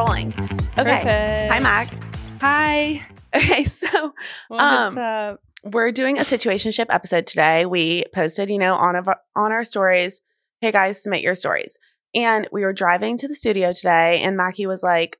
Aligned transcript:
rolling. 0.00 0.32
Okay. 0.32 0.62
Perfect. 0.76 1.52
Hi, 1.52 1.60
Mac. 1.60 1.92
Hi. 2.40 3.06
Okay, 3.32 3.62
so 3.62 4.12
What's 4.48 4.60
Um, 4.64 4.98
up? 4.98 5.40
we're 5.62 5.92
doing 5.92 6.18
a 6.18 6.22
situationship 6.22 6.86
episode 6.90 7.28
today. 7.28 7.64
We 7.64 8.02
posted, 8.12 8.50
you 8.50 8.58
know, 8.58 8.74
on 8.74 8.96
of 8.96 9.06
our, 9.06 9.18
on 9.36 9.52
our 9.52 9.62
stories, 9.64 10.20
"Hey 10.60 10.72
guys, 10.72 11.00
submit 11.00 11.22
your 11.22 11.36
stories." 11.36 11.78
And 12.12 12.48
we 12.50 12.62
were 12.64 12.72
driving 12.72 13.16
to 13.18 13.28
the 13.28 13.36
studio 13.36 13.72
today, 13.72 14.18
and 14.22 14.36
Mackie 14.36 14.66
was 14.66 14.82
like, 14.82 15.16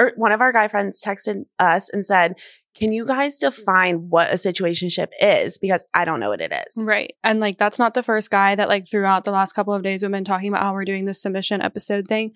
or 0.00 0.10
one 0.16 0.32
of 0.32 0.40
our 0.40 0.50
guy 0.50 0.66
friends 0.66 1.00
texted 1.00 1.44
us 1.60 1.88
and 1.90 2.04
said, 2.04 2.34
"Can 2.74 2.90
you 2.90 3.06
guys 3.06 3.38
define 3.38 4.08
what 4.08 4.32
a 4.32 4.34
situationship 4.34 5.10
is? 5.22 5.58
Because 5.58 5.84
I 5.94 6.04
don't 6.04 6.18
know 6.18 6.30
what 6.30 6.40
it 6.40 6.52
is." 6.66 6.74
Right. 6.76 7.14
And 7.22 7.38
like 7.38 7.56
that's 7.56 7.78
not 7.78 7.94
the 7.94 8.02
first 8.02 8.32
guy 8.32 8.56
that 8.56 8.68
like 8.68 8.90
throughout 8.90 9.24
the 9.24 9.30
last 9.30 9.52
couple 9.52 9.74
of 9.74 9.84
days 9.84 10.02
we've 10.02 10.10
been 10.10 10.24
talking 10.24 10.48
about 10.48 10.62
how 10.64 10.72
we're 10.72 10.84
doing 10.84 11.04
this 11.04 11.22
submission 11.22 11.62
episode 11.62 12.08
thing. 12.08 12.32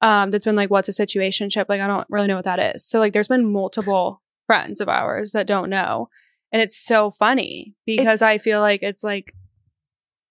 Um, 0.00 0.30
that's 0.30 0.44
been 0.44 0.56
like, 0.56 0.70
what's 0.70 0.88
a 0.88 0.92
situation 0.92 1.48
ship? 1.48 1.66
Like, 1.68 1.80
I 1.80 1.86
don't 1.86 2.06
really 2.10 2.26
know 2.26 2.36
what 2.36 2.44
that 2.44 2.58
is. 2.76 2.84
So 2.86 2.98
like 2.98 3.12
there's 3.12 3.28
been 3.28 3.50
multiple 3.50 4.20
friends 4.46 4.80
of 4.80 4.88
ours 4.88 5.32
that 5.32 5.46
don't 5.46 5.70
know. 5.70 6.08
And 6.52 6.60
it's 6.60 6.76
so 6.76 7.10
funny 7.10 7.74
because 7.86 8.20
It's- 8.20 8.22
I 8.22 8.38
feel 8.38 8.60
like 8.60 8.82
it's 8.82 9.02
like 9.02 9.32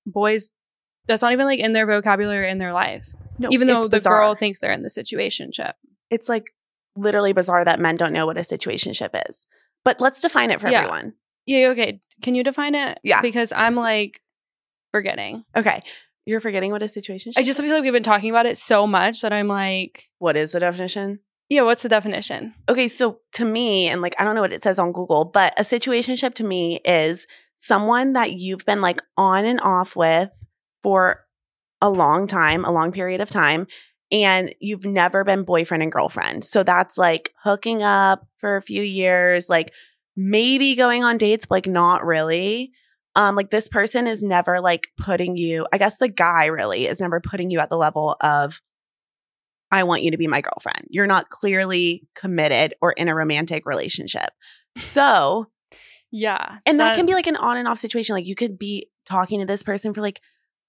boys 0.06 0.50
that's 1.08 1.22
not 1.22 1.34
even 1.34 1.46
like 1.46 1.60
in 1.60 1.72
their 1.74 1.86
vocabulary 1.86 2.50
in 2.50 2.58
their 2.60 2.74
life. 2.74 3.10
No, 3.40 3.50
even 3.52 3.68
though 3.68 3.84
the 3.84 3.90
bizarre. 3.90 4.20
girl 4.20 4.36
thinks 4.36 4.60
they're 4.60 4.72
in 4.72 4.84
the 4.84 4.90
situation 4.90 5.52
ship. 5.52 5.76
it's 6.10 6.30
like 6.30 6.54
literally 6.96 7.34
bizarre 7.34 7.66
that 7.66 7.80
men 7.80 7.98
don't 7.98 8.14
know 8.14 8.26
what 8.28 8.38
a 8.38 8.44
situation 8.44 8.94
ship 8.94 9.16
is. 9.28 9.48
But 9.84 10.00
let's 10.00 10.22
define 10.22 10.52
it 10.52 10.62
for 10.62 10.70
Yeah. 10.70 10.80
everyone. 10.82 11.14
Yeah, 11.48 11.70
okay. 11.70 12.00
Can 12.22 12.36
you 12.36 12.44
define 12.44 12.76
it? 12.76 13.00
Yeah. 13.04 13.20
Because 13.22 13.52
I'm 13.52 13.76
like 13.76 14.22
forgetting. 14.92 15.44
Okay. 15.58 15.82
You're 16.26 16.40
forgetting 16.40 16.72
what 16.72 16.82
a 16.84 16.88
situation 16.88 17.34
I 17.36 17.44
just 17.44 17.60
feel 17.60 17.74
like 17.74 17.84
we've 17.84 17.92
been 17.94 18.04
talking 18.04 18.30
about 18.30 18.46
it 18.46 18.58
so 18.58 18.88
much 18.88 19.22
that 19.22 19.34
I'm 19.34 19.48
like, 19.48 20.10
What 20.20 20.38
is 20.38 20.52
the 20.54 20.60
definition? 20.60 21.20
yeah, 21.50 21.62
what's 21.62 21.84
the 21.84 21.90
definition? 21.90 22.54
Okay, 22.68 22.88
so 22.88 23.20
to 23.34 23.46
me, 23.46 23.88
and 23.88 24.02
like 24.02 24.16
I 24.18 24.24
don't 24.24 24.34
know 24.36 24.42
what 24.42 24.54
it 24.54 24.64
says 24.64 24.80
on 24.80 24.92
Google, 24.92 25.26
but 25.26 25.54
a 25.60 25.64
situationship 25.64 26.34
to 26.36 26.44
me 26.44 26.80
is 26.86 27.28
someone 27.60 28.14
that 28.14 28.32
you've 28.32 28.66
been 28.66 28.82
like 28.82 29.02
on 29.18 29.46
and 29.46 29.60
off 29.62 29.96
with 29.96 30.30
for 30.82 31.20
a 31.82 31.90
long 31.90 32.28
time, 32.28 32.66
a 32.66 32.72
long 32.72 32.92
period 32.92 33.22
of 33.22 33.30
time, 33.30 33.68
and 34.12 34.54
you've 34.60 34.86
never 34.86 35.24
been 35.24 35.44
boyfriend 35.44 35.84
and 35.84 35.92
girlfriend. 35.92 36.44
So 36.46 36.64
that's 36.64 36.98
like 36.98 37.34
hooking 37.44 37.84
up 37.84 38.26
for 38.38 38.56
a 38.56 38.62
few 38.62 38.82
years, 38.82 39.50
like 39.50 39.74
maybe 40.16 40.76
going 40.76 41.04
on 41.04 41.18
dates, 41.18 41.46
but 41.46 41.56
like 41.56 41.68
not 41.68 42.06
really. 42.06 42.72
Um, 43.16 43.36
like 43.36 43.52
this 43.52 43.70
person 43.70 44.08
is 44.08 44.24
never 44.24 44.60
like 44.60 44.88
putting 44.98 45.38
you, 45.38 45.68
I 45.72 45.78
guess 45.78 45.98
the 45.98 46.08
guy 46.10 46.48
really 46.48 46.88
is 46.88 47.00
never 47.00 47.20
putting 47.20 47.52
you 47.52 47.60
at 47.60 47.70
the 47.70 47.78
level 47.78 48.16
of 48.22 48.60
I 49.72 49.84
want 49.84 50.04
you 50.04 50.12
to 50.12 50.18
be 50.18 50.28
my 50.28 50.42
girlfriend. 50.42 50.88
You're 50.90 51.08
not 51.08 51.30
clearly 51.30 52.08
committed 52.16 52.76
or 52.82 52.92
in 52.92 53.10
a 53.10 53.16
romantic 53.16 53.66
relationship. 53.66 54.30
So, 54.78 55.48
Yeah. 56.12 56.58
and 56.66 56.80
that, 56.80 56.96
can 56.96 57.06
be 57.06 57.14
like 57.14 57.28
an 57.28 57.36
on 57.36 57.58
and 57.58 57.68
off 57.68 57.80
situation. 57.80 58.14
Like 58.16 58.28
you 58.28 58.36
could 58.36 58.58
be 58.60 58.88
talking 59.06 59.40
to 59.40 59.46
this 59.46 59.64
person 59.64 59.94
for 59.94 60.02
like 60.02 60.22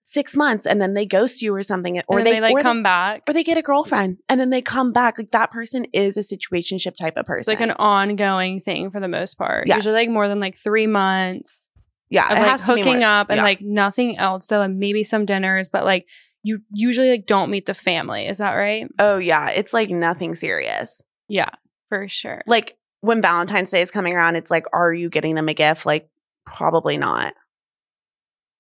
six 0.05 0.37
months 0.37 0.67
and 0.67 0.81
then 0.81 0.93
they 0.95 1.07
ghost 1.07 1.41
you 1.43 1.55
or 1.55 1.63
something, 1.63 2.01
or 2.09 2.23
they, 2.23 2.33
they 2.33 2.41
like 2.41 2.55
or 2.55 2.61
come 2.61 2.83
back. 2.83 3.23
or 3.27 3.33
they 3.35 3.45
get 3.45 3.57
a 3.59 3.63
girlfriend 3.63 4.19
and 4.29 4.39
then 4.41 4.51
they 4.51 4.61
come 4.63 4.93
back. 4.93 5.17
Like 5.19 5.31
that 5.33 5.51
person 5.51 5.87
is 5.95 6.17
a 6.19 6.21
situationship 6.21 6.97
type 6.97 7.15
of 7.17 7.21
It's 7.23 7.29
person. 7.29 7.53
like 7.53 7.61
an 7.61 7.71
ongoing 7.73 8.61
thing 8.61 8.91
for 8.91 9.01
the 9.01 9.09
most 9.09 9.37
part. 9.37 9.67
Yes. 9.67 9.77
Usually 9.77 9.95
like 9.95 10.11
more 10.11 10.29
than 10.29 10.39
like 10.39 10.57
three 10.57 10.87
months 10.87 11.69
yeah, 12.15 12.33
of 12.33 12.39
like 12.39 12.49
has 12.49 12.67
to 12.67 12.75
be 12.75 12.83
hooking 12.83 13.03
up 13.03 13.29
and 13.29 13.39
yeah. 13.39 13.43
like 13.43 13.61
nothing 13.61 14.17
else 14.17 14.47
though, 14.47 14.63
and 14.63 14.79
maybe 14.79 15.05
some 15.05 15.27
dinners, 15.27 15.69
but 15.69 15.85
like 15.85 16.07
you 16.43 16.61
usually 16.73 17.11
like 17.11 17.27
don't 17.27 17.51
meet 17.51 17.67
the 17.67 17.75
family. 17.75 18.27
Is 18.27 18.39
that 18.39 18.53
right? 18.53 18.87
oh 18.99 19.19
yeah, 19.19 19.51
it's 19.51 19.73
like 19.73 19.91
nothing 19.91 20.35
serious. 20.35 21.03
Yeah, 21.29 21.51
for 21.89 22.07
sure. 22.09 22.43
Like 22.47 22.77
when 23.01 23.21
Valentine's 23.21 23.71
Day 23.71 23.83
is 23.83 23.91
coming 23.91 24.15
around, 24.15 24.37
it's 24.37 24.51
like, 24.51 24.65
are 24.73 24.93
you 24.93 25.11
getting 25.11 25.35
them 25.35 25.49
a 25.49 25.55
gift? 25.55 25.85
Like 25.85 26.09
probably 26.47 26.97
not. 26.97 27.35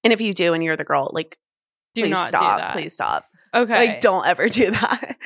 And 0.02 0.12
if 0.12 0.20
you 0.20 0.34
do, 0.34 0.52
and 0.52 0.62
you're 0.62 0.76
the 0.76 0.84
girl, 0.84 1.10
like 1.12 1.38
Do 1.94 2.02
please 2.02 2.10
not 2.10 2.28
stop. 2.28 2.72
Please 2.72 2.94
stop. 2.94 3.24
Okay. 3.54 3.74
Like, 3.74 4.00
don't 4.00 4.26
ever 4.26 4.48
do 4.50 4.70
that. 4.70 5.16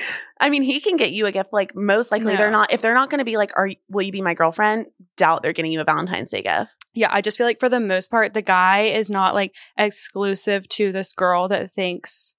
I 0.41 0.51
mean, 0.51 0.63
he 0.63 0.81
can 0.81 0.97
get 0.97 1.13
you 1.13 1.27
a 1.27 1.33
gift. 1.33 1.53
Like, 1.53 1.75
most 1.75 2.13
likely, 2.13 2.37
they're 2.37 2.51
not. 2.51 2.73
If 2.73 2.83
they're 2.83 2.95
not 2.95 3.11
going 3.11 3.21
to 3.21 3.25
be 3.25 3.37
like, 3.37 3.53
"Are 3.57 3.69
will 3.89 4.03
you 4.03 4.13
be 4.13 4.23
my 4.23 4.35
girlfriend?" 4.35 4.87
Doubt 5.17 5.43
they're 5.43 5.53
getting 5.53 5.73
you 5.73 5.81
a 5.81 5.85
Valentine's 5.85 6.31
Day 6.31 6.43
gift. 6.43 6.71
Yeah, 6.95 7.09
I 7.11 7.21
just 7.21 7.39
feel 7.39 7.47
like 7.47 7.61
for 7.61 7.69
the 7.69 7.81
most 7.81 8.11
part, 8.11 8.35
the 8.35 8.43
guy 8.43 8.83
is 8.83 9.09
not 9.09 9.35
like 9.35 9.55
exclusive 9.77 10.69
to 10.71 10.93
this 10.93 11.13
girl 11.13 11.49
that 11.49 11.73
thinks 11.73 12.35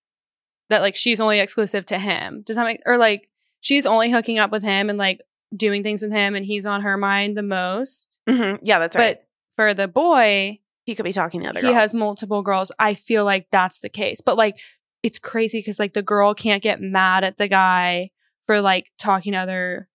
that 0.70 0.82
like 0.82 0.96
she's 0.96 1.20
only 1.20 1.40
exclusive 1.40 1.86
to 1.88 2.00
him. 2.00 2.44
Does 2.46 2.56
that 2.56 2.66
make 2.66 2.82
or 2.86 2.98
like 2.98 3.30
she's 3.62 3.86
only 3.86 4.12
hooking 4.12 4.40
up 4.40 4.52
with 4.52 4.64
him 4.64 4.90
and 4.90 4.98
like 4.98 5.22
doing 5.56 5.84
things 5.84 6.02
with 6.02 6.12
him 6.12 6.36
and 6.36 6.46
he's 6.46 6.66
on 6.66 6.82
her 6.82 6.98
mind 6.98 7.38
the 7.38 7.44
most. 7.44 8.20
Mhm. 8.28 8.60
Yeah, 8.62 8.80
that's 8.80 8.96
right. 8.96 9.20
But 9.20 9.28
for 9.56 9.74
the 9.74 9.88
boy, 9.88 10.60
he 10.84 10.96
could 10.96 11.04
be 11.04 11.14
talking 11.14 11.42
to 11.42 11.50
other 11.50 11.60
he 11.60 11.68
girls. 11.68 11.76
has 11.76 11.94
multiple 11.94 12.42
girls. 12.42 12.72
I 12.80 12.94
feel 12.94 13.26
like 13.26 13.48
that's 13.52 13.80
the 13.80 13.90
case. 13.90 14.22
But 14.22 14.38
like 14.38 14.56
it's 15.04 15.20
crazy 15.20 15.60
because 15.60 15.80
like 15.80 15.94
the 15.94 16.02
girl 16.02 16.34
can't 16.34 16.62
get 16.64 16.82
mad 16.82 17.24
at 17.24 17.38
the 17.38 17.48
guy 17.48 18.12
for 18.46 18.62
like 18.62 18.86
talking 18.98 19.34
to 19.34 19.40
other 19.40 19.88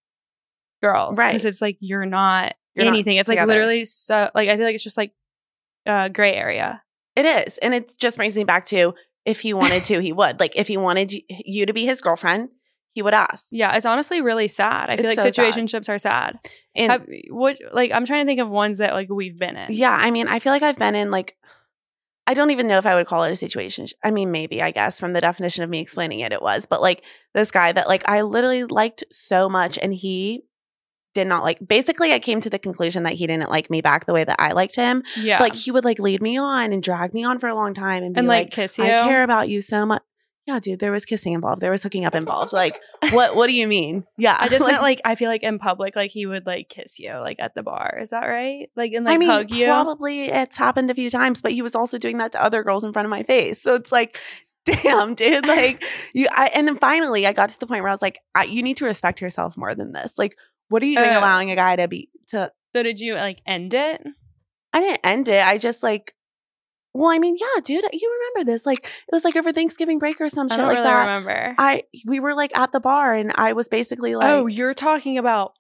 girls. 0.83 1.19
Right. 1.19 1.29
Because 1.31 1.45
it's 1.45 1.61
like 1.61 1.77
you're 1.81 2.07
not 2.07 2.55
You're 2.75 2.85
not 2.87 2.95
anything. 2.95 3.17
it's 3.17 3.29
like 3.29 3.37
together. 3.39 3.53
literally 3.53 3.85
so 3.85 4.31
like 4.35 4.49
I 4.49 4.57
feel 4.57 4.65
like 4.67 4.75
it's 4.75 4.85
just 4.85 4.97
like 4.97 5.13
uh 5.87 6.09
gray 6.09 6.35
area. 6.35 6.83
It 7.17 7.25
is, 7.27 7.59
and 7.59 7.73
it 7.75 7.97
just 7.97 8.17
brings 8.17 8.37
me 8.37 8.43
back 8.45 8.67
to 8.67 8.95
if 9.25 9.39
he 9.41 9.55
wanted 9.55 9.85
to, 9.85 10.01
he 10.01 10.13
would. 10.13 10.41
Like, 10.41 10.57
if 10.57 10.67
he 10.67 10.77
wanted 10.77 11.13
you- 11.29 11.65
to 11.65 11.73
be 11.73 11.87
his 11.87 12.01
girlfriend, 12.01 12.49
he 12.93 13.03
would 13.03 13.15
ask. 13.15 13.47
Yeah, 13.53 13.77
it's 13.77 13.87
honestly 13.87 14.21
really 14.21 14.49
sad. 14.49 14.91
I 14.91 14.97
feel 14.97 15.07
It's 15.07 15.17
like 15.17 15.25
so 15.25 15.31
sad. 15.31 15.55
situationships 15.55 15.89
are 15.89 15.99
sad. 15.99 16.39
And 16.75 16.91
Have, 16.91 17.07
what 17.31 17.57
like 17.73 17.93
I'm 17.93 18.05
trying 18.05 18.23
to 18.23 18.27
think 18.27 18.41
of 18.41 18.49
ones 18.51 18.79
that 18.79 18.95
like 18.95 19.09
we've 19.11 19.39
been 19.39 19.57
in. 19.57 19.67
yeah, 19.71 19.97
I 19.97 20.11
mean, 20.11 20.27
I 20.27 20.41
feel 20.41 20.53
like 20.53 20.63
I've 20.65 20.79
been 20.79 20.95
in 20.97 21.11
like. 21.13 21.37
I 22.27 22.35
don't 22.35 22.51
even 22.51 22.67
know 22.67 22.79
if 22.79 22.87
I 22.87 22.95
would 22.95 23.07
call 23.07 23.25
it 23.25 23.33
a 23.33 23.37
situation. 23.37 23.87
I 24.03 24.11
mean, 24.11 24.31
maybe 24.31 24.63
I 24.63 24.71
guess 24.71 24.99
from 24.99 25.13
the 25.13 25.21
definition 25.21 25.63
of 25.63 25.71
me 25.71 25.81
explaining 25.81 26.21
it, 26.21 26.33
it 26.33 26.41
was. 26.41 26.67
But 26.67 26.81
like 26.81 27.05
this 27.35 27.51
guy 27.51 27.73
that 27.73 27.87
like 27.89 28.03
I 28.09 28.23
literally 28.23 28.65
liked 28.65 29.05
so 29.11 29.49
much, 29.49 29.79
and 29.79 29.93
he 29.93 30.45
did 31.13 31.27
not 31.27 31.45
like. 31.45 31.59
Basically, 31.67 32.13
I 32.13 32.19
came 32.19 32.41
to 32.41 32.51
the 32.51 32.59
conclusion 32.59 33.03
that 33.03 33.13
he 33.15 33.27
didn't 33.27 33.51
like 33.51 33.71
me 33.71 33.83
back 33.83 34.07
the 34.07 34.15
way 34.15 34.25
that 34.25 34.37
I 34.39 34.53
liked 34.53 34.77
him. 34.77 35.03
Yeah. 35.17 35.39
Like 35.39 35.55
he 35.55 35.71
would 35.71 35.85
like 35.85 35.99
lead 35.99 36.23
me 36.23 36.39
on 36.39 36.73
and 36.73 36.83
drag 36.83 37.13
me 37.13 37.25
on 37.25 37.39
for 37.39 37.49
a 37.49 37.55
long 37.55 37.75
time 37.75 38.03
and 38.03 38.15
be 38.15 38.21
and 38.21 38.29
like, 38.29 38.47
like, 38.47 38.53
kiss 38.53 38.79
you. 38.79 38.85
"I 38.85 38.89
care 38.89 39.23
about 39.23 39.49
you 39.49 39.61
so 39.61 39.85
much." 39.85 40.03
Yeah, 40.47 40.59
dude, 40.61 40.79
there 40.81 40.93
was 40.93 41.07
kissing 41.07 41.33
involved. 41.33 41.63
There 41.63 41.71
was 41.71 41.83
hooking 41.83 42.05
up 42.05 42.15
involved. 42.15 42.53
Like, 42.65 42.79
what? 43.13 43.35
What 43.35 43.47
do 43.47 43.55
you 43.55 43.67
mean? 43.67 44.05
Yeah, 44.19 44.37
I 44.39 44.49
just 44.51 44.67
meant 44.67 44.83
like 44.83 45.01
I 45.05 45.15
feel 45.15 45.31
like 45.31 45.43
in 45.43 45.59
public, 45.59 45.97
like 45.97 46.11
he 46.11 46.27
would 46.27 46.45
like 46.47 46.69
kiss 46.69 46.99
you, 46.99 47.13
like 47.15 47.39
at 47.41 47.55
the 47.55 47.63
bar. 47.63 47.99
Is 48.01 48.11
that 48.11 48.27
right? 48.27 48.69
Like 48.77 48.93
and 48.93 49.07
like 49.07 49.15
I 49.15 49.19
mean, 49.19 49.29
hug 49.31 49.51
you. 49.51 49.67
probably 49.67 50.25
it's 50.27 50.57
happened 50.57 50.91
a 50.91 50.95
few 50.95 51.09
times, 51.11 51.41
but 51.41 51.53
he 51.53 51.63
was 51.63 51.75
also 51.75 51.97
doing 51.99 52.19
that 52.19 52.33
to 52.33 52.43
other 52.43 52.63
girls 52.63 52.85
in 52.85 52.93
front 52.93 53.07
of 53.07 53.11
my 53.11 53.23
face. 53.23 53.63
So 53.63 53.75
it's 53.75 53.91
like, 53.91 54.19
damn, 54.67 55.15
dude. 55.15 55.47
Like 55.47 55.83
you, 56.13 56.29
I, 56.31 56.51
and 56.55 56.69
then 56.69 56.77
finally, 56.77 57.27
I 57.27 57.33
got 57.33 57.49
to 57.49 57.59
the 57.61 57.67
point 57.67 57.83
where 57.83 57.91
I 57.91 57.95
was 57.95 58.03
like, 58.03 58.19
I, 58.35 58.45
you 58.45 58.63
need 58.63 58.77
to 58.79 58.85
respect 58.85 59.21
yourself 59.23 59.57
more 59.57 59.75
than 59.75 59.93
this. 59.93 60.19
Like, 60.19 60.37
what 60.69 60.83
are 60.83 60.87
you 60.87 60.97
doing, 60.97 61.09
Uh. 61.11 61.19
allowing 61.21 61.51
a 61.51 61.57
guy 61.57 61.77
to 61.77 61.89
be 61.89 62.11
to? 62.29 62.53
So 62.75 62.83
did 62.83 63.01
you 63.01 63.15
like 63.15 63.41
end 63.47 63.73
it? 63.73 64.03
I 64.75 64.81
didn't 64.81 65.01
end 65.05 65.29
it. 65.29 65.47
I 65.47 65.57
just 65.59 65.83
like, 65.83 66.15
well, 66.95 67.11
I 67.11 67.19
mean, 67.19 67.37
yeah, 67.39 67.61
dude, 67.65 67.85
you 67.93 68.29
remember 68.37 68.53
this? 68.53 68.65
Like, 68.65 68.85
it 68.85 69.13
was 69.13 69.25
like 69.25 69.35
over 69.35 69.53
Thanksgiving 69.53 69.99
break 69.99 70.21
or 70.21 70.29
some 70.29 70.47
I 70.47 70.55
shit 70.55 70.59
don't 70.59 70.69
like 70.69 70.77
really 70.77 70.89
that. 70.89 71.07
remember. 71.07 71.55
I 71.59 71.83
we 72.07 72.21
were 72.21 72.35
like 72.35 72.57
at 72.57 72.71
the 72.71 72.79
bar, 72.79 73.15
and 73.15 73.33
I 73.35 73.53
was 73.53 73.69
basically 73.69 74.15
oh, 74.15 74.19
like, 74.19 74.31
oh, 74.31 74.47
you're 74.47 74.75
talking 74.75 75.19
about 75.19 75.55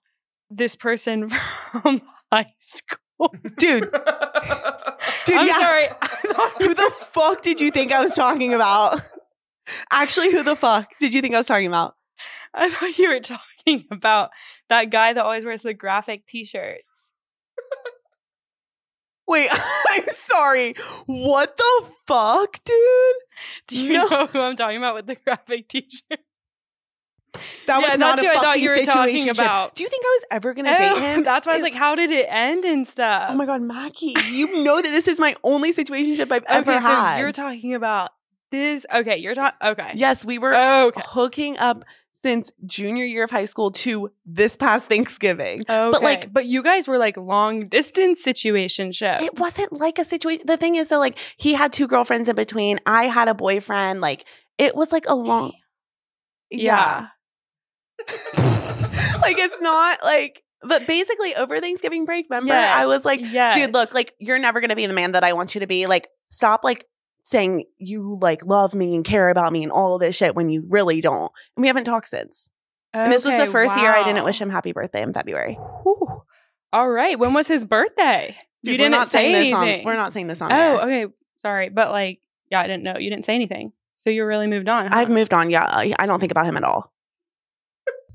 this 0.48 0.76
person 0.76 1.28
from 1.72 2.02
high 2.32 2.52
school. 2.60 3.34
dude, 3.58 3.82
dude, 3.90 3.90
I'm 3.90 5.46
yeah. 5.46 5.58
sorry. 5.58 5.86
who 6.58 6.72
the 6.72 6.92
fuck 7.12 7.42
did 7.42 7.60
you 7.60 7.72
think 7.72 7.90
I 7.90 8.04
was 8.04 8.14
talking 8.14 8.54
about? 8.54 9.00
Actually, 9.90 10.30
who 10.30 10.44
the 10.44 10.56
fuck 10.56 10.88
did 11.00 11.12
you 11.14 11.20
think 11.20 11.34
I 11.34 11.38
was 11.38 11.48
talking 11.48 11.66
about? 11.66 11.96
I 12.54 12.70
thought 12.70 12.96
you 12.96 13.08
were 13.08 13.18
talking 13.18 13.86
about 13.90 14.30
that 14.68 14.90
guy 14.90 15.12
that 15.12 15.24
always 15.24 15.44
wears 15.44 15.62
the 15.62 15.74
graphic 15.74 16.26
t-shirts. 16.26 16.84
Wait, 19.26 19.48
I'm 19.90 20.06
sorry. 20.08 20.74
What 21.06 21.56
the 21.56 21.86
fuck, 22.06 22.62
dude? 22.64 23.14
Do 23.68 23.78
you 23.80 23.92
No. 23.94 24.06
know 24.08 24.26
who 24.26 24.40
I'm 24.40 24.56
talking 24.56 24.76
about 24.76 24.94
with 24.94 25.06
the 25.06 25.14
graphic 25.16 25.68
t-shirt? 25.70 26.20
That 27.66 27.80
Yeah, 27.80 27.90
was 27.90 27.98
not 27.98 28.20
who 28.20 28.28
I 28.28 28.34
thought 28.34 28.60
you 28.60 28.70
were 28.70 28.84
talking 28.84 29.28
about. 29.28 29.74
Do 29.74 29.82
you 29.82 29.88
think 29.88 30.04
I 30.04 30.08
was 30.08 30.24
ever 30.30 30.54
gonna 30.54 30.76
date 30.76 30.92
Oh, 30.92 31.00
him? 31.00 31.24
That's 31.24 31.46
why 31.46 31.54
I 31.54 31.56
was 31.56 31.60
It- 31.62 31.72
like, 31.72 31.74
how 31.74 31.94
did 31.94 32.10
it 32.10 32.26
end 32.28 32.64
and 32.64 32.86
stuff? 32.86 33.30
oh 33.30 33.34
my 33.34 33.46
god, 33.46 33.60
Mackie, 33.62 34.14
you 34.30 34.62
know 34.62 34.76
that 34.80 34.88
this 34.90 35.08
is 35.08 35.18
my 35.18 35.34
only 35.42 35.72
situationship 35.72 36.30
I've 36.30 36.44
ever 36.46 36.70
okay, 36.72 36.80
so 36.80 36.86
had. 36.88 37.18
you're 37.18 37.32
talking 37.32 37.74
about 37.74 38.10
this. 38.52 38.86
Okay, 38.94 39.16
you're 39.16 39.34
talking. 39.34 39.58
Okay. 39.68 39.90
yes, 39.94 40.24
we 40.24 40.38
were 40.38 40.54
Okay. 40.54 41.02
hooking 41.06 41.58
up 41.58 41.84
since 42.24 42.50
junior 42.64 43.04
year 43.04 43.24
of 43.24 43.30
high 43.30 43.44
school 43.44 43.70
to 43.70 44.10
this 44.24 44.56
past 44.56 44.88
Thanksgiving. 44.88 45.60
Okay. 45.60 45.90
But 45.90 46.02
like, 46.02 46.32
but 46.32 46.46
you 46.46 46.62
guys 46.62 46.88
were 46.88 46.96
like 46.96 47.18
long 47.18 47.68
distance 47.68 48.22
situation 48.22 48.54
situationship. 48.64 49.22
it 49.22 49.38
wasn't 49.38 49.72
like 49.72 49.98
a 49.98 50.04
situation. 50.04 50.46
The 50.46 50.56
thing 50.56 50.76
is, 50.76 50.88
though, 50.88 50.98
like 50.98 51.18
he 51.36 51.54
had 51.54 51.72
two 51.72 51.86
girlfriends 51.86 52.28
in 52.28 52.36
between. 52.36 52.78
I 52.86 53.04
had 53.04 53.28
a 53.28 53.34
boyfriend. 53.34 54.00
Like 54.00 54.24
it 54.58 54.74
was 54.76 54.92
like 54.92 55.04
a 55.06 55.14
long, 55.14 55.52
yeah. 56.50 57.08
Yeah. 58.08 58.08
like 59.22 59.38
it's 59.38 59.60
not 59.60 60.02
like 60.02 60.42
but 60.62 60.86
basically 60.86 61.34
over 61.34 61.60
Thanksgiving 61.60 62.06
break, 62.06 62.26
remember? 62.30 62.54
Yes. 62.54 62.74
I 62.74 62.86
was 62.86 63.04
like, 63.04 63.20
yes. 63.22 63.54
dude, 63.54 63.74
look, 63.74 63.92
like 63.92 64.14
you're 64.18 64.38
never 64.38 64.60
gonna 64.60 64.76
be 64.76 64.86
the 64.86 64.94
man 64.94 65.12
that 65.12 65.22
I 65.22 65.34
want 65.34 65.54
you 65.54 65.60
to 65.60 65.66
be. 65.66 65.86
Like, 65.86 66.08
stop 66.28 66.64
like 66.64 66.86
saying 67.24 67.64
you 67.78 68.16
like 68.20 68.44
love 68.46 68.74
me 68.74 68.94
and 68.94 69.04
care 69.04 69.28
about 69.30 69.52
me 69.52 69.62
and 69.64 69.72
all 69.72 69.94
of 69.96 70.00
this 70.00 70.14
shit 70.14 70.36
when 70.36 70.48
you 70.50 70.64
really 70.68 71.00
don't. 71.00 71.32
And 71.56 71.62
we 71.62 71.66
haven't 71.66 71.84
talked 71.84 72.06
since. 72.08 72.50
And 72.92 73.10
this 73.10 73.24
was 73.24 73.34
the 73.34 73.42
Okay, 73.42 73.50
first 73.50 73.76
year 73.78 73.92
I 73.92 74.04
didn't 74.04 74.22
wish 74.24 74.40
him 74.40 74.50
happy 74.50 74.70
birthday 74.72 75.02
in 75.02 75.12
February. 75.12 75.58
All 76.72 76.88
right. 76.88 77.18
When 77.18 77.32
was 77.34 77.48
his 77.48 77.64
birthday? 77.64 78.36
Dude, 78.62 78.72
you 78.72 78.78
didn't 78.78 79.06
say 79.08 79.34
anything. 79.34 79.54
on 79.80 79.84
we're 79.84 79.96
not 79.96 80.12
saying 80.12 80.28
this 80.28 80.40
on 80.40 80.52
Oh, 80.52 80.54
air. 80.54 80.80
okay. 80.80 81.06
Sorry, 81.42 81.68
but 81.70 81.90
like, 81.90 82.20
yeah, 82.50 82.60
I 82.60 82.66
didn't 82.66 82.82
know. 82.84 82.96
You 82.98 83.10
didn't 83.10 83.24
say 83.26 83.34
anything, 83.34 83.72
so 83.96 84.10
you 84.10 84.24
really 84.24 84.46
moved 84.46 84.68
on. 84.68 84.86
huh? 84.86 84.96
I've 84.98 85.10
moved 85.10 85.34
on. 85.34 85.50
Yeah, 85.50 85.64
I 85.64 85.92
I 85.98 86.06
don't 86.06 86.20
think 86.20 86.32
about 86.32 86.46
him 86.46 86.56
at 86.56 86.64
all. 86.64 86.92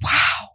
wow. 0.01 0.49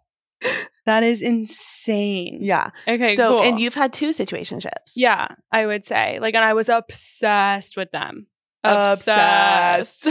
That 0.87 1.03
is 1.03 1.23
insane. 1.23 2.39
Yeah. 2.41 2.71
Okay. 2.87 3.17
so, 3.17 3.39
cool. 3.39 3.43
and 3.43 3.59
you've 3.59 3.75
had 3.75 3.93
two 3.93 4.11
situationships. 4.11 4.93
Yeah, 4.95 5.29
I 5.51 5.65
would 5.65 5.85
say. 5.85 6.19
Like, 6.21 6.35
and 6.35 6.45
I 6.45 6.53
was 6.53 6.69
obsessed 6.69 7.77
with 7.77 7.91
them. 7.91 8.27
Obsessed. 8.65 10.09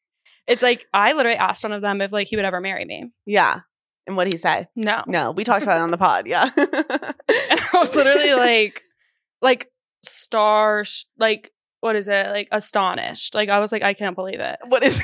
it's 0.46 0.62
like 0.62 0.86
I 0.92 1.12
literally 1.12 1.38
asked 1.38 1.64
one 1.64 1.72
of 1.72 1.82
them 1.82 2.00
if 2.00 2.12
like 2.12 2.28
he 2.28 2.36
would 2.36 2.44
ever 2.44 2.60
marry 2.60 2.84
me. 2.84 3.10
Yeah. 3.26 3.60
And 4.06 4.16
what 4.16 4.28
he 4.28 4.36
say? 4.36 4.68
No. 4.76 5.02
No, 5.06 5.32
we 5.32 5.42
talked 5.42 5.64
about 5.64 5.78
it 5.78 5.82
on 5.82 5.90
the 5.90 5.98
pod. 5.98 6.26
Yeah. 6.26 6.50
And 7.50 7.60
I 7.72 7.80
was 7.80 7.94
literally 7.94 8.34
like, 8.34 8.82
like 9.42 9.70
star, 10.02 10.84
like 11.18 11.52
what 11.80 11.96
is 11.96 12.08
it? 12.08 12.28
Like 12.28 12.48
astonished. 12.52 13.34
Like 13.34 13.48
I 13.48 13.58
was 13.58 13.72
like, 13.72 13.82
I 13.82 13.94
can't 13.94 14.16
believe 14.16 14.40
it. 14.40 14.58
what 14.68 14.84
is 14.84 15.00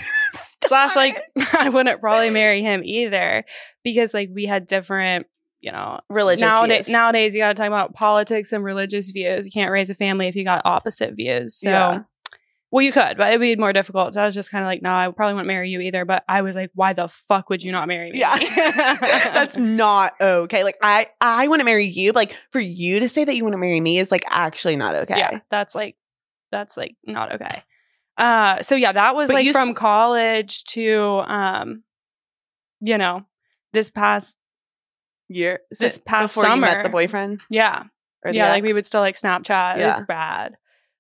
Slash, 0.64 0.96
like 0.96 1.22
I 1.52 1.69
wouldn't 1.69 2.00
probably 2.00 2.31
marry 2.31 2.62
him 2.62 2.82
either 2.84 3.44
because 3.82 4.14
like 4.14 4.31
we 4.32 4.46
had 4.46 4.66
different, 4.66 5.26
you 5.60 5.72
know, 5.72 6.00
religious 6.08 6.40
nowadays. 6.40 6.87
views. 6.87 6.93
Nowadays, 6.93 7.34
you 7.34 7.40
got 7.40 7.48
to 7.48 7.55
talk 7.55 7.66
about 7.66 7.94
politics 7.94 8.52
and 8.52 8.64
religious 8.64 9.10
views. 9.10 9.44
You 9.44 9.52
can't 9.52 9.70
raise 9.70 9.90
a 9.90 9.94
family 9.94 10.28
if 10.28 10.37
you 10.37 10.44
got 10.44 10.62
opposite 10.64 11.14
views. 11.14 11.56
So. 11.56 11.70
Yeah. 11.70 12.02
Well, 12.72 12.80
you 12.82 12.90
could, 12.90 13.19
but 13.19 13.28
it'd 13.28 13.40
be 13.40 13.54
more 13.56 13.74
difficult. 13.74 14.14
So 14.14 14.22
I 14.22 14.24
was 14.24 14.34
just 14.34 14.50
kind 14.50 14.64
of 14.64 14.66
like, 14.66 14.80
no, 14.80 14.90
I 14.90 15.10
probably 15.14 15.34
wouldn't 15.34 15.46
marry 15.46 15.69
you 15.69 15.80
either. 15.80 16.06
But 16.06 16.24
I 16.26 16.40
was 16.40 16.56
like, 16.56 16.70
why 16.74 16.94
the 16.94 17.06
fuck 17.06 17.50
would 17.50 17.62
you 17.62 17.70
not 17.70 17.86
marry 17.86 18.10
me? 18.10 18.19
Yeah. 18.19 18.34
That's 19.34 19.58
not 19.58 20.14
okay. 20.19 20.64
Like 20.64 20.78
I 20.82 21.08
I 21.20 21.48
want 21.48 21.60
to 21.60 21.66
marry 21.66 21.84
you, 21.84 22.14
but 22.14 22.20
like 22.20 22.36
for 22.50 22.60
you 22.60 22.98
to 23.00 23.10
say 23.10 23.24
that 23.24 23.36
you 23.36 23.44
want 23.44 23.52
to 23.52 23.58
marry 23.58 23.78
me 23.78 23.98
is 23.98 24.10
like 24.10 24.24
actually 24.26 24.76
not 24.76 24.94
okay. 24.94 25.19
Yeah, 25.19 25.40
that's 25.50 25.74
like 25.74 25.96
that's 26.50 26.78
like 26.78 26.96
not 27.04 27.34
okay. 27.34 27.62
Uh 28.16 28.62
so 28.62 28.74
yeah, 28.74 28.92
that 28.92 29.14
was 29.14 29.28
But 29.28 29.34
like 29.34 29.52
from 29.52 29.70
s- 29.70 29.76
college 29.76 30.64
to 30.64 31.22
um 31.26 31.82
you 32.80 32.96
know, 32.96 33.26
this 33.74 33.90
past 33.90 34.38
Year 35.28 35.60
This 35.78 35.98
past 35.98 36.34
before 36.34 36.48
you 36.50 36.60
met 36.60 36.84
the 36.84 36.88
boyfriend 36.88 37.42
yeah. 37.50 37.84
Yeah, 38.30 38.48
like 38.50 38.62
we 38.64 38.72
would 38.72 38.86
still 38.86 39.00
like 39.02 39.16
Snapchat. 39.16 39.76
Yeah. 39.76 39.90
It's 39.98 40.06
bad. 40.06 40.56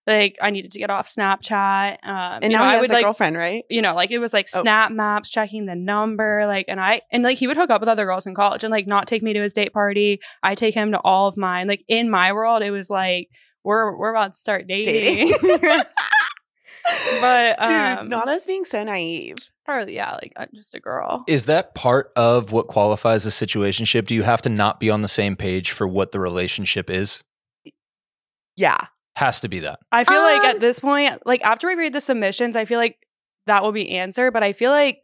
Like 0.06 0.36
I 0.42 0.50
needed 0.50 0.72
to 0.72 0.78
get 0.78 0.90
off 0.90 1.06
Snapchat. 1.06 1.98
Um 2.02 2.40
and 2.42 2.44
you 2.44 2.50
now 2.50 2.58
know, 2.58 2.64
he 2.64 2.70
I 2.70 2.72
has 2.74 2.80
would 2.82 2.90
a 2.90 2.94
like 2.94 3.04
girlfriend, 3.04 3.36
right? 3.36 3.64
you 3.70 3.82
know, 3.82 3.94
like 3.94 4.10
it 4.10 4.18
was 4.18 4.32
like 4.32 4.48
Oh. 4.54 4.60
snap 4.62 4.90
maps, 4.92 5.30
checking 5.30 5.66
the 5.66 5.76
number, 5.76 6.44
like, 6.46 6.64
and 6.68 6.80
I, 6.80 7.02
and 7.12 7.22
like 7.22 7.38
he 7.38 7.46
would 7.46 7.56
hook 7.56 7.70
up 7.70 7.80
with 7.80 7.88
other 7.88 8.04
girls 8.04 8.26
in 8.26 8.34
college 8.34 8.64
and 8.64 8.70
like 8.72 8.86
not 8.86 9.06
take 9.06 9.22
me 9.22 9.32
to 9.32 9.40
his 9.42 9.54
date 9.54 9.72
party. 9.72 10.18
I 10.42 10.54
take 10.56 10.74
him 10.74 10.92
to 10.92 10.98
all 10.98 11.28
of 11.28 11.36
mine. 11.36 11.68
Like 11.68 11.84
in 11.88 12.10
my 12.10 12.32
world, 12.32 12.62
it 12.62 12.70
was 12.72 12.90
like, 12.90 13.28
we're, 13.64 13.96
we're 13.96 14.10
about 14.10 14.34
to 14.34 14.40
start 14.40 14.66
dating. 14.66 15.32
But, 17.20 17.58
Dude, 17.62 17.68
um, 17.72 18.08
not 18.08 18.28
us 18.28 18.44
being 18.44 18.64
so 18.64 18.82
naive. 18.82 19.36
or 19.68 19.82
yeah, 19.82 20.14
like 20.14 20.32
I'm 20.36 20.48
just 20.52 20.74
a 20.74 20.80
girl. 20.80 21.22
Is 21.28 21.46
that 21.46 21.74
part 21.76 22.10
of 22.16 22.50
what 22.50 22.66
qualifies 22.66 23.24
a 23.24 23.28
situationship? 23.28 24.06
Do 24.06 24.16
you 24.16 24.24
have 24.24 24.42
to 24.42 24.48
not 24.48 24.80
be 24.80 24.90
on 24.90 25.02
the 25.02 25.08
same 25.08 25.36
page 25.36 25.70
for 25.70 25.86
what 25.86 26.10
the 26.10 26.18
relationship 26.18 26.90
is? 26.90 27.22
Yeah. 28.56 28.78
Has 29.16 29.40
to 29.40 29.48
be 29.48 29.60
that. 29.60 29.80
I 29.92 30.04
feel 30.04 30.20
like 30.20 30.40
Um, 30.42 30.50
at 30.50 30.60
this 30.60 30.80
point, 30.80 31.24
like 31.26 31.42
after 31.44 31.66
we 31.66 31.74
read 31.74 31.92
the 31.92 32.00
submissions, 32.00 32.56
I 32.56 32.64
feel 32.64 32.78
like 32.78 32.96
that 33.46 33.62
will 33.62 33.72
be 33.72 33.90
answered, 33.90 34.32
but 34.32 34.42
I 34.42 34.52
feel 34.52 34.70
like 34.70 35.00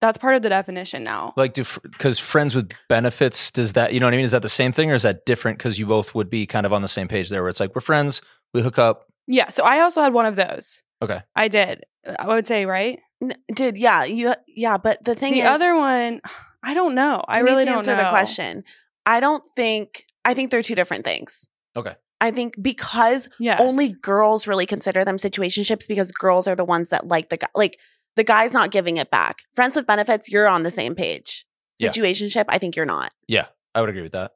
that's 0.00 0.18
part 0.18 0.34
of 0.34 0.42
the 0.42 0.48
definition 0.48 1.02
now. 1.04 1.34
Like, 1.36 1.52
do 1.52 1.64
because 1.82 2.18
friends 2.18 2.54
with 2.54 2.70
benefits 2.88 3.50
does 3.50 3.72
that? 3.74 3.92
You 3.92 4.00
know 4.00 4.06
what 4.06 4.14
I 4.14 4.18
mean? 4.18 4.24
Is 4.24 4.30
that 4.30 4.42
the 4.42 4.48
same 4.48 4.72
thing, 4.72 4.90
or 4.90 4.94
is 4.94 5.02
that 5.02 5.26
different? 5.26 5.58
Because 5.58 5.78
you 5.78 5.86
both 5.86 6.14
would 6.14 6.30
be 6.30 6.46
kind 6.46 6.64
of 6.64 6.72
on 6.72 6.80
the 6.82 6.88
same 6.88 7.08
page 7.08 7.28
there, 7.28 7.42
where 7.42 7.48
it's 7.48 7.60
like 7.60 7.74
we're 7.74 7.80
friends, 7.80 8.22
we 8.54 8.62
hook 8.62 8.78
up. 8.78 9.06
Yeah. 9.26 9.48
So 9.50 9.62
I 9.64 9.80
also 9.80 10.00
had 10.02 10.12
one 10.14 10.26
of 10.26 10.36
those. 10.36 10.82
Okay. 11.02 11.20
I 11.34 11.48
did. 11.48 11.84
I 12.18 12.28
would 12.28 12.46
say, 12.46 12.64
right? 12.66 12.98
N- 13.22 13.34
Dude, 13.54 13.76
yeah, 13.76 14.04
you 14.04 14.34
yeah, 14.46 14.78
but 14.78 15.04
the 15.04 15.14
thing 15.14 15.34
the 15.34 15.40
is 15.40 15.46
other 15.46 15.74
one, 15.74 16.20
I 16.62 16.72
don't 16.74 16.94
know. 16.94 17.22
I 17.26 17.38
you 17.38 17.44
need 17.44 17.50
really 17.50 17.64
to 17.64 17.70
don't 17.70 17.78
answer 17.78 17.96
know. 17.96 18.04
the 18.04 18.10
question. 18.10 18.64
I 19.06 19.20
don't 19.20 19.42
think 19.56 20.04
I 20.24 20.34
think 20.34 20.50
they're 20.50 20.62
two 20.62 20.74
different 20.74 21.04
things. 21.04 21.46
Okay. 21.76 21.94
I 22.20 22.30
think 22.30 22.54
because 22.60 23.28
Yes. 23.38 23.60
only 23.60 23.92
girls 23.92 24.46
really 24.46 24.66
consider 24.66 25.04
them 25.04 25.16
situationships 25.16 25.88
because 25.88 26.12
girls 26.12 26.46
are 26.46 26.56
the 26.56 26.64
ones 26.64 26.90
that 26.90 27.08
like 27.08 27.28
the 27.30 27.36
guy. 27.38 27.48
Like 27.54 27.78
the 28.16 28.24
guy's 28.24 28.52
not 28.52 28.70
giving 28.72 28.96
it 28.96 29.10
back. 29.10 29.42
Friends 29.54 29.76
with 29.76 29.86
benefits, 29.86 30.28
you're 30.30 30.48
on 30.48 30.62
the 30.64 30.70
same 30.70 30.94
page. 30.94 31.46
Yeah. 31.78 31.90
Situationship, 31.90 32.44
I 32.48 32.58
think 32.58 32.76
you're 32.76 32.84
not. 32.84 33.12
Yeah, 33.28 33.46
I 33.74 33.80
would 33.80 33.88
agree 33.88 34.02
with 34.02 34.12
that. 34.12 34.32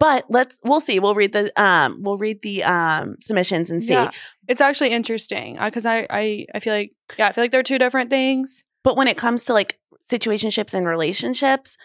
But 0.00 0.24
let's 0.30 0.58
we'll 0.64 0.80
see. 0.80 0.98
We'll 0.98 1.14
read 1.14 1.32
the 1.32 1.52
um 1.62 1.98
we'll 2.02 2.16
read 2.16 2.40
the 2.42 2.64
um 2.64 3.16
submissions 3.20 3.70
and 3.70 3.82
see. 3.82 3.92
Yeah. 3.92 4.10
It's 4.48 4.62
actually 4.62 4.90
interesting 4.92 5.58
because 5.62 5.84
I, 5.86 6.06
I 6.08 6.46
I 6.54 6.60
feel 6.60 6.74
like 6.74 6.92
yeah 7.18 7.28
I 7.28 7.32
feel 7.32 7.44
like 7.44 7.52
they're 7.52 7.62
two 7.62 7.78
different 7.78 8.08
things. 8.10 8.64
But 8.82 8.96
when 8.96 9.08
it 9.08 9.18
comes 9.18 9.44
to 9.44 9.52
like 9.52 9.78
situationships 10.10 10.72
and 10.74 10.86
relationships, 10.86 11.76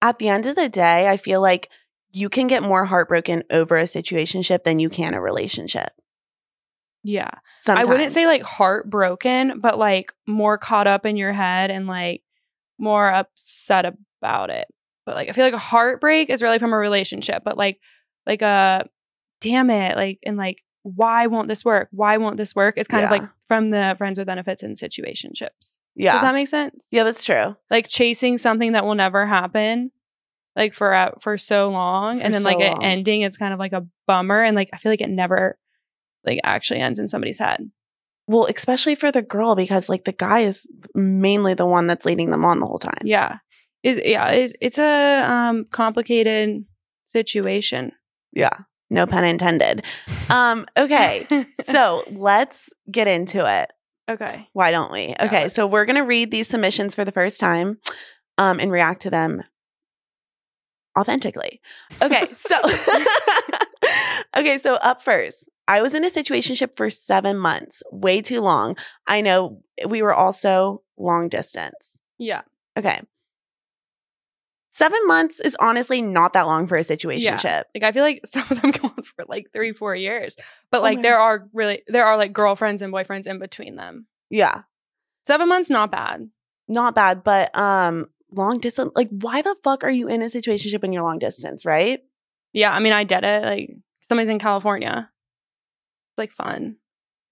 at 0.00 0.18
the 0.20 0.28
end 0.28 0.46
of 0.46 0.54
the 0.54 0.68
day, 0.68 1.08
I 1.08 1.16
feel 1.16 1.40
like 1.40 1.68
you 2.16 2.30
can 2.30 2.46
get 2.46 2.62
more 2.62 2.86
heartbroken 2.86 3.44
over 3.50 3.76
a 3.76 3.82
situationship 3.82 4.64
than 4.64 4.78
you 4.78 4.88
can 4.88 5.12
a 5.12 5.20
relationship. 5.20 5.90
Yeah, 7.04 7.28
Sometimes. 7.58 7.86
I 7.86 7.90
wouldn't 7.90 8.10
say 8.10 8.26
like 8.26 8.42
heartbroken, 8.42 9.60
but 9.60 9.78
like 9.78 10.14
more 10.26 10.56
caught 10.56 10.86
up 10.86 11.04
in 11.04 11.18
your 11.18 11.34
head 11.34 11.70
and 11.70 11.86
like 11.86 12.22
more 12.78 13.12
upset 13.12 13.84
about 13.84 14.48
it. 14.48 14.66
But 15.04 15.14
like 15.14 15.28
I 15.28 15.32
feel 15.32 15.44
like 15.44 15.52
a 15.52 15.58
heartbreak 15.58 16.30
is 16.30 16.40
really 16.40 16.58
from 16.58 16.72
a 16.72 16.78
relationship, 16.78 17.42
but 17.44 17.58
like 17.58 17.80
like 18.26 18.40
a 18.40 18.88
damn 19.42 19.68
it, 19.68 19.94
like 19.96 20.18
and 20.24 20.38
like 20.38 20.62
why 20.84 21.26
won't 21.26 21.48
this 21.48 21.66
work? 21.66 21.88
Why 21.90 22.16
won't 22.16 22.38
this 22.38 22.56
work? 22.56 22.78
It's 22.78 22.88
kind 22.88 23.04
of 23.04 23.10
like 23.10 23.28
from 23.46 23.68
the 23.70 23.94
friends 23.98 24.18
with 24.18 24.26
benefits 24.26 24.62
and 24.62 24.74
situationships. 24.74 25.76
yeah. 25.94 26.12
Does 26.12 26.22
that 26.22 26.34
make 26.34 26.48
sense? 26.48 26.88
yeah, 26.90 27.04
that's 27.04 27.24
true. 27.24 27.56
like 27.70 27.88
chasing 27.88 28.38
something 28.38 28.72
that 28.72 28.86
will 28.86 28.94
never 28.94 29.26
happen 29.26 29.90
like 30.56 30.72
for 30.74 30.92
uh, 30.94 31.10
for 31.20 31.36
so 31.38 31.68
long 31.70 32.18
For 32.18 32.24
and 32.24 32.34
then 32.34 32.42
so 32.42 32.48
like 32.48 32.60
it 32.60 32.72
long. 32.72 32.82
ending 32.84 33.22
it's 33.22 33.36
kind 33.36 33.52
of 33.52 33.58
like 33.60 33.72
a 33.72 33.86
bummer 34.06 34.42
and 34.42 34.56
like 34.56 34.70
i 34.72 34.76
feel 34.78 34.90
like 34.90 35.00
it 35.02 35.10
never 35.10 35.58
like 36.24 36.40
actually 36.42 36.80
ends 36.80 36.98
in 36.98 37.08
somebody's 37.08 37.38
head 37.38 37.70
Well, 38.26 38.46
especially 38.46 38.94
for 38.96 39.12
the 39.12 39.22
girl 39.22 39.54
because 39.54 39.88
like 39.88 40.04
the 40.04 40.12
guy 40.12 40.40
is 40.40 40.66
mainly 40.94 41.54
the 41.54 41.66
one 41.66 41.86
that's 41.86 42.04
leading 42.06 42.30
them 42.30 42.44
on 42.44 42.58
the 42.60 42.66
whole 42.66 42.78
time. 42.80 43.02
yeah 43.04 43.38
it, 43.82 44.04
yeah 44.06 44.28
it, 44.30 44.56
it's 44.60 44.78
a 44.78 45.22
um 45.30 45.66
complicated 45.70 46.64
situation 47.06 47.92
Yeah. 48.32 48.50
No 48.88 49.04
pun 49.06 49.24
intended. 49.24 49.84
Um, 50.30 50.64
okay. 50.78 51.26
so 51.64 52.04
let's 52.12 52.68
get 52.90 53.08
into 53.08 53.38
it. 53.44 53.70
okay 54.08 54.48
Why 54.52 54.70
don't 54.70 54.92
we? 54.92 55.14
Okay, 55.20 55.48
so 55.48 55.66
we're 55.66 55.84
gonna 55.86 56.04
read 56.04 56.30
these 56.30 56.46
submissions 56.48 56.94
for 56.94 57.04
the 57.04 57.12
first 57.12 57.38
time 57.40 57.78
um 58.38 58.58
and 58.60 58.70
react 58.70 59.02
to 59.02 59.10
them 59.10 59.42
authentically. 60.98 61.60
Okay, 62.02 62.26
so 62.34 62.56
Okay, 64.36 64.58
so 64.58 64.74
up 64.76 65.02
first. 65.02 65.48
I 65.68 65.82
was 65.82 65.94
in 65.94 66.04
a 66.04 66.10
situationship 66.10 66.76
for 66.76 66.90
seven 66.90 67.36
months, 67.38 67.82
way 67.90 68.22
too 68.22 68.40
long. 68.40 68.76
I 69.06 69.20
know 69.20 69.62
we 69.88 70.00
were 70.02 70.14
also 70.14 70.82
long 70.96 71.28
distance. 71.28 72.00
yeah 72.18 72.42
Okay. 72.78 73.00
Seven 74.72 74.98
months 75.06 75.40
is 75.40 75.56
honestly 75.58 76.02
not 76.02 76.34
that 76.34 76.42
long 76.46 76.66
for 76.66 76.76
a 76.76 76.80
situationship. 76.82 77.64
like 77.74 77.82
i 77.82 77.92
feel 77.92 78.02
like 78.02 78.20
some 78.26 78.44
of 78.50 78.60
them 78.60 78.70
go 78.82 78.88
on 78.88 79.02
for 79.04 79.24
like 79.26 79.48
three 79.52 79.72
four 79.72 79.94
years 79.96 80.36
but 80.70 80.78
Oh 80.78 80.82
like 80.82 80.96
my 80.96 81.02
there 81.02 81.18
are 81.18 81.48
really 81.54 81.82
there 81.88 82.04
are 82.04 82.18
like 82.18 82.34
girlfriends 82.34 82.82
and 82.82 82.92
boyfriends 82.92 83.26
in 83.26 83.38
between 83.38 83.76
them 83.76 84.06
Yeah. 84.28 84.62
seven 85.24 85.48
months 85.48 85.70
not 85.70 85.90
bad 85.90 86.28
Not 86.68 86.94
bad, 86.94 87.24
but 87.24 87.56
um 87.56 88.08
long 88.32 88.58
distance 88.58 88.92
like 88.96 89.08
why 89.10 89.40
the 89.42 89.54
fuck 89.62 89.84
are 89.84 89.90
you 89.90 90.08
in 90.08 90.22
a 90.22 90.26
situationship 90.26 90.82
when 90.82 90.92
you're 90.92 91.02
long 91.02 91.18
distance, 91.18 91.64
right? 91.64 92.00
Yeah, 92.52 92.72
I 92.72 92.80
mean, 92.80 92.92
I 92.92 93.04
did 93.04 93.22
it. 93.24 93.44
Like 93.44 93.70
somebody's 94.08 94.28
in 94.30 94.38
California. 94.38 95.10
It's 96.12 96.18
like 96.18 96.32
fun. 96.32 96.76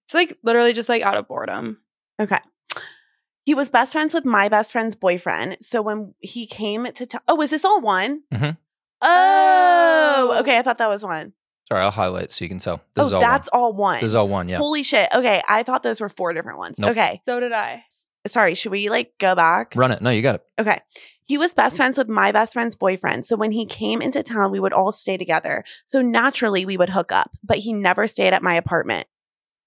It's 0.07 0.13
like 0.13 0.37
literally 0.43 0.73
just 0.73 0.89
like 0.89 1.01
out 1.01 1.17
of 1.17 1.27
boredom. 1.27 1.79
Okay. 2.21 2.39
He 3.45 3.53
was 3.53 3.69
best 3.69 3.91
friends 3.91 4.13
with 4.13 4.25
my 4.25 4.49
best 4.49 4.71
friend's 4.71 4.95
boyfriend. 4.95 5.57
So 5.61 5.81
when 5.81 6.13
he 6.19 6.47
came 6.47 6.85
to 6.91 7.05
tell, 7.05 7.21
oh, 7.27 7.41
is 7.41 7.51
this 7.51 7.65
all 7.65 7.81
one? 7.81 8.23
Mhm. 8.33 8.57
Oh, 9.01 10.31
Oh. 10.33 10.39
okay. 10.41 10.57
I 10.57 10.61
thought 10.61 10.77
that 10.79 10.89
was 10.89 11.03
one. 11.03 11.33
Sorry, 11.67 11.81
I'll 11.81 11.91
highlight 11.91 12.29
so 12.31 12.45
you 12.45 12.49
can 12.49 12.59
tell. 12.59 12.77
This 12.93 13.03
oh, 13.03 13.07
is 13.07 13.13
all 13.13 13.19
that's 13.19 13.49
one. 13.51 13.61
all 13.61 13.73
one. 13.73 13.95
This 13.95 14.03
is 14.03 14.15
all 14.15 14.27
one. 14.27 14.47
Yeah. 14.49 14.57
Holy 14.57 14.83
shit. 14.83 15.09
Okay. 15.13 15.41
I 15.49 15.63
thought 15.63 15.83
those 15.83 15.99
were 15.99 16.09
four 16.09 16.33
different 16.33 16.59
ones. 16.59 16.77
Nope. 16.79 16.91
Okay. 16.91 17.21
So 17.27 17.39
did 17.39 17.51
I. 17.51 17.83
sorry, 18.27 18.55
should 18.55 18.71
we 18.71 18.89
like 18.89 19.13
go 19.19 19.35
back? 19.35 19.73
Run 19.75 19.91
it. 19.91 20.01
No, 20.01 20.09
you 20.09 20.21
got 20.21 20.35
it. 20.35 20.43
Okay. 20.59 20.79
He 21.27 21.37
was 21.37 21.53
best 21.53 21.77
friends 21.77 21.97
with 21.97 22.07
my 22.07 22.31
best 22.31 22.53
friend's 22.53 22.75
boyfriend. 22.75 23.25
So 23.25 23.35
when 23.35 23.51
he 23.51 23.65
came 23.65 24.01
into 24.01 24.21
town, 24.21 24.51
we 24.51 24.59
would 24.59 24.73
all 24.73 24.91
stay 24.91 25.17
together. 25.17 25.63
So 25.85 26.01
naturally 26.01 26.65
we 26.65 26.77
would 26.77 26.89
hook 26.89 27.11
up, 27.11 27.31
but 27.43 27.57
he 27.57 27.73
never 27.73 28.05
stayed 28.07 28.33
at 28.33 28.43
my 28.43 28.53
apartment. 28.53 29.07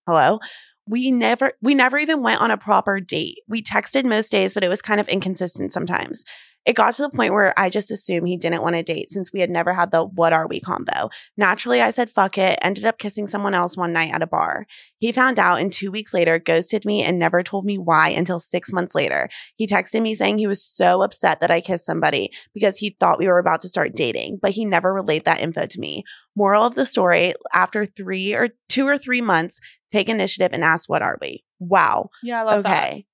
Hello? 0.06 0.38
We 0.86 1.10
never 1.10 1.52
we 1.60 1.74
never 1.74 1.98
even 1.98 2.22
went 2.22 2.40
on 2.40 2.50
a 2.50 2.56
proper 2.56 3.00
date. 3.00 3.40
We 3.48 3.62
texted 3.62 4.04
most 4.04 4.30
days, 4.30 4.54
but 4.54 4.64
it 4.64 4.68
was 4.68 4.80
kind 4.80 5.00
of 5.00 5.08
inconsistent 5.08 5.72
sometimes. 5.72 6.24
It 6.68 6.76
got 6.76 6.92
to 6.96 7.02
the 7.02 7.08
point 7.08 7.32
where 7.32 7.58
I 7.58 7.70
just 7.70 7.90
assumed 7.90 8.28
he 8.28 8.36
didn't 8.36 8.60
want 8.60 8.76
to 8.76 8.82
date 8.82 9.10
since 9.10 9.32
we 9.32 9.40
had 9.40 9.48
never 9.48 9.72
had 9.72 9.90
the 9.90 10.04
what 10.04 10.34
are 10.34 10.46
we 10.46 10.60
combo. 10.60 11.08
Naturally, 11.38 11.80
I 11.80 11.90
said 11.90 12.10
fuck 12.10 12.36
it, 12.36 12.58
ended 12.60 12.84
up 12.84 12.98
kissing 12.98 13.26
someone 13.26 13.54
else 13.54 13.74
one 13.74 13.94
night 13.94 14.12
at 14.12 14.22
a 14.22 14.26
bar. 14.26 14.66
He 14.98 15.10
found 15.10 15.38
out 15.38 15.62
and 15.62 15.72
two 15.72 15.90
weeks 15.90 16.12
later 16.12 16.38
ghosted 16.38 16.84
me 16.84 17.02
and 17.02 17.18
never 17.18 17.42
told 17.42 17.64
me 17.64 17.78
why 17.78 18.10
until 18.10 18.38
six 18.38 18.70
months 18.70 18.94
later. 18.94 19.30
He 19.56 19.66
texted 19.66 20.02
me 20.02 20.14
saying 20.14 20.36
he 20.36 20.46
was 20.46 20.62
so 20.62 21.00
upset 21.00 21.40
that 21.40 21.50
I 21.50 21.62
kissed 21.62 21.86
somebody 21.86 22.32
because 22.52 22.76
he 22.76 22.94
thought 23.00 23.18
we 23.18 23.28
were 23.28 23.38
about 23.38 23.62
to 23.62 23.68
start 23.70 23.96
dating, 23.96 24.38
but 24.42 24.50
he 24.50 24.66
never 24.66 24.92
relayed 24.92 25.24
that 25.24 25.40
info 25.40 25.64
to 25.64 25.80
me. 25.80 26.04
Moral 26.36 26.66
of 26.66 26.74
the 26.74 26.84
story 26.84 27.32
after 27.54 27.86
three 27.86 28.34
or 28.34 28.50
two 28.68 28.86
or 28.86 28.98
three 28.98 29.22
months, 29.22 29.58
take 29.90 30.10
initiative 30.10 30.52
and 30.52 30.62
ask, 30.62 30.86
what 30.86 31.00
are 31.00 31.16
we? 31.22 31.44
Wow. 31.60 32.10
Yeah, 32.22 32.40
I 32.40 32.42
love 32.42 32.64
that. 32.64 32.84
Okay. 32.84 33.06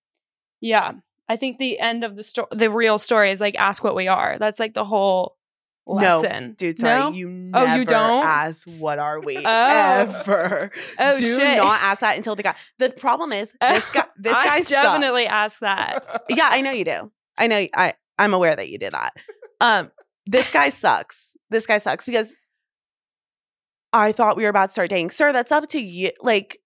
Yeah. 0.61 0.95
I 1.29 1.37
think 1.37 1.59
the 1.59 1.79
end 1.79 2.05
of 2.05 2.17
the 2.17 2.23
story, 2.23 2.49
the 2.53 2.71
real 2.71 2.99
story 2.99 3.31
is 3.31 3.41
like 3.41 3.55
ask 3.57 3.83
what 3.83 3.95
we 3.95 4.09
are. 4.09 4.37
That's 4.39 4.59
like 4.61 4.75
the 4.75 4.85
whole 4.85 5.37
No, 5.87 5.95
lesson. 6.21 6.55
Dude, 6.59 6.79
sorry. 6.79 7.01
No? 7.01 7.13
You 7.13 7.29
never 7.31 7.67
Oh, 7.67 7.75
you 7.77 7.85
don't? 7.85 8.25
ask, 8.25 8.69
what 8.79 8.99
are 8.99 9.21
we? 9.21 9.37
Oh. 9.47 9.67
Ever. 9.69 10.71
Oh, 10.99 11.19
Do 11.19 11.37
shit. 11.37 11.57
not 11.57 11.81
ask 11.83 12.01
that 12.01 12.17
until 12.17 12.37
the 12.37 12.43
guy. 12.43 12.55
The 12.79 12.91
problem 12.91 13.33
is, 13.33 13.53
this 13.61 13.91
guy, 13.91 14.05
this 14.19 14.35
I 14.35 14.45
guy 14.45 14.63
definitely 14.63 15.27
ask 15.27 15.61
that. 15.61 16.23
yeah, 16.29 16.49
I 16.51 16.61
know 16.61 16.73
you 16.73 16.85
do. 16.85 17.11
I 17.39 17.47
know. 17.47 17.67
I 17.75 17.95
I'm 18.19 18.35
aware 18.35 18.55
that 18.55 18.69
you 18.69 18.79
did 18.79 18.93
that. 18.93 19.13
Um, 19.61 19.91
this 20.27 20.51
guy 20.53 20.71
sucks. 20.71 21.37
This 21.51 21.67
guy 21.67 21.79
sucks 21.79 22.05
because 22.07 22.35
I 23.93 24.13
thought 24.13 24.37
we 24.37 24.43
were 24.45 24.49
about 24.51 24.67
to 24.67 24.73
start 24.73 24.91
dating, 24.91 25.11
sir. 25.11 25.33
That's 25.33 25.53
up 25.53 25.69
to 25.71 25.79
you. 25.81 26.11
Like, 26.21 26.59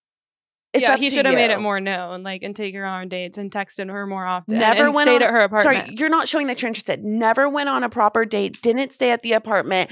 it's 0.75 0.83
yeah, 0.83 0.97
he 0.97 1.11
should 1.11 1.25
have 1.27 1.35
made 1.35 1.51
it 1.51 1.61
more 1.61 1.81
known, 1.81 2.23
like, 2.23 2.43
and 2.43 2.55
take 2.55 2.75
her 2.75 2.85
on 2.85 3.09
dates 3.09 3.39
and 3.39 3.51
texted 3.51 3.91
her 3.91 4.07
more 4.07 4.27
often. 4.27 4.59
Never 4.59 4.85
and 4.87 4.95
went 4.95 5.09
stayed 5.09 5.17
on- 5.17 5.29
at 5.29 5.31
her 5.31 5.41
apartment. 5.41 5.79
Sorry, 5.87 5.97
you're 5.99 6.09
not 6.11 6.29
showing 6.29 6.47
that 6.49 6.61
you're 6.61 6.69
interested. 6.69 7.03
Never 7.05 7.49
went 7.49 7.69
on 7.69 7.83
a 7.85 7.89
proper 7.89 8.25
date. 8.25 8.61
Didn't 8.63 8.93
stay 8.93 9.11
at 9.11 9.23
the 9.23 9.33
apartment, 9.33 9.91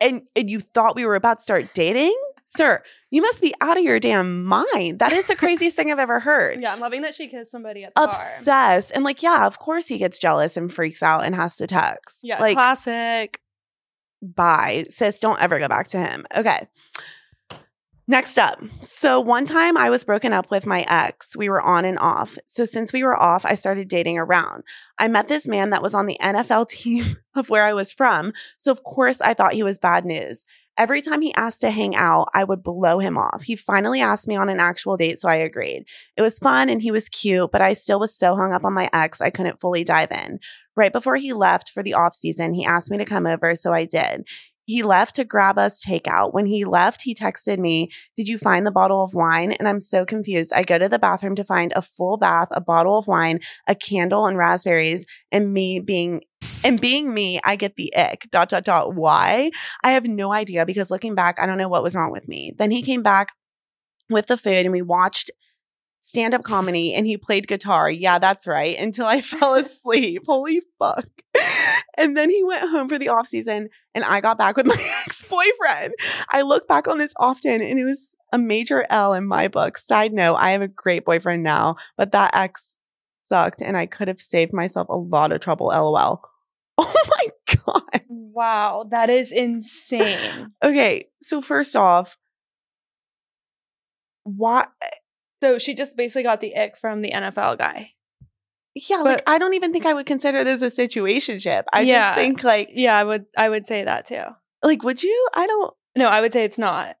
and 0.00 0.22
and 0.36 0.50
you 0.50 0.60
thought 0.60 0.96
we 0.96 1.06
were 1.06 1.14
about 1.14 1.38
to 1.38 1.42
start 1.44 1.66
dating, 1.74 2.14
sir. 2.46 2.82
You 3.12 3.22
must 3.22 3.40
be 3.40 3.54
out 3.60 3.76
of 3.78 3.84
your 3.84 3.98
damn 4.00 4.44
mind. 4.44 4.98
That 4.98 5.12
is 5.12 5.26
the 5.26 5.36
craziest 5.36 5.76
thing 5.76 5.90
I've 5.90 5.98
ever 5.98 6.20
heard. 6.20 6.60
yeah, 6.60 6.72
I'm 6.72 6.80
loving 6.80 7.02
that 7.02 7.14
she 7.14 7.28
kissed 7.28 7.50
somebody 7.50 7.84
at 7.84 7.92
the 7.94 8.00
bar. 8.00 8.08
Obsessed 8.10 8.92
and 8.94 9.04
like, 9.04 9.22
yeah, 9.22 9.46
of 9.46 9.58
course 9.58 9.86
he 9.86 9.98
gets 9.98 10.18
jealous 10.18 10.56
and 10.56 10.72
freaks 10.72 11.02
out 11.02 11.24
and 11.24 11.34
has 11.34 11.56
to 11.56 11.66
text. 11.66 12.18
Yeah, 12.22 12.40
like 12.40 12.54
classic. 12.54 13.40
bye. 14.22 14.84
Sis, 14.88 15.20
don't 15.20 15.40
ever 15.40 15.58
go 15.58 15.68
back 15.68 15.88
to 15.88 15.98
him. 15.98 16.24
Okay. 16.36 16.68
Next 18.10 18.38
up. 18.38 18.60
So, 18.80 19.20
one 19.20 19.44
time 19.44 19.76
I 19.76 19.88
was 19.88 20.02
broken 20.02 20.32
up 20.32 20.50
with 20.50 20.66
my 20.66 20.84
ex. 20.88 21.36
We 21.36 21.48
were 21.48 21.60
on 21.60 21.84
and 21.84 21.96
off. 22.00 22.36
So, 22.44 22.64
since 22.64 22.92
we 22.92 23.04
were 23.04 23.16
off, 23.16 23.46
I 23.46 23.54
started 23.54 23.86
dating 23.86 24.18
around. 24.18 24.64
I 24.98 25.06
met 25.06 25.28
this 25.28 25.46
man 25.46 25.70
that 25.70 25.80
was 25.80 25.94
on 25.94 26.06
the 26.06 26.18
NFL 26.20 26.70
team 26.70 27.04
of 27.36 27.50
where 27.50 27.64
I 27.64 27.72
was 27.72 27.92
from. 27.92 28.32
So, 28.58 28.72
of 28.72 28.82
course, 28.82 29.20
I 29.20 29.32
thought 29.32 29.52
he 29.52 29.62
was 29.62 29.78
bad 29.78 30.04
news. 30.04 30.44
Every 30.76 31.02
time 31.02 31.20
he 31.20 31.32
asked 31.34 31.60
to 31.60 31.70
hang 31.70 31.94
out, 31.94 32.26
I 32.34 32.42
would 32.42 32.64
blow 32.64 32.98
him 32.98 33.16
off. 33.16 33.44
He 33.44 33.54
finally 33.54 34.00
asked 34.00 34.26
me 34.26 34.34
on 34.34 34.48
an 34.48 34.58
actual 34.58 34.96
date, 34.96 35.20
so 35.20 35.28
I 35.28 35.36
agreed. 35.36 35.84
It 36.16 36.22
was 36.22 36.40
fun 36.40 36.68
and 36.68 36.82
he 36.82 36.90
was 36.90 37.08
cute, 37.08 37.52
but 37.52 37.60
I 37.60 37.74
still 37.74 38.00
was 38.00 38.16
so 38.16 38.34
hung 38.34 38.52
up 38.52 38.64
on 38.64 38.72
my 38.72 38.90
ex, 38.92 39.20
I 39.20 39.30
couldn't 39.30 39.60
fully 39.60 39.84
dive 39.84 40.10
in. 40.10 40.40
Right 40.74 40.92
before 40.92 41.16
he 41.16 41.32
left 41.32 41.70
for 41.70 41.82
the 41.82 41.94
off 41.94 42.14
season, 42.14 42.54
he 42.54 42.64
asked 42.64 42.90
me 42.90 42.98
to 42.98 43.04
come 43.04 43.26
over, 43.26 43.54
so 43.54 43.72
I 43.72 43.84
did. 43.84 44.26
He 44.70 44.84
left 44.84 45.16
to 45.16 45.24
grab 45.24 45.58
us 45.58 45.84
takeout. 45.84 46.32
When 46.32 46.46
he 46.46 46.64
left, 46.64 47.02
he 47.02 47.12
texted 47.12 47.58
me, 47.58 47.90
Did 48.16 48.28
you 48.28 48.38
find 48.38 48.64
the 48.64 48.70
bottle 48.70 49.02
of 49.02 49.14
wine? 49.14 49.50
And 49.50 49.66
I'm 49.66 49.80
so 49.80 50.04
confused. 50.04 50.52
I 50.54 50.62
go 50.62 50.78
to 50.78 50.88
the 50.88 50.96
bathroom 50.96 51.34
to 51.34 51.42
find 51.42 51.72
a 51.74 51.82
full 51.82 52.18
bath, 52.18 52.46
a 52.52 52.60
bottle 52.60 52.96
of 52.96 53.08
wine, 53.08 53.40
a 53.66 53.74
candle, 53.74 54.26
and 54.26 54.38
raspberries. 54.38 55.06
And 55.32 55.52
me 55.52 55.80
being, 55.80 56.22
and 56.62 56.80
being 56.80 57.12
me, 57.12 57.40
I 57.42 57.56
get 57.56 57.74
the 57.74 57.92
ick. 57.96 58.28
Dot, 58.30 58.50
dot, 58.50 58.62
dot. 58.62 58.94
Why? 58.94 59.50
I 59.82 59.90
have 59.90 60.04
no 60.04 60.32
idea 60.32 60.64
because 60.64 60.88
looking 60.88 61.16
back, 61.16 61.40
I 61.40 61.46
don't 61.46 61.58
know 61.58 61.68
what 61.68 61.82
was 61.82 61.96
wrong 61.96 62.12
with 62.12 62.28
me. 62.28 62.52
Then 62.56 62.70
he 62.70 62.82
came 62.82 63.02
back 63.02 63.32
with 64.08 64.28
the 64.28 64.36
food 64.36 64.66
and 64.66 64.70
we 64.70 64.82
watched 64.82 65.32
stand 66.00 66.32
up 66.32 66.44
comedy 66.44 66.94
and 66.94 67.08
he 67.08 67.16
played 67.16 67.48
guitar. 67.48 67.90
Yeah, 67.90 68.20
that's 68.20 68.46
right. 68.46 68.78
Until 68.78 69.06
I 69.06 69.20
fell 69.20 69.54
asleep. 69.54 70.22
Holy 70.26 70.62
fuck. 70.78 71.08
And 72.00 72.16
then 72.16 72.30
he 72.30 72.42
went 72.42 72.68
home 72.68 72.88
for 72.88 72.98
the 72.98 73.10
off 73.10 73.28
season 73.28 73.68
and 73.94 74.04
I 74.04 74.20
got 74.20 74.38
back 74.38 74.56
with 74.56 74.66
my 74.66 74.92
ex 75.06 75.22
boyfriend. 75.22 75.94
I 76.30 76.42
look 76.42 76.66
back 76.66 76.88
on 76.88 76.98
this 76.98 77.12
often 77.16 77.60
and 77.60 77.78
it 77.78 77.84
was 77.84 78.16
a 78.32 78.38
major 78.38 78.86
L 78.88 79.12
in 79.12 79.26
my 79.26 79.48
book. 79.48 79.76
Side 79.76 80.12
note, 80.12 80.36
I 80.36 80.52
have 80.52 80.62
a 80.62 80.68
great 80.68 81.04
boyfriend 81.04 81.42
now, 81.42 81.76
but 81.96 82.12
that 82.12 82.30
ex 82.34 82.78
sucked 83.28 83.60
and 83.60 83.76
I 83.76 83.86
could 83.86 84.08
have 84.08 84.20
saved 84.20 84.52
myself 84.52 84.88
a 84.88 84.96
lot 84.96 85.30
of 85.30 85.40
trouble. 85.40 85.66
LOL. 85.66 86.22
Oh 86.82 86.94
my 87.08 87.56
God. 87.66 88.00
Wow, 88.08 88.88
that 88.90 89.10
is 89.10 89.32
insane. 89.32 90.54
Okay. 90.64 91.02
So, 91.20 91.42
first 91.42 91.76
off, 91.76 92.16
why? 94.24 94.66
so 95.42 95.58
she 95.58 95.74
just 95.74 95.94
basically 95.94 96.22
got 96.22 96.40
the 96.40 96.56
ick 96.56 96.78
from 96.78 97.02
the 97.02 97.12
NFL 97.12 97.58
guy. 97.58 97.92
Yeah, 98.74 98.98
like 98.98 99.22
I 99.26 99.38
don't 99.38 99.54
even 99.54 99.72
think 99.72 99.84
I 99.86 99.94
would 99.94 100.06
consider 100.06 100.44
this 100.44 100.62
a 100.62 100.70
situationship. 100.70 101.64
I 101.72 101.80
Yeah. 101.82 102.10
just 102.10 102.16
think 102.20 102.44
like, 102.44 102.70
Yeah, 102.72 102.96
I 102.96 103.02
would. 103.04 103.24
I 103.36 103.48
would 103.48 103.66
say 103.66 103.84
that 103.84 104.06
too. 104.06 104.22
like, 104.62 104.82
would 104.84 105.02
you? 105.02 105.28
I 105.34 105.46
don't. 105.46 105.74
No, 105.96 106.06
I 106.06 106.20
would 106.20 106.32
say 106.32 106.44
it's 106.44 106.58
not. 106.58 106.96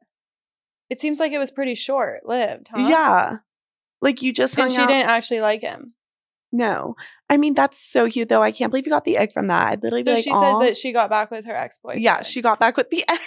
It 0.88 1.00
seems 1.00 1.20
like 1.20 1.30
it 1.30 1.38
was 1.38 1.52
pretty 1.52 1.76
short 1.76 2.22
lived, 2.26 2.68
huh? 2.74 2.86
Yeah, 2.88 3.36
like 4.00 4.20
you 4.22 4.32
just 4.32 4.56
hung 4.56 4.64
and 4.66 4.72
she 4.74 4.80
out. 4.80 4.88
didn't 4.88 5.08
actually 5.08 5.40
like 5.40 5.60
him. 5.60 5.94
No, 6.50 6.96
I 7.28 7.36
mean 7.36 7.54
that's 7.54 7.78
so 7.80 8.10
cute 8.10 8.28
though. 8.28 8.42
I 8.42 8.50
can't 8.50 8.72
believe 8.72 8.84
you 8.86 8.90
got 8.90 9.04
the 9.04 9.16
egg 9.16 9.32
from 9.32 9.46
that. 9.46 9.68
I'd 9.68 9.82
literally 9.84 10.02
be 10.02 10.10
So 10.10 10.14
like, 10.16 10.24
she 10.24 10.34
said 10.34 10.60
that 10.62 10.76
she 10.76 10.92
got 10.92 11.08
back 11.08 11.30
with 11.30 11.44
her 11.44 11.54
ex 11.54 11.78
boyfriend. 11.78 12.02
yeah, 12.02 12.22
she 12.22 12.42
got 12.42 12.58
back 12.58 12.76
with 12.76 12.90
the 12.90 13.04
ex. 13.08 13.22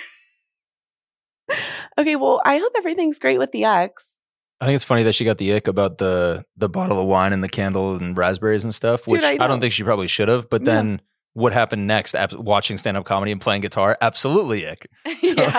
okay, 1.98 2.16
well, 2.18 2.42
I 2.44 2.58
hope 2.58 2.74
everything's 2.78 3.20
great 3.20 3.38
with 3.38 3.52
the 3.54 3.64
ex. 3.64 4.12
I 4.62 4.66
think 4.66 4.76
it's 4.76 4.84
funny 4.84 5.04
that 5.04 5.14
she 5.14 5.26
got 5.26 5.38
the 5.38 5.54
ick 5.54 5.68
about 5.68 5.98
the 5.98 6.46
the 6.58 6.70
bottle 6.70 7.00
of 7.00 7.06
wine 7.08 7.34
and 7.34 7.44
the 7.44 7.50
candle 7.50 7.96
and 7.96 8.18
raspberries 8.18 8.64
and 8.64 8.74
stuff, 8.74 9.04
Dude, 9.06 9.14
which 9.14 9.24
I 9.24 9.34
I, 9.44 9.48
don't 9.48 9.60
think 9.60 9.74
she 9.74 9.84
probably 9.84 10.08
should 10.08 10.30
have. 10.30 10.50
But 10.50 10.62
No. 10.62 10.72
then 10.72 11.02
what 11.34 11.52
happened 11.52 11.88
next? 11.88 12.16
Abs- 12.16 12.38
watching 12.38 12.78
stand 12.78 12.96
up 12.96 13.06
comedy 13.06 13.32
and 13.32 13.42
playing 13.42 13.62
guitar, 13.62 13.98
absolutely 14.00 14.66
ick. 14.68 14.88
yeah, 15.06 15.12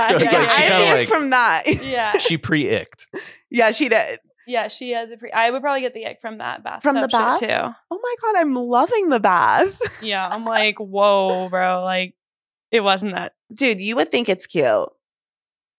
so 0.08 0.16
it's 0.16 0.32
yeah, 0.32 0.38
like 0.38 0.48
yeah, 0.48 0.48
she 0.48 0.62
kinda 0.62 0.84
like- 0.96 1.08
from 1.08 1.30
that. 1.30 1.62
yeah, 1.82 2.16
She 2.18 2.38
pre 2.38 2.64
icked. 2.64 3.06
yeah, 3.50 3.72
she 3.72 3.88
did. 3.88 4.20
yeah. 4.46 4.68
She 4.68 4.90
had 4.92 5.10
the 5.10 5.16
pre. 5.18 5.30
I 5.32 5.50
would 5.50 5.60
probably 5.60 5.80
get 5.82 5.92
the 5.92 6.06
ick 6.06 6.20
from 6.22 6.38
that 6.38 6.62
bath. 6.64 6.82
From 6.82 6.98
the 7.00 7.08
bath? 7.08 7.40
too. 7.40 7.46
Oh 7.48 7.72
my 7.90 8.14
god, 8.22 8.40
I'm 8.40 8.54
loving 8.54 9.10
the 9.10 9.20
bath, 9.20 9.78
Yeah, 10.02 10.26
I'm 10.26 10.44
like, 10.44 10.78
whoa, 10.78 11.48
bro. 11.50 11.82
Like, 11.84 12.14
it 12.70 12.80
wasn't 12.80 13.12
that. 13.14 13.32
dude. 13.52 13.80
You 13.80 13.96
would 13.96 14.10
think 14.10 14.28
it's 14.30 14.46
cute. 14.46 14.88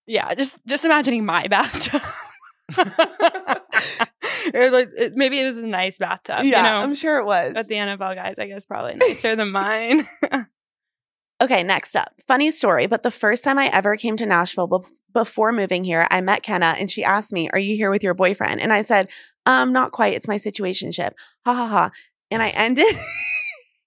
Yeah, 0.05 0.33
just 0.35 0.57
just 0.67 0.85
imagining 0.85 1.25
my 1.25 1.47
bathtub. 1.47 2.01
or 4.53 4.71
like, 4.71 4.89
it- 4.97 5.13
maybe 5.15 5.39
it 5.39 5.45
was 5.45 5.57
a 5.57 5.65
nice 5.65 5.97
bathtub. 5.97 6.39
yeah, 6.43 6.57
you 6.57 6.63
know? 6.63 6.79
I'm 6.79 6.95
sure 6.95 7.17
it 7.19 7.25
was. 7.25 7.53
But 7.53 7.67
the 7.67 7.75
NFL 7.75 8.15
guys, 8.15 8.35
I 8.39 8.47
guess, 8.47 8.65
probably 8.65 8.95
nicer 8.95 9.35
than 9.35 9.51
mine. 9.51 10.07
Okay, 11.41 11.63
next 11.63 11.97
up. 11.97 12.13
Funny 12.29 12.49
story, 12.49 12.87
but 12.87 13.03
the 13.03 13.11
first 13.11 13.43
time 13.43 13.59
I 13.59 13.69
ever 13.73 13.97
came 13.97 14.15
to 14.15 14.25
Nashville 14.25 14.69
bef- 14.69 14.87
before 15.13 15.51
moving 15.51 15.83
here, 15.83 16.07
I 16.09 16.21
met 16.21 16.43
Kenna 16.43 16.75
and 16.79 16.89
she 16.89 17.03
asked 17.03 17.33
me, 17.33 17.49
Are 17.49 17.59
you 17.59 17.75
here 17.75 17.89
with 17.91 18.03
your 18.03 18.13
boyfriend? 18.13 18.61
And 18.61 18.71
I 18.71 18.83
said, 18.83 19.09
Um, 19.45 19.73
not 19.73 19.91
quite. 19.91 20.13
It's 20.13 20.29
my 20.29 20.37
situationship. 20.37 21.11
Ha 21.45 21.53
ha 21.53 21.67
ha. 21.67 21.91
And 22.31 22.41
I 22.41 22.51
ended 22.51 22.85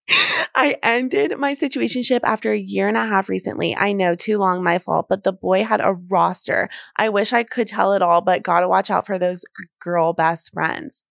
I 0.55 0.77
ended 0.83 1.39
my 1.39 1.55
situationship 1.55 2.21
after 2.25 2.53
a 2.53 2.59
year 2.59 2.89
and 2.89 2.97
a 2.97 3.05
half 3.05 3.29
recently. 3.29 3.77
I 3.77 3.93
know, 3.93 4.15
too 4.15 4.39
long, 4.39 4.63
my 4.63 4.79
fault, 4.79 5.07
but 5.09 5.25
the 5.25 5.33
boy 5.33 5.65
had 5.65 5.81
a 5.81 5.95
roster. 6.09 6.69
I 6.97 7.09
wish 7.09 7.33
I 7.33 7.43
could 7.43 7.67
tell 7.69 7.93
it 7.93 8.03
all, 8.03 8.21
but 8.21 8.43
gotta 8.43 8.69
watch 8.69 8.91
out 8.91 9.07
for 9.07 9.19
those 9.19 9.45
girl 9.81 10.13
best 10.13 10.53
friends. 10.53 11.05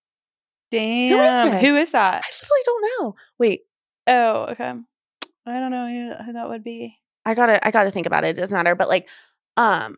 Damn. 0.70 1.52
this? 1.52 1.62
Who 1.62 1.76
is 1.76 1.92
that? 1.92 2.24
I 2.24 2.28
literally 2.44 2.64
don't 2.66 2.86
know. 3.00 3.16
Wait, 3.40 3.62
Oh, 4.08 4.46
okay. 4.52 4.74
I 5.46 5.60
don't 5.60 5.72
know 5.72 5.88
who, 5.88 6.24
who 6.26 6.34
that 6.34 6.50
would 6.50 6.64
be. 6.64 6.98
I 7.26 7.34
gotta 7.34 7.66
I 7.66 7.72
gotta 7.72 7.92
think 7.92 8.08
about 8.08 8.24
it. 8.24 8.30
It 8.30 8.40
doesn't 8.40 8.58
matter. 8.58 8.74
But 8.74 8.88
like, 8.88 9.10
um, 9.58 9.98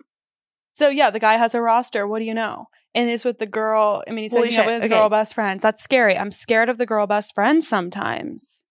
So 0.74 0.90
yeah, 0.90 1.12
the 1.12 1.20
guy 1.20 1.38
has 1.38 1.54
a 1.54 1.62
roster. 1.62 2.08
What 2.08 2.20
do 2.20 2.26
you 2.26 2.34
know? 2.34 2.68
And 2.96 3.10
it's 3.10 3.24
with 3.24 3.38
the 3.38 3.46
girl. 3.46 4.04
I 4.08 4.12
mean, 4.12 4.24
he's 4.24 4.34
hooking 4.34 4.58
up 4.58 4.66
with 4.66 4.76
his 4.76 4.86
okay. 4.86 4.96
girl 4.96 5.10
best 5.10 5.36
friends. 5.36 5.62
That's 5.62 5.82
scary. 5.84 6.18
I'm 6.18 6.32
scared 6.32 6.70
of 6.70 6.80
the 6.80 6.88
girl 6.88 7.06
best 7.06 7.36
friends 7.36 7.68
sometimes. 7.68 8.64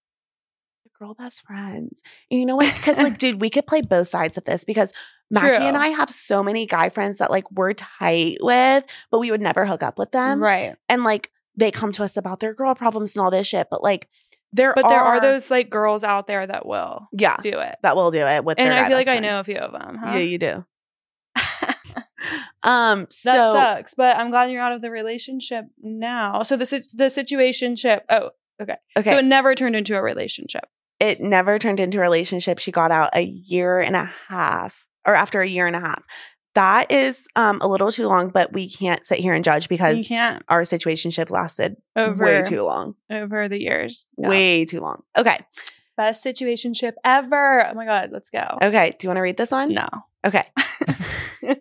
Girl 0.98 1.14
best 1.14 1.42
friends. 1.42 2.02
And 2.30 2.40
you 2.40 2.46
know 2.46 2.56
what? 2.56 2.74
Because 2.74 2.96
like, 2.98 3.18
dude, 3.18 3.40
we 3.40 3.50
could 3.50 3.66
play 3.66 3.80
both 3.82 4.08
sides 4.08 4.36
of 4.36 4.44
this 4.44 4.64
because 4.64 4.92
Mackie 5.30 5.64
and 5.64 5.76
I 5.76 5.88
have 5.88 6.10
so 6.10 6.42
many 6.42 6.66
guy 6.66 6.88
friends 6.88 7.18
that 7.18 7.30
like 7.30 7.50
we're 7.50 7.74
tight 7.74 8.38
with, 8.40 8.84
but 9.10 9.18
we 9.18 9.30
would 9.30 9.40
never 9.40 9.66
hook 9.66 9.82
up 9.82 9.98
with 9.98 10.10
them. 10.12 10.42
right. 10.42 10.76
And 10.88 11.04
like 11.04 11.30
they 11.56 11.70
come 11.70 11.92
to 11.92 12.04
us 12.04 12.16
about 12.16 12.40
their 12.40 12.54
girl 12.54 12.74
problems 12.74 13.16
and 13.16 13.24
all 13.24 13.30
this 13.30 13.46
shit. 13.46 13.68
But 13.70 13.82
like, 13.82 14.08
there 14.52 14.72
But 14.74 14.88
there 14.88 15.00
are 15.00 15.20
those 15.20 15.50
like 15.50 15.68
girls 15.68 16.02
out 16.02 16.26
there 16.26 16.46
that 16.46 16.64
will 16.64 17.06
yeah 17.12 17.36
do 17.42 17.58
it. 17.58 17.76
that 17.82 17.96
will 17.96 18.10
do 18.10 18.26
it 18.26 18.44
with 18.44 18.58
And 18.58 18.72
I 18.72 18.88
feel 18.88 18.96
like 18.96 19.06
best 19.06 19.16
I 19.16 19.20
know 19.20 19.40
a 19.40 19.44
few 19.44 19.58
of 19.58 19.72
them. 19.72 19.98
Huh? 20.02 20.12
Yeah, 20.14 20.20
you 20.20 20.38
do. 20.38 20.64
Um, 22.62 23.06
that 23.24 23.52
sucks. 23.52 23.94
But 23.94 24.16
I'm 24.16 24.30
glad 24.30 24.50
you're 24.50 24.60
out 24.60 24.72
of 24.72 24.82
the 24.82 24.90
relationship 24.90 25.66
now. 25.80 26.42
So 26.42 26.56
the 26.56 26.82
the 26.92 27.08
situation 27.08 27.76
ship. 27.76 28.04
Oh, 28.10 28.30
okay. 28.60 28.76
okay, 28.96 29.12
so 29.12 29.18
it 29.18 29.24
never 29.24 29.54
turned 29.54 29.76
into 29.76 29.96
a 29.96 30.02
relationship. 30.02 30.64
It 31.00 31.20
never 31.20 31.58
turned 31.58 31.80
into 31.80 31.98
a 31.98 32.02
relationship. 32.02 32.58
She 32.58 32.72
got 32.72 32.90
out 32.90 33.10
a 33.14 33.22
year 33.22 33.80
and 33.80 33.96
a 33.96 34.12
half, 34.28 34.84
or 35.06 35.14
after 35.14 35.40
a 35.40 35.48
year 35.48 35.66
and 35.66 35.76
a 35.76 35.80
half. 35.80 36.02
That 36.54 36.90
is 36.90 37.28
um 37.36 37.60
a 37.60 37.68
little 37.68 37.92
too 37.92 38.08
long, 38.08 38.30
but 38.30 38.52
we 38.52 38.68
can't 38.68 39.04
sit 39.04 39.18
here 39.18 39.32
and 39.32 39.44
judge 39.44 39.64
You 39.64 39.68
because 39.68 40.08
can't 40.08 40.42
our 40.48 40.62
situationship 40.62 41.30
lasted 41.30 41.76
over 41.94 42.24
way 42.24 42.42
too 42.42 42.62
long. 42.62 42.94
over 43.10 43.48
the 43.48 43.60
years. 43.60 44.06
Way 44.16 44.64
too 44.64 44.80
long. 44.80 45.02
Okay. 45.16 45.38
Best 45.96 46.24
situationship 46.24 46.92
ever. 47.04 47.68
Oh 47.68 47.74
my 47.74 47.84
god, 47.84 48.10
let's 48.12 48.30
go. 48.30 48.58
Okay. 48.62 48.94
Do 48.98 49.06
you 49.06 49.08
want 49.08 49.18
to 49.18 49.22
read 49.22 49.36
this 49.36 49.50
one? 49.50 49.72
No. 49.74 49.88
Okay. 50.24 50.44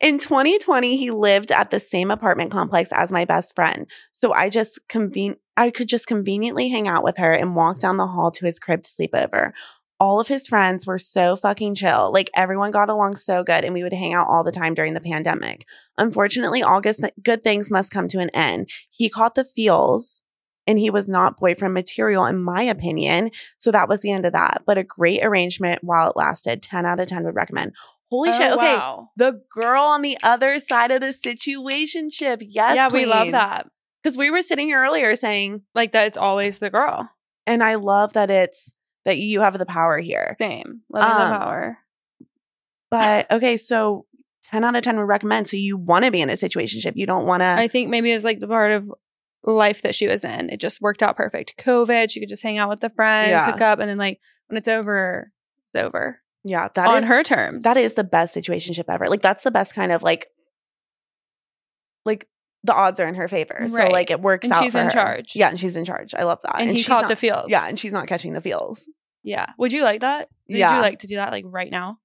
In 0.00 0.18
2020, 0.18 0.96
he 0.96 1.10
lived 1.10 1.52
at 1.52 1.70
the 1.70 1.78
same 1.78 2.10
apartment 2.10 2.50
complex 2.50 2.90
as 2.92 3.12
my 3.12 3.26
best 3.26 3.54
friend. 3.54 3.86
So 4.12 4.32
I 4.32 4.48
just 4.48 4.80
conven- 4.88 5.36
I 5.60 5.70
could 5.70 5.88
just 5.88 6.06
conveniently 6.06 6.70
hang 6.70 6.88
out 6.88 7.04
with 7.04 7.18
her 7.18 7.34
and 7.34 7.54
walk 7.54 7.80
down 7.80 7.98
the 7.98 8.06
hall 8.06 8.30
to 8.30 8.46
his 8.46 8.58
crib 8.58 8.82
to 8.82 8.90
sleep 8.90 9.10
over. 9.12 9.52
All 9.98 10.18
of 10.18 10.26
his 10.26 10.48
friends 10.48 10.86
were 10.86 10.98
so 10.98 11.36
fucking 11.36 11.74
chill. 11.74 12.10
Like 12.14 12.30
everyone 12.34 12.70
got 12.70 12.88
along 12.88 13.16
so 13.16 13.44
good 13.44 13.62
and 13.62 13.74
we 13.74 13.82
would 13.82 13.92
hang 13.92 14.14
out 14.14 14.26
all 14.26 14.42
the 14.42 14.52
time 14.52 14.72
during 14.72 14.94
the 14.94 15.02
pandemic. 15.02 15.66
Unfortunately, 15.98 16.62
August 16.62 17.02
good 17.22 17.44
things 17.44 17.70
must 17.70 17.92
come 17.92 18.08
to 18.08 18.20
an 18.20 18.30
end. 18.30 18.70
He 18.88 19.10
caught 19.10 19.34
the 19.34 19.44
feels 19.44 20.22
and 20.66 20.78
he 20.78 20.88
was 20.88 21.10
not 21.10 21.36
boyfriend 21.36 21.74
material 21.74 22.24
in 22.24 22.42
my 22.42 22.62
opinion. 22.62 23.30
So 23.58 23.70
that 23.70 23.86
was 23.86 24.00
the 24.00 24.12
end 24.12 24.24
of 24.24 24.32
that. 24.32 24.62
But 24.66 24.78
a 24.78 24.82
great 24.82 25.22
arrangement 25.22 25.84
while 25.84 26.08
it 26.08 26.16
lasted. 26.16 26.62
10 26.62 26.86
out 26.86 27.00
of 27.00 27.06
10 27.06 27.24
would 27.24 27.34
recommend. 27.34 27.72
Holy 28.08 28.30
Oh, 28.30 28.32
shit. 28.32 28.52
Okay. 28.52 28.76
wow. 28.76 29.10
The 29.14 29.42
girl 29.54 29.82
on 29.82 30.00
the 30.00 30.16
other 30.22 30.58
side 30.58 30.90
of 30.90 31.02
the 31.02 31.12
situationship. 31.12 32.38
Yes. 32.40 32.76
yeah, 32.76 32.88
we 32.90 33.04
love 33.04 33.32
that. 33.32 33.66
Because 34.02 34.16
we 34.16 34.30
were 34.30 34.42
sitting 34.42 34.68
here 34.68 34.82
earlier 34.82 35.14
saying, 35.16 35.62
Like 35.74 35.92
that. 35.92 36.06
It's 36.06 36.16
always 36.18 36.58
the 36.58 36.70
girl. 36.70 37.08
and 37.46 37.62
I 37.62 37.74
love 37.76 38.12
that 38.14 38.30
it's 38.30 38.74
that 39.04 39.18
you 39.18 39.40
have 39.40 39.58
the 39.58 39.66
power 39.66 39.98
here. 39.98 40.36
Same. 40.38 40.82
Love 40.90 41.02
Um, 41.02 41.30
the 41.30 41.38
power. 41.38 41.78
But 42.90 43.30
okay, 43.30 43.56
so 43.56 44.06
10 44.44 44.64
out 44.64 44.74
of 44.76 44.82
10 44.82 44.96
would 44.98 45.02
recommend. 45.04 45.48
So 45.48 45.56
you 45.56 45.76
want 45.76 46.04
to 46.04 46.10
be 46.10 46.20
in 46.20 46.28
a 46.30 46.34
situationship. 46.34 46.92
You 46.96 47.06
don't 47.06 47.26
want 47.26 47.40
to. 47.40 47.46
I 47.46 47.68
think 47.68 47.88
maybe 47.88 48.10
it's 48.12 48.24
like 48.24 48.40
the 48.40 48.48
part 48.48 48.72
of 48.72 48.92
life 49.44 49.82
that 49.82 49.94
she 49.94 50.06
was 50.08 50.24
in. 50.24 50.50
It 50.50 50.60
just 50.60 50.80
worked 50.82 51.02
out 51.02 51.16
perfect. 51.16 51.56
COVID, 51.58 52.10
she 52.10 52.20
could 52.20 52.28
just 52.28 52.42
hang 52.42 52.58
out 52.58 52.68
with 52.68 52.80
the 52.80 52.90
friends, 52.90 53.28
Yeah. 53.30 53.50
hook 53.50 53.60
up, 53.60 53.78
and 53.78 53.88
then 53.88 53.96
like 53.98 54.20
when 54.48 54.58
it's 54.58 54.68
over, 54.68 55.30
it's 55.72 55.82
over 55.82 56.20
Yeah, 56.44 56.68
that 56.74 56.88
on 56.88 57.04
is- 57.04 57.08
her 57.08 57.22
terms. 57.22 57.64
That 57.64 57.76
is 57.78 57.94
the 57.94 58.04
best 58.04 58.34
situationship 58.34 58.84
ever. 58.88 59.06
Like 59.06 59.22
that's 59.22 59.44
the 59.44 59.50
best 59.50 59.74
kind 59.74 59.92
of 59.92 60.02
like, 60.02 60.26
like 62.04 62.28
the 62.64 62.74
odds 62.74 63.00
are 63.00 63.08
in 63.08 63.14
her 63.14 63.26
favor. 63.28 63.64
So 63.68 63.76
Right. 63.76 63.92
like 63.92 64.10
it 64.10 64.20
works 64.20 64.44
And 64.44 64.52
out. 64.52 64.62
she's 64.62 64.72
for 64.72 64.78
in 64.80 64.84
her. 64.86 64.90
charge. 64.90 65.32
Yeah, 65.34 65.48
and 65.48 65.58
she's 65.58 65.76
in 65.76 65.84
charge. 65.84 66.14
I 66.14 66.24
love 66.24 66.40
that. 66.42 66.60
and, 66.60 66.70
he 66.70 66.76
she's 66.78 66.86
caught 66.88 67.02
not- 67.02 67.08
the 67.08 67.16
feels. 67.16 67.50
Yeah, 67.50 67.66
and 67.68 67.78
she's 67.78 67.92
not 67.92 68.06
catching 68.06 68.32
the 68.34 68.40
feels. 68.40 68.88
yeah. 69.22 69.46
Would 69.58 69.72
you 69.72 69.82
like 69.82 70.00
that? 70.00 70.28
Would 70.48 70.58
Yeah. 70.58 70.76
you 70.76 70.82
like 70.82 70.98
to 71.00 71.06
do 71.06 71.16
that 71.16 71.30
like 71.32 71.44
right 71.46 71.70
now? 71.70 71.98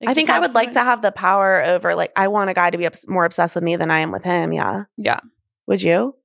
Like, 0.00 0.08
I 0.10 0.12
just 0.12 0.16
think 0.16 0.30
I 0.30 0.34
have 0.34 0.42
would 0.42 0.54
like 0.54 0.68
to 0.68 0.74
someone- 0.74 0.90
have 0.90 1.02
the 1.02 1.12
power 1.12 1.62
over 1.64 1.94
like 1.94 2.12
I 2.16 2.28
want 2.28 2.50
a 2.50 2.54
guy 2.54 2.70
to 2.70 2.78
be 2.78 2.86
obs- 2.86 3.08
more 3.08 3.24
obsessed 3.24 3.54
with 3.54 3.64
me 3.64 3.76
than 3.76 3.90
I 3.90 4.00
am 4.00 4.12
with 4.12 4.24
him. 4.24 4.52
Yeah. 4.52 4.84
Yeah. 4.96 5.20
Would 5.66 5.82
you? 5.82 6.16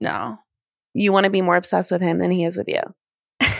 No. 0.00 0.38
You 0.92 1.12
want 1.12 1.24
to 1.24 1.30
be 1.30 1.40
more 1.42 1.56
obsessed 1.56 1.90
with 1.90 2.02
him 2.02 2.18
than 2.18 2.30
he 2.30 2.44
is 2.44 2.56
with 2.56 2.68
you. 2.68 2.80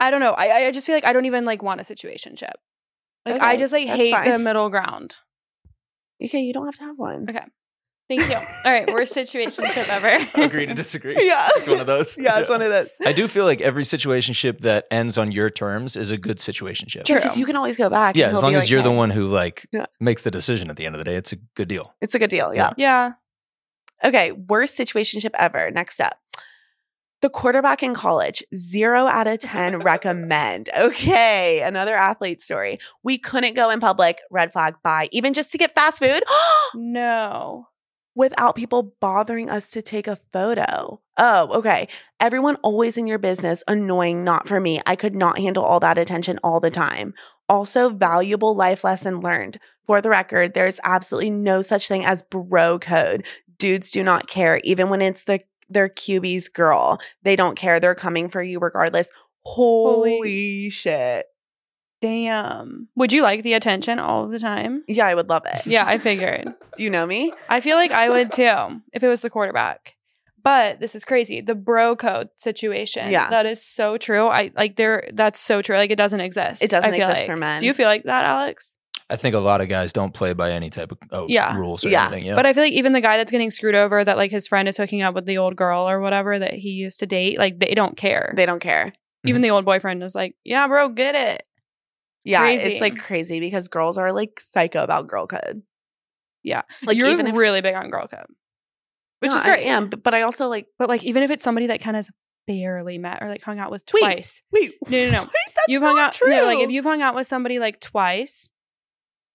I 0.00 0.10
don't 0.10 0.20
know. 0.20 0.32
I 0.32 0.66
I 0.66 0.70
just 0.72 0.86
feel 0.86 0.94
like 0.94 1.04
I 1.04 1.12
don't 1.12 1.24
even 1.26 1.44
like 1.44 1.62
want 1.62 1.80
a 1.80 1.84
situationship. 1.84 2.52
Like 3.24 3.40
I 3.40 3.52
Okay, 3.52 3.58
just 3.58 3.72
like 3.72 3.86
that's 3.86 3.98
hate 3.98 4.10
the 4.10 4.30
fine. 4.32 4.42
middle 4.44 4.68
ground. 4.70 5.14
Okay, 6.22 6.40
you 6.40 6.52
don't 6.52 6.66
have 6.66 6.76
to 6.76 6.84
have 6.84 6.98
one. 6.98 7.26
Okay. 7.28 7.44
Thank 8.08 8.28
you. 8.30 8.36
All 8.64 8.72
right, 8.72 8.88
worst 8.92 9.14
situationship 9.14 9.88
ever. 9.88 10.28
Agree 10.44 10.66
to 10.66 10.74
disagree. 10.74 11.16
Yeah. 11.18 11.48
It's 11.56 11.66
one 11.66 11.80
of 11.80 11.86
those. 11.86 12.16
Yeah, 12.26 12.38
it's 12.38 12.48
one 12.48 12.62
of 12.62 12.70
those. 12.70 12.90
I 13.04 13.12
do 13.12 13.26
feel 13.26 13.44
like 13.44 13.60
every 13.60 13.82
situationship 13.82 14.60
that 14.60 14.86
ends 14.92 15.18
on 15.18 15.32
your 15.32 15.50
terms 15.50 15.96
is 15.96 16.10
a 16.12 16.16
good 16.16 16.38
situationship. 16.38 17.04
True. 17.04 17.16
Because 17.16 17.36
you 17.36 17.44
can 17.46 17.56
always 17.56 17.76
go 17.76 17.90
back. 17.90 18.16
Yeah, 18.16 18.28
as 18.28 18.42
long 18.42 18.54
as 18.54 18.64
like, 18.64 18.70
you're 18.70 18.82
the 18.82 18.92
one 18.92 19.10
who 19.10 19.26
like 19.26 19.66
Yeah. 19.72 19.86
makes 20.00 20.22
the 20.22 20.30
decision 20.30 20.70
at 20.70 20.76
the 20.76 20.86
end 20.86 20.94
of 20.94 20.98
the 21.00 21.04
day, 21.04 21.16
it's 21.16 21.32
a 21.32 21.36
good 21.56 21.68
deal. 21.68 21.94
It's 22.00 22.14
a 22.14 22.18
good 22.20 22.30
deal. 22.30 22.54
Yeah. 22.54 22.72
yeah. 22.76 23.12
Okay, 24.04 24.30
worst 24.32 24.78
situationship 24.78 25.30
ever. 25.34 25.70
Next 25.72 26.00
up. 26.00 26.16
The 27.22 27.30
quarterback 27.30 27.82
in 27.82 27.94
college, 27.94 28.44
zero 28.54 29.06
out 29.06 29.26
of 29.26 29.38
10 29.40 29.78
recommend. 29.80 30.68
Okay, 30.78 31.62
another 31.62 31.96
athlete 31.96 32.40
story. 32.42 32.76
We 33.02 33.16
couldn't 33.18 33.54
go 33.54 33.70
in 33.70 33.80
public, 33.80 34.20
red 34.30 34.52
flag, 34.52 34.74
bye, 34.84 35.08
even 35.12 35.32
just 35.34 35.50
to 35.52 35.58
get 35.58 35.74
fast 35.74 35.98
food 36.04 36.22
No. 36.74 37.68
Without 38.16 38.56
people 38.56 38.94
bothering 39.00 39.48
us 39.48 39.70
to 39.70 39.82
take 39.82 40.08
a 40.08 40.18
photo. 40.32 41.00
Oh, 41.18 41.58
okay. 41.58 41.86
Everyone 42.18 42.56
always 42.56 42.96
in 42.96 43.06
your 43.06 43.18
business, 43.18 43.62
annoying, 43.68 44.24
not 44.24 44.48
for 44.48 44.58
me. 44.58 44.80
I 44.86 44.96
could 44.96 45.14
not 45.14 45.38
handle 45.38 45.62
all 45.62 45.78
that 45.80 45.98
attention 45.98 46.40
all 46.42 46.58
the 46.58 46.70
time. 46.70 47.14
Also, 47.48 47.90
valuable 47.90 48.56
life 48.56 48.82
lesson 48.82 49.20
learned. 49.20 49.58
For 49.86 50.00
the 50.00 50.10
record, 50.10 50.54
there's 50.54 50.80
absolutely 50.82 51.30
no 51.30 51.62
such 51.62 51.86
thing 51.86 52.04
as 52.04 52.24
bro 52.24 52.78
code. 52.80 53.24
Dudes 53.58 53.92
do 53.92 54.02
not 54.02 54.26
care, 54.26 54.60
even 54.64 54.88
when 54.88 55.00
it's 55.00 55.24
the 55.24 55.40
their 55.68 55.88
QB's 55.88 56.48
girl. 56.48 56.98
They 57.22 57.36
don't 57.36 57.56
care. 57.56 57.78
They're 57.80 57.94
coming 57.94 58.28
for 58.28 58.42
you 58.42 58.58
regardless. 58.58 59.10
Holy, 59.44 60.16
Holy- 60.16 60.70
shit. 60.70 61.26
Damn. 62.00 62.88
Would 62.96 63.12
you 63.12 63.22
like 63.22 63.42
the 63.42 63.54
attention 63.54 63.98
all 63.98 64.28
the 64.28 64.38
time? 64.38 64.84
Yeah, 64.86 65.06
I 65.06 65.14
would 65.14 65.28
love 65.28 65.44
it. 65.46 65.66
Yeah, 65.66 65.84
I 65.86 65.98
figured. 65.98 66.44
Do 66.76 66.82
you 66.82 66.90
know 66.90 67.06
me? 67.06 67.32
I 67.48 67.60
feel 67.60 67.76
like 67.76 67.90
I 67.90 68.10
would 68.10 68.32
too 68.32 68.82
if 68.92 69.02
it 69.02 69.08
was 69.08 69.22
the 69.22 69.30
quarterback. 69.30 69.94
But 70.42 70.78
this 70.78 70.94
is 70.94 71.04
crazy. 71.04 71.40
The 71.40 71.56
bro 71.56 71.96
code 71.96 72.28
situation. 72.38 73.10
Yeah. 73.10 73.30
That 73.30 73.46
is 73.46 73.64
so 73.64 73.98
true. 73.98 74.28
I 74.28 74.52
like 74.54 74.76
there 74.76 75.10
that's 75.12 75.40
so 75.40 75.60
true. 75.60 75.76
Like 75.76 75.90
it 75.90 75.96
doesn't 75.96 76.20
exist. 76.20 76.62
It 76.62 76.70
doesn't 76.70 76.88
I 76.88 76.96
feel 76.96 77.08
exist 77.08 77.20
like. 77.22 77.26
for 77.26 77.36
men. 77.36 77.60
Do 77.60 77.66
you 77.66 77.74
feel 77.74 77.88
like 77.88 78.04
that, 78.04 78.24
Alex? 78.24 78.76
I 79.08 79.16
think 79.16 79.34
a 79.34 79.38
lot 79.38 79.60
of 79.60 79.68
guys 79.68 79.92
don't 79.92 80.12
play 80.12 80.32
by 80.32 80.52
any 80.52 80.68
type 80.70 80.92
of 80.92 80.98
oh, 81.12 81.26
Yeah. 81.28 81.56
rules 81.56 81.84
or 81.84 81.88
Yeah. 81.88 82.06
anything. 82.06 82.26
Yeah. 82.26 82.34
But 82.34 82.46
I 82.46 82.52
feel 82.52 82.64
like 82.64 82.72
even 82.72 82.92
the 82.92 83.00
guy 83.00 83.16
that's 83.16 83.30
getting 83.30 83.50
screwed 83.50 83.74
over 83.74 84.04
that 84.04 84.16
like 84.16 84.30
his 84.30 84.48
friend 84.48 84.68
is 84.68 84.76
hooking 84.76 85.02
up 85.02 85.14
with 85.14 85.26
the 85.26 85.38
old 85.38 85.56
girl 85.56 85.88
or 85.88 86.00
whatever 86.00 86.38
that 86.38 86.54
he 86.54 86.70
used 86.70 87.00
to 87.00 87.06
date, 87.06 87.38
like 87.38 87.58
they 87.58 87.74
don't 87.74 87.96
care. 87.96 88.32
They 88.36 88.46
don't 88.46 88.60
care. 88.60 88.92
even 89.24 89.36
mm-hmm. 89.36 89.42
the 89.42 89.50
old 89.50 89.64
boyfriend 89.64 90.02
is 90.02 90.14
like, 90.14 90.34
Yeah, 90.44 90.66
bro, 90.66 90.88
get 90.88 91.14
it. 91.14 91.45
Yeah, 92.26 92.40
Crazy. 92.40 92.72
it's 92.72 92.80
like 92.80 92.96
crazy 93.00 93.40
because 93.40 93.68
girls 93.68 93.96
are 93.98 94.12
like 94.12 94.40
psycho 94.40 94.82
about 94.82 95.06
girl 95.08 95.26
code. 95.26 95.62
Yeah. 96.42 96.62
Like 96.84 96.96
You're 96.96 97.08
even 97.10 97.26
if 97.26 97.34
really 97.36 97.60
big 97.60 97.74
on 97.74 97.90
girl 97.90 98.06
code. 98.08 98.26
Which 99.20 99.30
No, 99.30 99.36
is 99.38 99.42
great. 99.44 99.60
I 99.66 99.70
am, 99.70 99.88
but, 99.88 100.02
but 100.02 100.12
I 100.14 100.22
also 100.22 100.48
like 100.48 100.66
But 100.78 100.88
like 100.88 101.04
even 101.04 101.22
if 101.22 101.30
it's 101.30 101.42
somebody 101.44 101.68
that 101.68 101.80
kind 101.80 101.96
of 101.96 102.06
barely 102.46 102.98
met 102.98 103.22
or 103.22 103.28
like 103.28 103.42
hung 103.42 103.58
out 103.58 103.70
with 103.70 103.84
twice. 103.86 104.42
wait. 104.52 104.74
No, 104.88 105.04
no, 105.06 105.10
no. 105.10 105.22
Wait, 105.22 105.30
that's 105.54 105.66
you've 105.68 105.82
hung 105.82 105.96
not 105.96 106.08
out 106.08 106.12
true. 106.14 106.28
no, 106.30 106.44
like 106.44 106.58
if 106.60 106.70
you've 106.70 106.84
hung 106.84 107.02
out 107.02 107.14
with 107.14 107.26
somebody 107.26 107.58
like 107.58 107.80
twice, 107.80 108.48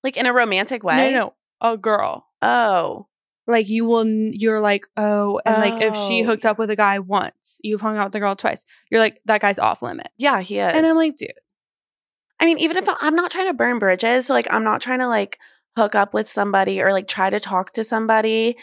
like 0.03 0.17
in 0.17 0.25
a 0.25 0.33
romantic 0.33 0.83
way. 0.83 0.97
no, 0.97 1.09
no, 1.09 1.17
no, 1.19 1.33
a 1.73 1.77
girl. 1.77 2.27
Oh, 2.41 3.07
Like 3.47 3.67
you 3.69 3.85
will, 3.85 4.05
you're 4.07 4.61
like, 4.61 4.85
oh, 4.97 5.41
and 5.45 5.57
like 5.57 5.81
if 5.81 5.95
she 6.07 6.23
Oh, 6.23 6.27
hooked 6.27 6.45
up 6.45 6.57
with 6.57 6.69
a 6.69 6.75
guy 6.75 6.99
once, 6.99 7.59
you've 7.63 7.81
hung 7.81 7.97
out 7.97 8.05
with 8.07 8.13
the 8.13 8.19
girl 8.19 8.35
twice. 8.35 8.63
You're 8.89 9.01
like, 9.01 9.19
that 9.25 9.41
guy's 9.41 9.59
off 9.59 9.81
limit. 9.81 10.07
yeah, 10.17 10.39
he 10.41 10.59
is. 10.59 10.73
And 10.73 10.85
I'm 10.85 10.95
like, 10.95 11.17
dude, 11.17 11.31
I 12.41 12.45
mean, 12.45 12.59
even 12.59 12.75
if 12.75 12.89
I- 12.89 12.97
I'm 13.01 13.15
not 13.15 13.31
trying 13.31 13.47
to 13.47 13.53
burn 13.53 13.79
bridges, 13.79 14.25
so 14.25 14.33
like 14.33 14.47
I'm 14.49 14.63
not 14.63 14.81
trying 14.81 14.99
to 14.99 15.07
like 15.07 15.37
hook 15.77 15.95
up 15.95 16.13
with 16.13 16.27
somebody 16.27 16.81
or 16.81 16.91
like 16.91 17.07
try 17.07 17.29
to 17.29 17.39
talk 17.39 17.71
to 17.73 17.83
somebody 17.83 18.57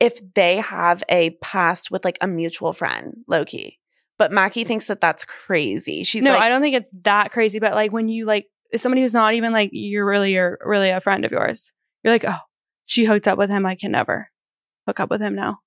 if 0.00 0.20
they 0.34 0.58
have 0.58 1.02
a 1.08 1.30
past 1.42 1.90
with 1.90 2.04
like 2.04 2.18
a 2.20 2.28
mutual 2.28 2.72
friend, 2.72 3.18
low 3.26 3.44
key. 3.44 3.78
But 4.18 4.32
Mackie 4.32 4.64
mm. 4.64 4.68
thinks 4.68 4.86
that 4.86 5.00
that's 5.00 5.24
crazy. 5.24 6.04
She's 6.04 6.22
no, 6.22 6.32
like, 6.32 6.42
I 6.42 6.48
don't 6.48 6.62
think 6.62 6.76
it's 6.76 6.90
that 7.02 7.32
crazy. 7.32 7.58
But 7.58 7.74
like 7.74 7.92
when 7.92 8.08
you 8.08 8.24
like 8.24 8.46
somebody 8.76 9.02
who's 9.02 9.14
not 9.14 9.34
even 9.34 9.52
like 9.52 9.70
you're 9.72 10.06
really 10.06 10.32
you're 10.32 10.58
really 10.64 10.90
a 10.90 11.00
friend 11.00 11.24
of 11.24 11.32
yours, 11.32 11.72
you're 12.02 12.14
like, 12.14 12.24
oh, 12.26 12.38
she 12.86 13.04
hooked 13.04 13.28
up 13.28 13.38
with 13.38 13.50
him. 13.50 13.66
I 13.66 13.74
can 13.74 13.90
never 13.90 14.30
hook 14.86 15.00
up 15.00 15.10
with 15.10 15.20
him 15.20 15.34
now. 15.34 15.58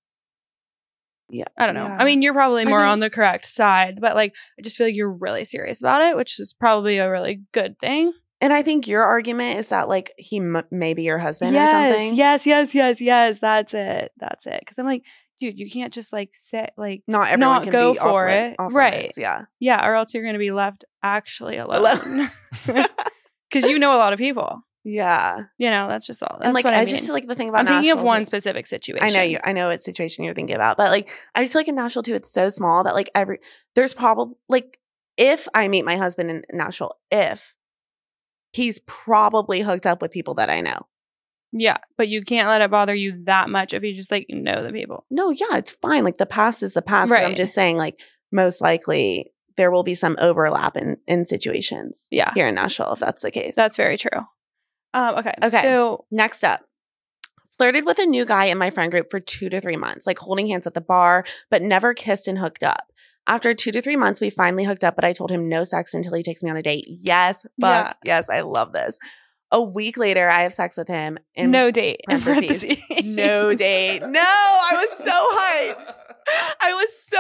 Yeah, 1.30 1.46
I 1.58 1.66
don't 1.66 1.76
know. 1.76 1.86
yeah. 1.86 1.98
I 2.00 2.06
mean, 2.06 2.22
you're 2.22 2.34
probably 2.34 2.64
I 2.64 2.70
more 2.70 2.80
mean- 2.82 2.90
on 2.90 3.00
the 3.00 3.10
correct 3.10 3.46
side, 3.46 4.00
but 4.02 4.16
like 4.16 4.34
I 4.58 4.62
just 4.62 4.78
feel 4.78 4.88
like 4.88 4.96
you're 4.96 5.12
really 5.12 5.46
serious 5.46 5.82
about 5.82 6.02
it, 6.02 6.16
which 6.18 6.40
is 6.40 6.54
probably 6.54 6.98
a 6.98 7.10
really 7.10 7.42
good 7.54 7.76
thing. 7.80 8.12
and 8.42 8.54
I 8.54 8.62
think 8.64 8.88
your 8.88 9.04
argument 9.04 9.60
is 9.60 9.70
that 9.70 9.90
like 9.90 10.14
he 10.18 10.38
m- 10.38 10.64
may 10.72 10.94
be 10.94 11.04
your 11.04 11.18
husband 11.20 11.54
yes, 11.54 11.70
or 11.70 11.72
something. 11.72 12.16
yes, 12.16 12.46
yes, 12.46 12.74
yes, 12.74 13.02
yes. 13.02 13.40
That's 13.40 13.74
it. 13.74 14.12
That's 14.18 14.46
it. 14.48 14.60
Because 14.62 14.80
I'm 14.80 14.86
like, 14.86 15.04
dude, 15.42 15.60
you 15.60 15.70
can't 15.70 15.94
just 15.94 16.12
like 16.14 16.30
sit 16.34 16.72
like 16.78 17.04
Not 17.08 17.28
everyone 17.30 17.56
Not 17.56 17.64
can 17.64 17.72
go 17.72 17.94
be 17.94 18.00
for 18.00 18.28
off 18.28 18.34
it. 18.34 18.56
off 18.60 18.74
Right. 18.74 18.94
limits, 18.94 19.18
Yeah. 19.18 19.44
yeah, 19.60 19.86
or 19.86 19.96
else 19.96 20.14
you're 20.14 20.24
gonna 20.26 20.38
be 20.40 20.52
left 20.52 20.84
actually 21.04 21.58
alone. 21.58 21.86
Alone. 21.86 22.32
Because 23.52 23.68
you 23.70 23.80
know 23.80 23.96
a 23.96 23.98
lot 23.98 24.14
of 24.14 24.20
people. 24.20 24.62
Yeah. 24.90 25.44
You 25.58 25.70
know, 25.70 25.88
that's 25.88 26.08
just 26.08 26.22
all. 26.24 26.38
That's 26.40 26.46
and 26.46 26.54
like 26.54 26.66
what 26.66 26.74
I, 26.74 26.78
I, 26.78 26.80
mean. 26.82 26.88
just 26.90 27.06
feel 27.06 27.14
like 27.14 27.28
the 27.28 27.36
thing 27.36 27.50
about 27.50 27.62
I'm 27.62 27.68
thinking 27.68 27.92
of 27.92 28.02
one 28.02 28.22
too- 28.22 28.26
specific 28.26 28.68
situation. 28.68 29.06
I 29.06 29.10
know 29.10 29.22
you. 29.22 29.40
I 29.44 29.52
know 29.54 29.68
what 29.70 29.82
situation 29.82 30.24
you're 30.24 30.34
thinking 30.34 30.56
about, 30.56 30.78
but 30.78 30.92
like 30.92 31.10
I 31.36 31.44
just 31.44 31.54
feel 31.54 31.60
like 31.62 31.68
in 31.68 31.76
Nashville 31.76 32.04
too, 32.04 32.16
it's 32.16 32.32
so 32.32 32.50
small 32.50 32.84
that 32.84 32.94
like 32.96 33.10
every 33.16 33.40
there's 33.76 33.94
probably 33.94 34.36
like 34.48 34.80
if 35.18 35.48
I 35.54 35.68
meet 35.68 35.86
my 35.86 35.98
husband 35.98 36.32
in 36.32 36.44
Nashville, 36.52 36.94
if 37.12 37.54
he's 38.52 38.80
probably 38.88 39.62
hooked 39.62 39.86
up 39.86 40.02
with 40.02 40.12
people 40.12 40.36
that 40.36 40.50
I 40.50 40.62
know. 40.62 40.88
Yeah, 41.52 41.78
but 41.98 42.08
you 42.08 42.24
can't 42.24 42.48
let 42.48 42.62
it 42.62 42.70
bother 42.70 42.94
you 42.94 43.24
that 43.26 43.50
much 43.50 43.74
if 43.74 43.84
you 43.84 43.96
just 43.96 44.12
like 44.12 44.28
know 44.30 44.64
the 44.64 44.72
people. 44.72 45.06
No, 45.10 45.32
yeah, 45.32 45.58
it's 45.58 45.72
fine. 45.72 46.04
Like 46.04 46.18
the 46.18 46.26
past 46.28 46.62
is 46.64 46.74
the 46.74 46.82
past. 46.82 47.10
But 47.10 47.24
I'm 47.24 47.36
just 47.36 47.54
saying, 47.54 47.78
like 47.78 48.00
most 48.32 48.62
likely 48.62 49.32
there 49.58 49.72
will 49.72 49.84
be 49.84 49.96
some 49.96 50.16
overlap 50.20 50.78
in 50.78 50.98
in 51.08 51.26
situations 51.26 52.08
Yeah, 52.12 52.32
here 52.36 52.48
in 52.48 52.56
Nashville 52.56 52.94
if 52.94 53.00
that's 53.00 53.24
the 53.24 53.32
case. 53.32 53.56
that's 53.56 53.78
very 53.78 53.98
true. 53.98 54.22
Um, 54.94 55.16
okay. 55.20 55.34
Okay. 55.44 55.62
So 55.64 56.06
Next 56.12 56.44
up, 56.44 56.62
flirted 57.58 57.86
with 57.86 58.00
a 58.00 58.06
new 58.06 58.26
guy 58.26 58.46
in 58.46 58.58
my 58.58 58.70
friend 58.70 58.92
group 58.92 59.12
for 59.12 59.20
two 59.20 59.50
to 59.50 59.62
three 59.62 59.76
months, 59.78 60.08
like 60.08 60.20
holding 60.20 60.48
hands 60.48 60.66
at 60.68 60.74
the 60.74 60.82
bar, 60.82 61.26
but 61.50 61.62
never 61.62 61.94
kissed 61.94 62.28
and 62.28 62.38
hooked 62.38 62.64
up. 62.64 62.86
After 63.28 63.54
two 63.54 63.72
to 63.72 63.82
three 63.82 63.96
months, 63.98 64.20
we 64.22 64.30
finally 64.32 64.64
hooked 64.64 64.84
up, 64.84 64.96
but 64.96 65.06
I 65.06 65.14
told 65.14 65.30
him 65.30 65.50
no 65.50 65.64
sex 65.64 65.94
until 65.94 66.14
he 66.14 66.24
takes 66.24 66.42
me 66.42 66.50
on 66.50 66.58
a 66.58 66.64
date. 66.64 66.86
Yes, 66.88 67.44
fuck, 67.62 67.88
Yeah. 67.88 67.94
yes, 68.06 68.30
I 68.30 68.42
love 68.42 68.74
this. 68.74 68.98
A 69.52 69.62
week 69.62 69.98
later, 69.98 70.30
I 70.30 70.44
have 70.44 70.54
sex 70.54 70.78
with 70.78 70.88
him. 70.88 71.18
in 71.36 71.52
no 71.52 71.70
date. 71.72 72.02
parentheses. 72.08 72.64
parentheses. 72.88 73.06
no 73.06 73.54
date. 73.56 74.02
No, 74.02 74.20
I 74.22 74.74
was 74.74 74.98
so 74.98 75.84
hyped. 75.86 75.96
I 76.62 76.74
was 76.74 76.90
so 77.08 77.18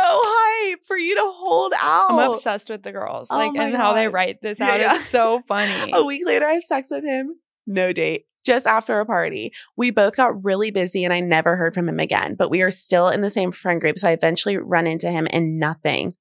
hyped 0.79 0.85
for 0.87 0.95
you 0.97 1.15
to 1.15 1.21
hold 1.23 1.73
out. 1.75 2.11
I'm 2.11 2.31
obsessed 2.33 2.69
with 2.69 2.83
the 2.83 2.91
girls, 2.91 3.27
Oh 3.31 3.37
like 3.37 3.55
and 3.55 3.75
how 3.75 3.93
they 3.93 4.07
write 4.07 4.41
this 4.41 4.57
Yeah, 4.59 4.71
out. 4.71 4.79
yeah. 4.79 4.95
It's 4.95 5.05
so 5.07 5.41
funny. 5.47 5.91
A 5.93 6.03
week 6.05 6.21
later, 6.25 6.45
I 6.45 6.53
have 6.53 6.63
sex 6.63 6.89
with 6.91 7.03
him. 7.03 7.33
No 7.69 7.93
date. 7.93 8.25
Just 8.45 8.65
after 8.67 8.99
a 8.99 9.05
party. 9.05 9.51
We 9.77 9.91
both 9.91 10.15
got 10.15 10.43
really 10.43 10.71
busy 10.71 11.03
and 11.03 11.13
I 11.13 11.19
never 11.19 11.55
heard 11.55 11.73
from 11.73 11.87
him 11.87 11.99
again, 11.99 12.35
but 12.35 12.49
we 12.49 12.61
are 12.61 12.71
still 12.71 13.09
in 13.09 13.21
the 13.21 13.29
same 13.29 13.51
friend 13.51 13.79
group. 13.79 13.99
So 13.99 14.07
I 14.07 14.11
eventually 14.13 14.57
run 14.57 14.87
into 14.87 15.09
him 15.11 15.27
and 15.31 15.59
nothing. 15.59 16.13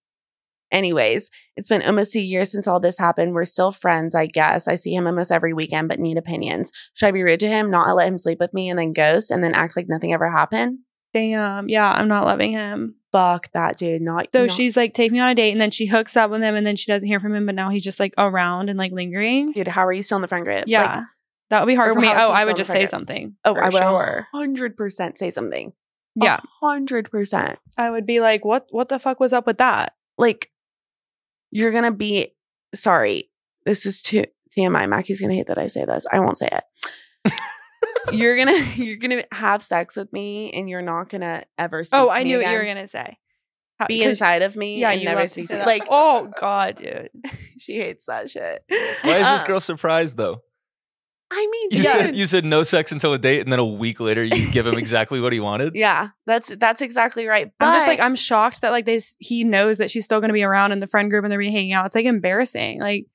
Anyways, 0.70 1.30
it's 1.56 1.70
been 1.70 1.82
almost 1.82 2.14
a 2.14 2.20
year 2.20 2.44
since 2.44 2.66
all 2.68 2.78
this 2.80 2.98
happened. 2.98 3.32
We're 3.32 3.46
still 3.46 3.72
friends, 3.72 4.14
I 4.14 4.26
guess. 4.26 4.68
I 4.68 4.74
see 4.74 4.94
him 4.94 5.06
almost 5.06 5.32
every 5.32 5.54
weekend, 5.54 5.88
but 5.88 5.98
need 5.98 6.18
opinions. 6.18 6.70
Should 6.92 7.06
I 7.06 7.10
be 7.12 7.22
rude 7.22 7.40
to 7.40 7.48
him, 7.48 7.70
not 7.70 7.96
let 7.96 8.08
him 8.08 8.18
sleep 8.18 8.38
with 8.40 8.52
me, 8.52 8.68
and 8.68 8.78
then 8.78 8.92
ghost 8.92 9.30
and 9.30 9.42
then 9.42 9.54
act 9.54 9.76
like 9.76 9.88
nothing 9.88 10.12
ever 10.12 10.30
happened? 10.30 10.80
Damn. 11.14 11.70
Yeah, 11.70 11.90
I'm 11.90 12.08
not 12.08 12.26
loving 12.26 12.52
him. 12.52 12.96
Fuck 13.12 13.50
that 13.54 13.78
dude. 13.78 14.02
Not 14.02 14.28
So 14.30 14.44
not- 14.44 14.50
she's 14.54 14.76
like, 14.76 14.92
take 14.92 15.10
me 15.10 15.20
on 15.20 15.30
a 15.30 15.34
date, 15.34 15.52
and 15.52 15.60
then 15.60 15.70
she 15.70 15.86
hooks 15.86 16.18
up 16.18 16.30
with 16.30 16.42
him, 16.42 16.54
and 16.54 16.66
then 16.66 16.76
she 16.76 16.92
doesn't 16.92 17.08
hear 17.08 17.20
from 17.20 17.34
him, 17.34 17.46
but 17.46 17.54
now 17.54 17.70
he's 17.70 17.84
just 17.84 17.98
like 17.98 18.12
around 18.18 18.68
and 18.68 18.78
like 18.78 18.92
lingering. 18.92 19.52
dude. 19.52 19.68
How 19.68 19.86
are 19.86 19.92
you 19.92 20.02
still 20.02 20.16
in 20.16 20.22
the 20.22 20.28
friend 20.28 20.44
group? 20.44 20.64
Yeah. 20.66 20.82
Like, 20.96 21.04
that 21.50 21.60
would 21.60 21.66
be 21.70 21.74
hard 21.74 21.90
or 21.90 21.94
for 21.94 22.00
me. 22.00 22.08
Oh, 22.08 22.30
I 22.30 22.44
would 22.44 22.56
just 22.56 22.68
the 22.68 22.72
say 22.72 22.78
friend 22.80 22.90
something. 22.90 23.36
oh, 23.44 23.54
for 23.54 23.62
I 23.62 23.68
would 23.68 23.74
sure. 23.74 24.26
hundred 24.32 24.76
percent 24.76 25.18
say 25.18 25.30
something. 25.30 25.72
Yeah. 26.14 26.40
hundred 26.60 27.10
percent. 27.10 27.58
I 27.76 27.90
would 27.90 28.06
be 28.06 28.20
like, 28.20 28.44
what 28.44 28.66
what 28.70 28.88
the 28.88 28.98
fuck 28.98 29.20
was 29.20 29.32
up 29.32 29.46
with 29.46 29.58
that? 29.58 29.94
like 30.18 30.50
you're 31.52 31.70
gonna 31.70 31.92
be 31.92 32.34
sorry 32.74 33.30
this 33.64 33.86
is 33.86 34.02
too 34.02 34.24
tmi 34.56 34.88
mackie's 34.88 35.20
gonna 35.20 35.32
hate 35.34 35.46
that 35.46 35.56
i 35.58 35.68
say 35.68 35.84
this 35.84 36.04
i 36.12 36.18
won't 36.18 36.36
say 36.36 36.48
it 36.50 37.32
you're 38.12 38.36
gonna 38.36 38.58
you're 38.74 38.96
gonna 38.96 39.22
have 39.32 39.62
sex 39.62 39.94
with 39.96 40.12
me 40.12 40.50
and 40.52 40.68
you're 40.68 40.82
not 40.82 41.08
gonna 41.08 41.44
ever 41.56 41.84
speak 41.84 41.98
Oh, 42.00 42.06
to 42.06 42.10
I 42.12 42.18
me 42.18 42.24
knew 42.24 42.38
what 42.42 42.50
you 42.50 42.58
were 42.58 42.64
gonna 42.64 42.88
say. 42.88 43.16
How- 43.78 43.86
be 43.86 43.98
'cause- 44.00 44.08
inside 44.08 44.42
of 44.42 44.56
me 44.56 44.80
Yeah, 44.80 44.90
and 44.90 45.00
you 45.00 45.06
never 45.06 45.28
speak 45.28 45.48
to 45.48 45.54
that. 45.58 45.66
like 45.68 45.84
oh 45.88 46.30
god, 46.40 46.76
dude. 46.76 47.10
she 47.58 47.76
hates 47.78 48.06
that 48.06 48.28
shit 48.28 48.64
Why 49.02 49.18
is 49.18 49.26
this 49.28 49.44
Uh, 49.44 49.46
girl 49.46 49.60
surprised 49.60 50.16
though? 50.16 50.42
I 51.30 51.46
mean 51.50 51.68
You 51.70 51.82
yeah. 51.82 51.92
said 51.92 52.16
you 52.16 52.26
said 52.26 52.44
no 52.44 52.62
sex 52.62 52.92
until 52.92 53.12
a 53.12 53.18
date, 53.18 53.40
and 53.40 53.52
then 53.52 53.58
a 53.58 53.64
week 53.64 54.00
later 54.00 54.24
you 54.24 54.50
give 54.50 54.66
him 54.66 54.78
exactly 54.78 55.20
what 55.20 55.32
he 55.32 55.40
wanted. 55.40 55.76
yeah 55.76 56.08
that's 56.26 56.48
that's 56.56 56.80
exactly 56.80 57.26
right 57.26 57.52
but 57.58 57.66
I'm 57.66 57.74
just 57.74 57.86
like 57.86 58.00
I'm 58.00 58.14
shocked 58.14 58.62
that 58.62 58.70
like 58.70 58.86
they 58.86 58.98
he 59.18 59.44
knows 59.44 59.76
that 59.78 59.90
she's 59.90 60.04
still 60.04 60.20
gonna 60.20 60.32
be 60.32 60.42
around 60.42 60.72
in 60.72 60.80
the 60.80 60.86
friend 60.86 61.10
group 61.10 61.24
and 61.24 61.30
they're 61.30 61.38
be 61.38 61.52
hanging 61.52 61.72
out. 61.72 61.86
It's 61.86 61.94
like 61.94 62.06
embarrassing, 62.06 62.80
like 62.80 63.06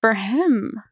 for 0.00 0.14
him. 0.14 0.82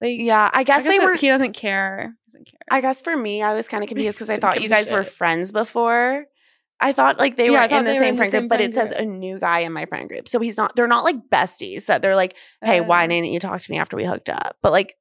Like 0.00 0.16
yeah 0.18 0.50
i 0.52 0.60
I 0.60 0.64
guess, 0.64 0.82
guess 0.82 0.92
they 0.92 0.98
were 1.04 1.14
he 1.14 1.28
doesn't 1.28 1.52
care. 1.52 2.14
Doesn't 2.26 2.46
care. 2.46 2.58
I 2.70 2.80
guess 2.80 3.00
for 3.00 3.16
me, 3.16 3.42
I 3.42 3.54
was 3.54 3.68
kind 3.68 3.84
of 3.84 3.88
confused 3.88 4.16
because 4.18 4.30
I 4.30 4.38
thought 4.38 4.60
you 4.60 4.66
a 4.66 4.70
guys 4.70 4.90
were 4.90 5.04
friends 5.04 5.52
before. 5.52 6.24
I 6.80 6.92
thought 6.92 7.20
like 7.20 7.36
they 7.36 7.48
Yeah, 7.50 7.68
were 7.68 7.78
in 7.78 7.84
the 7.84 7.92
they 7.92 7.98
were 8.00 8.04
same 8.04 8.16
friend 8.16 8.32
group, 8.32 8.48
but 8.48 8.60
it 8.60 8.74
says 8.74 8.90
a 8.90 9.04
new 9.04 9.38
guy 9.38 9.60
in 9.60 9.72
my 9.72 9.86
friend 9.86 10.08
group. 10.08 10.28
So 10.28 10.40
he's 10.40 10.56
not, 10.56 10.74
they're 10.74 10.88
not 10.88 11.04
like 11.04 11.16
besties 11.30 11.86
that 11.86 12.02
they're 12.02 12.16
like, 12.16 12.36
hey, 12.60 12.80
why 12.80 13.04
Uh, 13.04 13.06
didn't 13.06 13.30
you 13.30 13.38
talk 13.38 13.60
to 13.60 13.70
me 13.70 13.78
after 13.78 13.96
we 13.96 14.04
hooked 14.04 14.28
up? 14.28 14.56
But 14.62 14.72
like, 14.72 14.96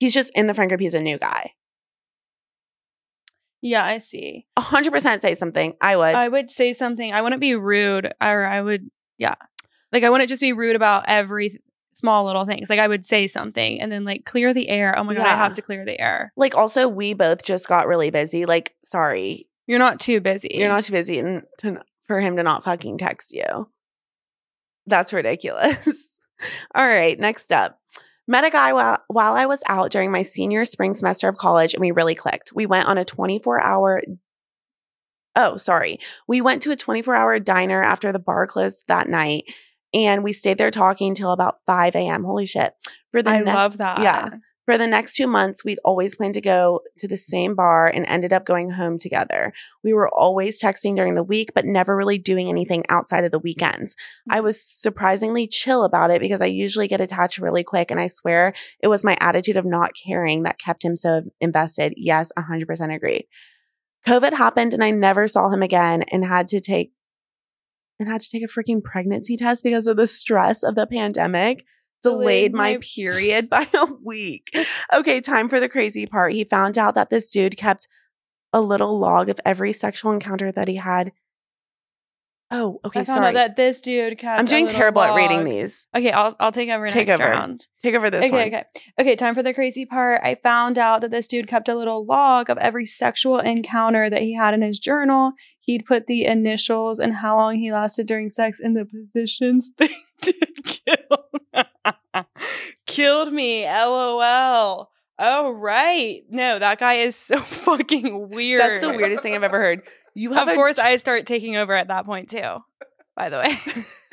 he's 0.00 0.14
just 0.14 0.32
in 0.34 0.46
the 0.46 0.54
friend 0.54 0.68
group. 0.70 0.80
He's 0.80 0.94
a 0.94 1.00
new 1.00 1.18
guy. 1.18 1.52
Yeah, 3.62 3.84
I 3.84 3.98
see. 3.98 4.46
A 4.56 4.60
100% 4.60 5.20
say 5.20 5.34
something. 5.34 5.74
I 5.80 5.96
would. 5.96 6.14
I 6.14 6.28
would 6.28 6.50
say 6.50 6.74
something. 6.74 7.12
I 7.12 7.22
wouldn't 7.22 7.40
be 7.40 7.54
rude, 7.54 8.12
or 8.20 8.44
I 8.44 8.60
would, 8.60 8.90
yeah, 9.16 9.36
like 9.90 10.04
I 10.04 10.10
wouldn't 10.10 10.28
just 10.28 10.42
be 10.42 10.52
rude 10.52 10.76
about 10.76 11.04
every 11.08 11.58
small 11.94 12.26
little 12.26 12.44
things. 12.44 12.68
Like 12.68 12.78
I 12.78 12.88
would 12.88 13.06
say 13.06 13.26
something 13.26 13.80
and 13.80 13.90
then 13.90 14.04
like 14.04 14.26
clear 14.26 14.52
the 14.52 14.68
air. 14.68 14.98
Oh 14.98 15.04
my 15.04 15.14
god, 15.14 15.26
I 15.26 15.36
have 15.36 15.54
to 15.54 15.62
clear 15.62 15.84
the 15.86 15.98
air. 15.98 16.32
like, 16.36 16.54
also, 16.54 16.88
we 16.88 17.14
both 17.14 17.42
just 17.44 17.66
got 17.66 17.86
really 17.86 18.10
busy. 18.10 18.44
Like, 18.44 18.74
sorry, 18.84 19.48
You're 19.66 19.78
not 19.78 19.98
too 19.98 20.20
busy. 20.20 20.50
you're 20.52 20.68
not 20.68 20.84
too 20.84 20.92
busy 20.92 21.18
and 21.18 21.44
to, 21.58 21.80
for 22.06 22.20
him 22.20 22.36
to 22.36 22.42
not 22.42 22.64
fucking 22.64 22.98
text 22.98 23.32
you. 23.32 23.70
That's 24.86 25.14
ridiculous. 25.14 26.10
All 26.74 26.86
right, 26.86 27.18
next 27.18 27.50
up. 27.50 27.80
Met 28.26 28.44
a 28.44 28.50
guy 28.50 28.72
while, 28.72 28.98
while 29.08 29.34
I 29.34 29.46
was 29.46 29.62
out 29.68 29.90
during 29.90 30.10
my 30.10 30.22
senior 30.22 30.64
spring 30.64 30.94
semester 30.94 31.28
of 31.28 31.36
college 31.36 31.74
and 31.74 31.80
we 31.80 31.90
really 31.90 32.14
clicked. 32.14 32.52
We 32.54 32.66
went 32.66 32.88
on 32.88 32.96
a 32.98 33.04
24 33.04 33.62
hour. 33.62 34.02
Oh, 35.36 35.56
sorry. 35.56 35.98
We 36.26 36.40
went 36.40 36.62
to 36.62 36.70
a 36.70 36.76
24 36.76 37.14
hour 37.14 37.38
diner 37.38 37.82
after 37.82 38.12
the 38.12 38.18
bar 38.18 38.46
closed 38.46 38.84
that 38.88 39.08
night 39.08 39.44
and 39.92 40.24
we 40.24 40.32
stayed 40.32 40.58
there 40.58 40.70
talking 40.70 41.14
till 41.14 41.32
about 41.32 41.58
5 41.66 41.94
a.m. 41.94 42.24
Holy 42.24 42.46
shit. 42.46 42.74
For 43.12 43.22
the 43.22 43.30
I 43.30 43.40
next 43.40 43.54
love 43.54 43.78
that. 43.78 44.00
yeah. 44.00 44.30
For 44.64 44.78
the 44.78 44.86
next 44.86 45.16
two 45.16 45.26
months, 45.26 45.64
we'd 45.64 45.78
always 45.84 46.16
planned 46.16 46.34
to 46.34 46.40
go 46.40 46.80
to 46.98 47.06
the 47.06 47.16
same 47.16 47.54
bar 47.54 47.86
and 47.86 48.06
ended 48.08 48.32
up 48.32 48.46
going 48.46 48.70
home 48.70 48.98
together. 48.98 49.52
We 49.82 49.92
were 49.92 50.08
always 50.08 50.60
texting 50.60 50.96
during 50.96 51.14
the 51.14 51.22
week, 51.22 51.52
but 51.54 51.66
never 51.66 51.94
really 51.94 52.18
doing 52.18 52.48
anything 52.48 52.82
outside 52.88 53.24
of 53.24 53.30
the 53.30 53.38
weekends. 53.38 53.94
I 54.28 54.40
was 54.40 54.62
surprisingly 54.62 55.46
chill 55.46 55.84
about 55.84 56.10
it 56.10 56.20
because 56.20 56.40
I 56.40 56.46
usually 56.46 56.88
get 56.88 57.02
attached 57.02 57.38
really 57.38 57.62
quick. 57.62 57.90
And 57.90 58.00
I 58.00 58.08
swear 58.08 58.54
it 58.82 58.88
was 58.88 59.04
my 59.04 59.18
attitude 59.20 59.56
of 59.56 59.66
not 59.66 59.92
caring 59.94 60.44
that 60.44 60.58
kept 60.58 60.84
him 60.84 60.96
so 60.96 61.22
invested. 61.40 61.92
Yes, 61.96 62.32
100% 62.38 62.94
agreed. 62.94 63.26
COVID 64.06 64.32
happened 64.32 64.72
and 64.72 64.82
I 64.84 64.90
never 64.90 65.28
saw 65.28 65.50
him 65.50 65.62
again 65.62 66.04
and 66.10 66.24
had 66.24 66.48
to 66.48 66.60
take 66.60 66.92
and 67.98 68.08
had 68.08 68.20
to 68.20 68.30
take 68.30 68.42
a 68.42 68.46
freaking 68.46 68.82
pregnancy 68.82 69.36
test 69.36 69.62
because 69.62 69.86
of 69.86 69.96
the 69.96 70.06
stress 70.06 70.62
of 70.62 70.74
the 70.74 70.86
pandemic 70.86 71.64
delayed 72.04 72.52
my 72.52 72.78
period 72.94 73.50
by 73.50 73.66
a 73.74 73.86
week. 74.02 74.48
Okay, 74.92 75.20
time 75.20 75.48
for 75.48 75.58
the 75.58 75.68
crazy 75.68 76.06
part. 76.06 76.32
He 76.32 76.44
found 76.44 76.78
out 76.78 76.94
that 76.94 77.10
this 77.10 77.30
dude 77.30 77.56
kept 77.56 77.88
a 78.52 78.60
little 78.60 78.98
log 78.98 79.28
of 79.28 79.40
every 79.44 79.72
sexual 79.72 80.12
encounter 80.12 80.52
that 80.52 80.68
he 80.68 80.76
had. 80.76 81.12
Oh, 82.50 82.78
okay, 82.84 83.00
I 83.00 83.04
found 83.04 83.16
sorry. 83.16 83.26
out 83.28 83.34
that 83.34 83.56
this 83.56 83.80
dude 83.80 84.18
kept 84.18 84.38
I'm 84.38 84.46
doing 84.46 84.68
terrible 84.68 85.02
at 85.02 85.16
reading 85.16 85.38
log. 85.38 85.46
these. 85.46 85.86
Okay, 85.96 86.12
I'll 86.12 86.36
I'll 86.38 86.52
take 86.52 86.68
over 86.68 86.86
Take 86.88 87.08
over. 87.08 87.24
round. 87.24 87.66
Take 87.82 87.96
over 87.96 88.10
this 88.10 88.26
okay, 88.26 88.30
one. 88.30 88.46
okay. 88.46 88.64
Okay, 89.00 89.16
time 89.16 89.34
for 89.34 89.42
the 89.42 89.54
crazy 89.54 89.86
part. 89.86 90.20
I 90.22 90.36
found 90.36 90.78
out 90.78 91.00
that 91.00 91.10
this 91.10 91.26
dude 91.26 91.48
kept 91.48 91.68
a 91.68 91.74
little 91.74 92.04
log 92.04 92.50
of 92.50 92.58
every 92.58 92.86
sexual 92.86 93.40
encounter 93.40 94.08
that 94.08 94.22
he 94.22 94.36
had 94.36 94.54
in 94.54 94.62
his 94.62 94.78
journal. 94.78 95.32
He'd 95.60 95.86
put 95.86 96.06
the 96.06 96.26
initials 96.26 97.00
and 97.00 97.14
how 97.14 97.36
long 97.36 97.58
he 97.58 97.72
lasted 97.72 98.06
during 98.06 98.30
sex 98.30 98.60
in 98.60 98.74
the 98.74 98.84
positions 98.84 99.70
they 99.78 99.88
did 100.20 100.36
kill. 100.64 101.64
Killed 102.86 103.32
me. 103.32 103.64
LOL. 103.66 104.90
Oh 105.18 105.50
right. 105.52 106.22
No, 106.28 106.58
that 106.58 106.78
guy 106.78 106.94
is 106.94 107.14
so 107.16 107.38
fucking 107.40 108.30
weird. 108.30 108.60
That's 108.60 108.80
the 108.80 108.92
weirdest 108.92 109.22
thing 109.22 109.34
I've 109.34 109.42
ever 109.44 109.58
heard. 109.60 109.82
You 110.14 110.32
have 110.32 110.48
Of 110.48 110.54
course, 110.54 110.78
I 110.78 110.96
start 110.96 111.26
taking 111.26 111.56
over 111.56 111.74
at 111.74 111.88
that 111.88 112.04
point 112.06 112.30
too. 112.30 112.58
By 113.16 113.28
the 113.28 113.38
way. 113.38 113.56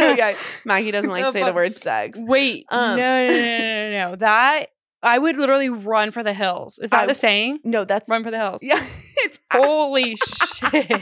okay. 0.14 0.36
Mackie 0.64 0.92
doesn't 0.92 1.10
like 1.10 1.26
The 1.26 1.32
say 1.32 1.44
the 1.44 1.54
word 1.54 1.76
sex. 1.78 2.18
Wait, 2.22 2.66
Um, 2.70 2.98
no, 2.98 3.28
no, 3.28 3.34
no, 3.34 3.58
no, 3.58 3.90
no, 3.90 4.10
no. 4.12 4.16
That 4.18 4.68
I 5.02 5.18
would 5.18 5.38
literally 5.38 5.70
run 5.70 6.12
for 6.12 6.22
the 6.22 6.34
hills. 6.34 6.78
Is 6.78 6.92
that 6.92 7.04
I- 7.04 7.08
the 7.08 7.16
saying? 7.16 7.60
No, 7.64 7.84
that's 7.84 8.08
Run 8.08 8.24
for 8.24 8.30
the 8.30 8.38
hills. 8.38 8.62
yeah. 8.62 8.80
It's 9.24 9.40
Holy 9.52 10.16
shit. 10.16 11.02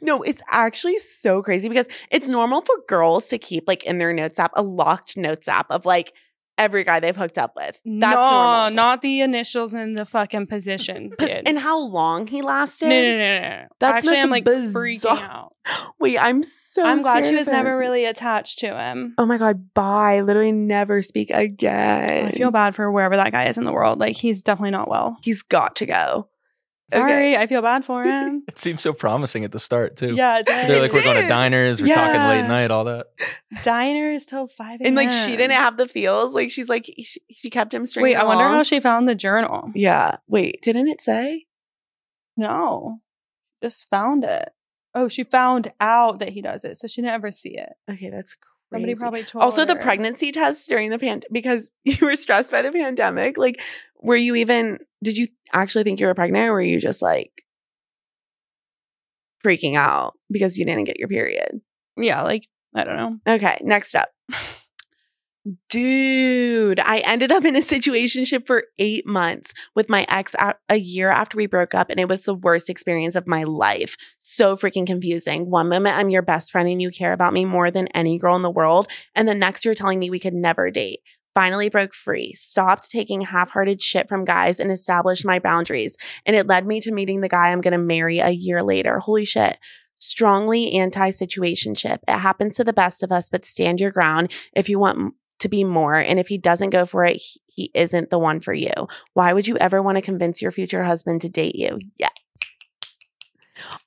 no, 0.00 0.22
it's 0.22 0.40
actually 0.50 0.98
so 1.00 1.42
crazy 1.42 1.68
because 1.68 1.88
it's 2.10 2.28
normal 2.28 2.60
for 2.60 2.74
girls 2.86 3.28
to 3.28 3.38
keep 3.38 3.64
like 3.66 3.82
in 3.84 3.98
their 3.98 4.12
notes 4.12 4.38
app 4.38 4.52
a 4.54 4.62
locked 4.62 5.16
notes 5.16 5.48
app 5.48 5.66
of 5.70 5.84
like 5.84 6.12
every 6.58 6.84
guy 6.84 7.00
they've 7.00 7.16
hooked 7.16 7.38
up 7.38 7.52
with. 7.56 7.80
That's 7.84 7.84
no, 7.84 8.10
normal. 8.10 8.70
not 8.72 9.00
the 9.02 9.20
initials 9.22 9.72
and 9.74 9.96
the 9.96 10.04
fucking 10.04 10.48
positions, 10.48 11.14
and 11.18 11.58
how 11.58 11.80
long 11.80 12.26
he 12.26 12.42
lasted. 12.42 12.88
no, 12.88 13.02
no, 13.02 13.18
no, 13.18 13.40
no. 13.48 13.66
That's 13.78 13.98
Actually, 13.98 14.20
I'm 14.20 14.30
like 14.30 14.44
bizarre- 14.44 14.82
freaking 14.82 15.22
out. 15.22 15.54
Wait, 16.00 16.18
I'm 16.18 16.42
so 16.42 16.84
I'm 16.84 17.02
glad 17.02 17.26
she 17.26 17.34
was 17.34 17.46
never 17.46 17.76
really 17.76 18.04
attached 18.04 18.58
to 18.60 18.76
him. 18.76 19.14
Oh 19.18 19.26
my 19.26 19.38
god, 19.38 19.72
bye. 19.74 20.20
Literally 20.20 20.52
never 20.52 21.02
speak 21.02 21.30
again. 21.30 22.26
I 22.26 22.32
feel 22.32 22.50
bad 22.50 22.74
for 22.74 22.90
wherever 22.90 23.16
that 23.16 23.32
guy 23.32 23.48
is 23.48 23.58
in 23.58 23.64
the 23.64 23.72
world. 23.72 23.98
Like 23.98 24.16
he's 24.16 24.40
definitely 24.40 24.72
not 24.72 24.88
well. 24.88 25.16
He's 25.22 25.42
got 25.42 25.76
to 25.76 25.86
go. 25.86 26.28
Sorry, 26.92 27.36
I 27.36 27.46
feel 27.46 27.60
bad 27.62 27.84
for 27.84 28.02
him. 28.06 28.44
It 28.48 28.58
seems 28.58 28.82
so 28.82 28.92
promising 28.92 29.44
at 29.44 29.52
the 29.52 29.58
start 29.58 29.96
too. 29.96 30.14
yeah, 30.14 30.38
it 30.38 30.46
They're 30.46 30.68
does. 30.68 30.80
like, 30.80 30.92
we're 30.92 31.02
going 31.02 31.22
to 31.22 31.28
diners, 31.28 31.82
we're 31.82 31.94
talking 31.94 32.20
late 32.20 32.46
night, 32.48 32.70
all 32.70 32.84
that. 32.84 33.06
diners 33.62 34.24
till 34.26 34.46
five. 34.46 34.80
And 34.82 34.96
like 34.96 35.10
she 35.10 35.36
didn't 35.36 35.52
have 35.56 35.76
the 35.76 35.86
feels. 35.88 36.34
Like 36.34 36.50
she's 36.50 36.68
like 36.68 36.86
she, 36.86 37.20
she 37.30 37.50
kept 37.50 37.74
him 37.74 37.84
straight. 37.86 38.02
Wait, 38.04 38.14
I 38.16 38.24
wonder 38.24 38.44
how 38.44 38.62
she 38.62 38.80
found 38.80 39.08
the 39.08 39.14
journal. 39.14 39.70
Yeah. 39.74 40.16
Wait, 40.28 40.60
didn't 40.62 40.88
it 40.88 41.00
say? 41.00 41.44
No, 42.36 43.00
just 43.62 43.88
found 43.90 44.24
it. 44.24 44.50
Oh, 44.94 45.08
she 45.08 45.24
found 45.24 45.72
out 45.80 46.20
that 46.20 46.30
he 46.30 46.40
does 46.40 46.64
it, 46.64 46.78
so 46.78 46.86
she 46.88 47.02
didn't 47.02 47.14
ever 47.14 47.30
see 47.32 47.56
it. 47.56 47.70
Okay, 47.90 48.10
that's 48.10 48.34
crazy. 48.34 48.52
Somebody 48.70 48.94
probably 48.94 49.24
told. 49.24 49.42
also 49.42 49.64
the 49.64 49.76
pregnancy 49.76 50.30
test 50.30 50.68
during 50.68 50.90
the 50.90 50.98
pandemic, 50.98 51.32
because 51.32 51.72
you 51.84 51.96
were 52.04 52.16
stressed 52.16 52.50
by 52.52 52.62
the 52.62 52.72
pandemic. 52.72 53.38
Like, 53.38 53.62
were 54.00 54.16
you 54.16 54.34
even? 54.36 54.78
Did 55.02 55.16
you 55.16 55.28
actually 55.52 55.84
think 55.84 56.00
you 56.00 56.06
were 56.06 56.14
pregnant, 56.14 56.48
or 56.48 56.52
were 56.52 56.60
you 56.60 56.80
just 56.80 57.00
like 57.00 57.32
freaking 59.44 59.74
out 59.74 60.14
because 60.30 60.58
you 60.58 60.64
didn't 60.64 60.84
get 60.84 60.98
your 60.98 61.08
period? 61.08 61.60
Yeah, 61.96 62.22
like 62.22 62.46
I 62.74 62.84
don't 62.84 62.96
know. 62.96 63.34
Okay, 63.34 63.58
next 63.62 63.94
up. 63.94 64.10
Dude, 65.70 66.80
I 66.80 66.98
ended 66.98 67.32
up 67.32 67.44
in 67.44 67.56
a 67.56 67.60
situationship 67.60 68.46
for 68.46 68.64
eight 68.78 69.06
months 69.06 69.54
with 69.74 69.88
my 69.88 70.04
ex 70.08 70.34
a 70.68 70.76
year 70.76 71.10
after 71.10 71.36
we 71.36 71.46
broke 71.46 71.74
up, 71.74 71.90
and 71.90 71.98
it 71.98 72.08
was 72.08 72.24
the 72.24 72.34
worst 72.34 72.68
experience 72.68 73.14
of 73.14 73.26
my 73.26 73.44
life. 73.44 73.96
So 74.20 74.56
freaking 74.56 74.86
confusing. 74.86 75.48
One 75.48 75.68
moment 75.68 75.96
I'm 75.96 76.10
your 76.10 76.22
best 76.22 76.52
friend 76.52 76.68
and 76.68 76.82
you 76.82 76.90
care 76.90 77.12
about 77.12 77.32
me 77.32 77.44
more 77.44 77.70
than 77.70 77.88
any 77.88 78.18
girl 78.18 78.36
in 78.36 78.42
the 78.42 78.50
world, 78.50 78.88
and 79.14 79.26
the 79.26 79.34
next 79.34 79.64
you're 79.64 79.74
telling 79.74 79.98
me 79.98 80.10
we 80.10 80.20
could 80.20 80.34
never 80.34 80.70
date. 80.70 81.00
Finally 81.34 81.70
broke 81.70 81.94
free, 81.94 82.32
stopped 82.34 82.90
taking 82.90 83.20
half 83.22 83.50
hearted 83.50 83.80
shit 83.80 84.08
from 84.08 84.24
guys, 84.24 84.60
and 84.60 84.70
established 84.70 85.24
my 85.24 85.38
boundaries. 85.38 85.96
And 86.26 86.36
it 86.36 86.48
led 86.48 86.66
me 86.66 86.80
to 86.80 86.92
meeting 86.92 87.20
the 87.20 87.28
guy 87.28 87.52
I'm 87.52 87.62
gonna 87.62 87.78
marry 87.78 88.18
a 88.18 88.30
year 88.30 88.62
later. 88.62 88.98
Holy 88.98 89.24
shit 89.24 89.56
strongly 90.00 90.72
anti 90.74 91.10
situationship. 91.10 91.98
It 92.06 92.18
happens 92.18 92.56
to 92.56 92.64
the 92.64 92.72
best 92.72 93.02
of 93.02 93.10
us, 93.10 93.28
but 93.28 93.44
stand 93.44 93.80
your 93.80 93.90
ground 93.90 94.32
if 94.54 94.68
you 94.68 94.78
want 94.78 95.14
to 95.40 95.48
be 95.48 95.64
more. 95.64 95.94
And 95.94 96.18
if 96.18 96.28
he 96.28 96.38
doesn't 96.38 96.70
go 96.70 96.84
for 96.86 97.04
it, 97.04 97.22
he, 97.46 97.70
isn't 97.74 98.10
the 98.10 98.18
one 98.18 98.40
for 98.40 98.52
you. 98.52 98.72
Why 99.14 99.32
would 99.32 99.46
you 99.46 99.56
ever 99.58 99.82
want 99.82 99.96
to 99.96 100.02
convince 100.02 100.40
your 100.42 100.52
future 100.52 100.84
husband 100.84 101.20
to 101.22 101.28
date 101.28 101.54
you? 101.56 101.78
Yeah. 101.98 102.08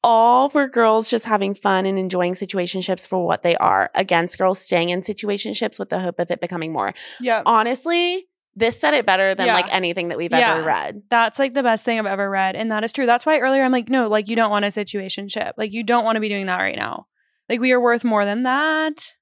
All 0.03 0.49
for 0.49 0.67
girls 0.67 1.07
just 1.07 1.23
having 1.25 1.53
fun 1.53 1.85
and 1.85 1.97
enjoying 1.97 2.33
situationships 2.33 3.07
for 3.07 3.25
what 3.25 3.41
they 3.43 3.55
are, 3.55 3.89
against 3.95 4.37
girls 4.37 4.59
staying 4.59 4.89
in 4.89 5.01
situationships 5.01 5.79
with 5.79 5.89
the 5.89 5.99
hope 5.99 6.19
of 6.19 6.29
it 6.29 6.41
becoming 6.41 6.73
more. 6.73 6.93
Yeah, 7.21 7.41
Honestly, 7.45 8.27
this 8.53 8.77
said 8.77 8.93
it 8.93 9.05
better 9.05 9.33
than 9.33 9.47
Yeah. 9.47 9.53
like 9.53 9.73
anything 9.73 10.09
that 10.09 10.17
we've 10.17 10.29
Yeah. 10.31 10.55
ever 10.55 10.63
read. 10.63 11.03
that's 11.09 11.39
like 11.39 11.53
the 11.53 11.63
best 11.63 11.85
thing 11.85 11.97
I've 11.99 12.05
ever 12.05 12.29
read, 12.29 12.57
and 12.57 12.69
that 12.71 12.83
is 12.83 12.91
true. 12.91 13.05
That's 13.05 13.25
why 13.25 13.39
earlier 13.39 13.63
I'm 13.63 13.71
like, 13.71 13.87
no, 13.87 14.09
like 14.09 14.27
you 14.27 14.35
don't 14.35 14.51
want 14.51 14.65
a 14.65 14.67
situationship. 14.69 15.53
Like 15.57 15.71
you 15.71 15.83
don't 15.83 16.03
want 16.03 16.17
to 16.17 16.21
be 16.21 16.27
doing 16.29 16.47
that 16.47 16.57
right 16.59 16.75
now. 16.75 17.07
Like 17.47 17.61
we 17.61 17.71
are 17.71 17.79
worth 17.79 18.03
more 18.03 18.25
than 18.25 18.43
that. 18.43 19.13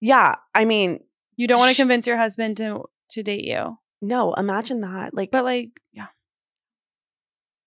Yeah. 0.00 0.36
I 0.54 0.64
mean, 0.64 1.00
You 1.38 1.46
don't 1.46 1.58
want 1.58 1.74
to 1.74 1.80
convince 1.80 2.06
your 2.06 2.18
husband 2.18 2.58
to 2.58 2.84
to 3.12 3.22
date 3.22 3.44
you. 3.44 3.78
no, 4.02 4.34
imagine 4.34 4.82
that. 4.82 5.14
Like, 5.14 5.30
But 5.30 5.44
like, 5.44 5.70
yeah, 5.92 6.08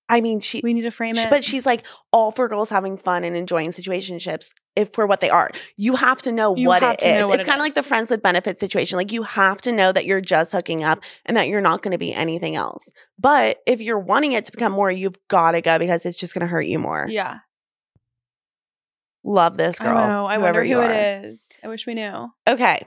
I 0.07 0.19
mean, 0.21 0.39
she, 0.41 0.59
we 0.63 0.73
need 0.73 0.81
to 0.81 0.91
frame 0.91 1.15
it. 1.17 1.29
But 1.29 1.43
she's 1.43 1.65
like 1.65 1.85
all 2.11 2.31
for 2.31 2.47
girls 2.49 2.69
having 2.69 2.97
fun 2.97 3.23
and 3.23 3.35
enjoying 3.35 3.69
situationships 3.71 4.49
if 4.75 4.93
for 4.93 5.07
what 5.07 5.21
they 5.21 5.29
are. 5.29 5.49
You 5.77 5.95
have 5.95 6.21
to 6.23 6.31
know 6.33 6.53
You 6.55 6.67
what 6.67 6.83
it 6.83 6.99
to 6.99 7.07
is. 7.09 7.25
what 7.25 7.39
it's 7.39 7.43
it 7.45 7.47
kind 7.47 7.59
of 7.59 7.63
like 7.63 7.73
the 7.75 7.81
friends 7.83 8.09
with 8.11 8.21
benefits 8.21 8.59
situation. 8.59 8.97
Like 8.97 9.11
you 9.13 9.23
have 9.23 9.61
to 9.61 9.71
know 9.71 9.91
that 9.93 10.05
you're 10.05 10.19
just 10.21 10.51
hooking 10.51 10.83
up 10.83 11.01
and 11.25 11.37
that 11.37 11.47
you're 11.47 11.61
not 11.61 11.81
going 11.81 11.93
to 11.93 11.97
be 11.97 12.13
anything 12.13 12.55
else. 12.57 12.91
But 13.17 13.59
if 13.65 13.79
you're 13.81 13.99
wanting 13.99 14.33
it 14.33 14.45
to 14.45 14.51
become 14.51 14.73
more, 14.73 14.91
you've 14.91 15.17
got 15.29 15.51
to 15.51 15.61
go 15.61 15.79
because 15.79 16.05
it's 16.05 16.17
just 16.17 16.33
going 16.33 16.41
to 16.41 16.47
hurt 16.47 16.65
you 16.67 16.77
more. 16.77 17.07
yeah, 17.09 17.37
Love 19.23 19.55
this 19.55 19.77
girl. 19.79 19.97
I 19.97 20.07
know. 20.07 20.25
I 20.25 20.37
wonder 20.39 20.63
who 20.65 20.81
it 20.81 21.23
is. 21.25 21.47
I 21.63 21.67
wish 21.67 21.85
we 21.87 21.93
knew. 21.93 22.27
Okay. 22.47 22.81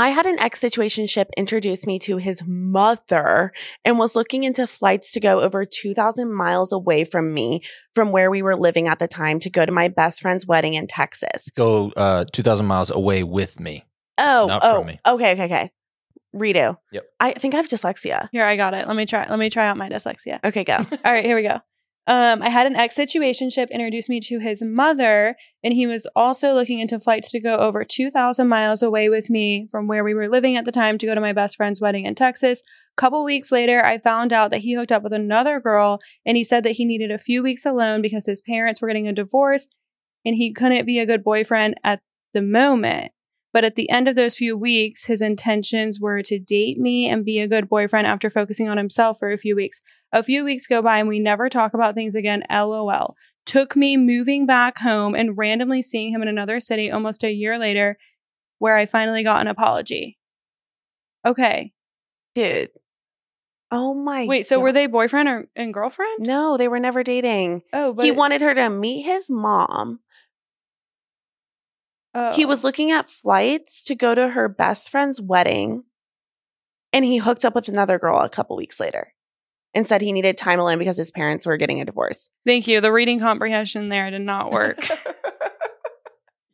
I 0.00 0.08
had 0.08 0.26
an 0.26 0.38
ex 0.40 0.60
situationship 0.60 1.26
introduce 1.36 1.86
me 1.86 1.98
to 2.00 2.16
his 2.16 2.42
mother 2.46 3.52
and 3.84 3.98
was 3.98 4.16
looking 4.16 4.44
into 4.44 4.66
flights 4.66 5.12
to 5.12 5.20
go 5.20 5.40
over 5.40 5.64
2,000 5.64 6.32
miles 6.32 6.72
away 6.72 7.04
from 7.04 7.32
me 7.32 7.60
from 7.94 8.10
where 8.10 8.30
we 8.30 8.42
were 8.42 8.56
living 8.56 8.88
at 8.88 8.98
the 8.98 9.08
time 9.08 9.38
to 9.40 9.50
go 9.50 9.64
to 9.64 9.72
my 9.72 9.88
best 9.88 10.20
friend's 10.20 10.46
wedding 10.46 10.74
in 10.74 10.86
Texas. 10.86 11.48
Go 11.56 11.92
uh, 11.96 12.24
2,000 12.32 12.66
miles 12.66 12.90
away 12.90 13.22
with 13.22 13.60
me. 13.60 13.84
Oh, 14.18 14.46
Not 14.48 14.62
oh, 14.64 14.78
from 14.78 14.86
me. 14.86 15.00
okay, 15.06 15.32
okay, 15.32 15.44
okay. 15.44 15.70
Redo. 16.34 16.76
Yep. 16.90 17.04
I 17.20 17.32
think 17.32 17.54
I 17.54 17.58
have 17.58 17.68
dyslexia. 17.68 18.28
Here, 18.32 18.44
I 18.44 18.56
got 18.56 18.74
it. 18.74 18.88
Let 18.88 18.96
me 18.96 19.06
try. 19.06 19.26
Let 19.28 19.38
me 19.38 19.50
try 19.50 19.68
out 19.68 19.76
my 19.76 19.88
dyslexia. 19.88 20.40
Okay, 20.42 20.64
go. 20.64 20.76
All 21.04 21.12
right, 21.12 21.24
here 21.24 21.36
we 21.36 21.42
go. 21.42 21.60
Um, 22.06 22.42
I 22.42 22.50
had 22.50 22.66
an 22.66 22.76
ex 22.76 22.96
situationship 22.96 23.70
introduce 23.70 24.10
me 24.10 24.20
to 24.20 24.38
his 24.38 24.62
mother, 24.62 25.36
and 25.62 25.72
he 25.72 25.86
was 25.86 26.06
also 26.14 26.52
looking 26.52 26.80
into 26.80 27.00
flights 27.00 27.30
to 27.30 27.40
go 27.40 27.56
over 27.56 27.82
2,000 27.82 28.46
miles 28.46 28.82
away 28.82 29.08
with 29.08 29.30
me 29.30 29.68
from 29.70 29.86
where 29.86 30.04
we 30.04 30.12
were 30.12 30.28
living 30.28 30.56
at 30.56 30.66
the 30.66 30.72
time 30.72 30.98
to 30.98 31.06
go 31.06 31.14
to 31.14 31.20
my 31.20 31.32
best 31.32 31.56
friend's 31.56 31.80
wedding 31.80 32.04
in 32.04 32.14
Texas. 32.14 32.62
A 32.96 33.00
couple 33.00 33.24
weeks 33.24 33.50
later, 33.50 33.82
I 33.82 33.98
found 33.98 34.34
out 34.34 34.50
that 34.50 34.60
he 34.60 34.74
hooked 34.74 34.92
up 34.92 35.02
with 35.02 35.14
another 35.14 35.60
girl, 35.60 36.00
and 36.26 36.36
he 36.36 36.44
said 36.44 36.62
that 36.64 36.72
he 36.72 36.84
needed 36.84 37.10
a 37.10 37.18
few 37.18 37.42
weeks 37.42 37.64
alone 37.64 38.02
because 38.02 38.26
his 38.26 38.42
parents 38.42 38.82
were 38.82 38.88
getting 38.88 39.08
a 39.08 39.12
divorce 39.12 39.68
and 40.26 40.36
he 40.36 40.52
couldn't 40.52 40.86
be 40.86 40.98
a 40.98 41.06
good 41.06 41.24
boyfriend 41.24 41.74
at 41.84 42.00
the 42.32 42.42
moment. 42.42 43.12
But 43.52 43.64
at 43.64 43.76
the 43.76 43.88
end 43.88 44.08
of 44.08 44.16
those 44.16 44.34
few 44.34 44.58
weeks, 44.58 45.04
his 45.04 45.22
intentions 45.22 46.00
were 46.00 46.22
to 46.22 46.40
date 46.40 46.76
me 46.76 47.08
and 47.08 47.24
be 47.24 47.38
a 47.38 47.46
good 47.46 47.68
boyfriend 47.68 48.06
after 48.06 48.28
focusing 48.28 48.68
on 48.68 48.78
himself 48.78 49.18
for 49.20 49.30
a 49.30 49.38
few 49.38 49.54
weeks. 49.54 49.80
A 50.14 50.22
few 50.22 50.44
weeks 50.44 50.68
go 50.68 50.80
by 50.80 51.00
and 51.00 51.08
we 51.08 51.18
never 51.18 51.48
talk 51.48 51.74
about 51.74 51.96
things 51.96 52.14
again. 52.14 52.44
LOL. 52.48 53.16
Took 53.46 53.74
me 53.74 53.96
moving 53.96 54.46
back 54.46 54.78
home 54.78 55.16
and 55.16 55.36
randomly 55.36 55.82
seeing 55.82 56.14
him 56.14 56.22
in 56.22 56.28
another 56.28 56.60
city 56.60 56.88
almost 56.88 57.24
a 57.24 57.32
year 57.32 57.58
later, 57.58 57.98
where 58.60 58.76
I 58.76 58.86
finally 58.86 59.24
got 59.24 59.40
an 59.40 59.48
apology. 59.48 60.16
Okay. 61.26 61.72
Dude. 62.36 62.70
Oh 63.72 63.92
my 63.92 64.26
Wait, 64.26 64.46
so 64.46 64.56
God. 64.56 64.62
were 64.62 64.72
they 64.72 64.86
boyfriend 64.86 65.28
or 65.28 65.48
and 65.56 65.74
girlfriend? 65.74 66.20
No, 66.20 66.56
they 66.56 66.68
were 66.68 66.78
never 66.78 67.02
dating. 67.02 67.62
Oh, 67.72 67.92
but 67.92 68.04
he 68.04 68.12
wanted 68.12 68.40
her 68.40 68.54
to 68.54 68.70
meet 68.70 69.02
his 69.02 69.28
mom. 69.28 69.98
Oh. 72.14 72.32
He 72.32 72.46
was 72.46 72.62
looking 72.62 72.92
at 72.92 73.10
flights 73.10 73.82
to 73.86 73.96
go 73.96 74.14
to 74.14 74.28
her 74.28 74.48
best 74.48 74.90
friend's 74.90 75.20
wedding. 75.20 75.82
And 76.92 77.04
he 77.04 77.16
hooked 77.16 77.44
up 77.44 77.56
with 77.56 77.66
another 77.66 77.98
girl 77.98 78.20
a 78.20 78.28
couple 78.28 78.56
weeks 78.56 78.78
later 78.78 79.12
and 79.74 79.86
said 79.86 80.00
he 80.02 80.12
needed 80.12 80.36
time 80.36 80.60
alone 80.60 80.78
because 80.78 80.96
his 80.96 81.10
parents 81.10 81.46
were 81.46 81.56
getting 81.56 81.80
a 81.80 81.84
divorce. 81.84 82.30
Thank 82.46 82.68
you. 82.68 82.80
The 82.80 82.92
reading 82.92 83.18
comprehension 83.20 83.88
there 83.88 84.10
did 84.10 84.22
not 84.22 84.50
work. 84.52 84.78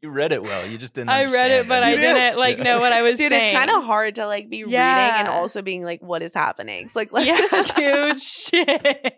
You 0.02 0.08
read 0.08 0.32
it 0.32 0.42
well. 0.42 0.66
You 0.66 0.78
just 0.78 0.94
didn't. 0.94 1.10
I 1.10 1.24
read 1.24 1.50
it, 1.50 1.60
understand 1.60 1.68
but 1.68 1.82
I 1.82 1.94
didn't 1.94 2.38
like 2.38 2.58
know 2.58 2.80
what 2.80 2.90
I 2.90 3.02
was 3.02 3.16
Dude, 3.18 3.32
saying. 3.32 3.54
it's 3.54 3.58
kind 3.58 3.70
of 3.70 3.84
hard 3.84 4.14
to 4.14 4.24
like 4.26 4.48
be 4.48 4.64
reading 4.64 4.78
and 4.78 5.28
also 5.28 5.60
being 5.60 5.82
like, 5.84 6.00
what 6.00 6.22
is 6.22 6.32
happening? 6.32 6.86
It's 6.86 6.96
like, 6.96 7.12
like 7.12 7.26
yeah, 7.26 7.64
dude. 7.76 8.18
Shit. 8.18 9.14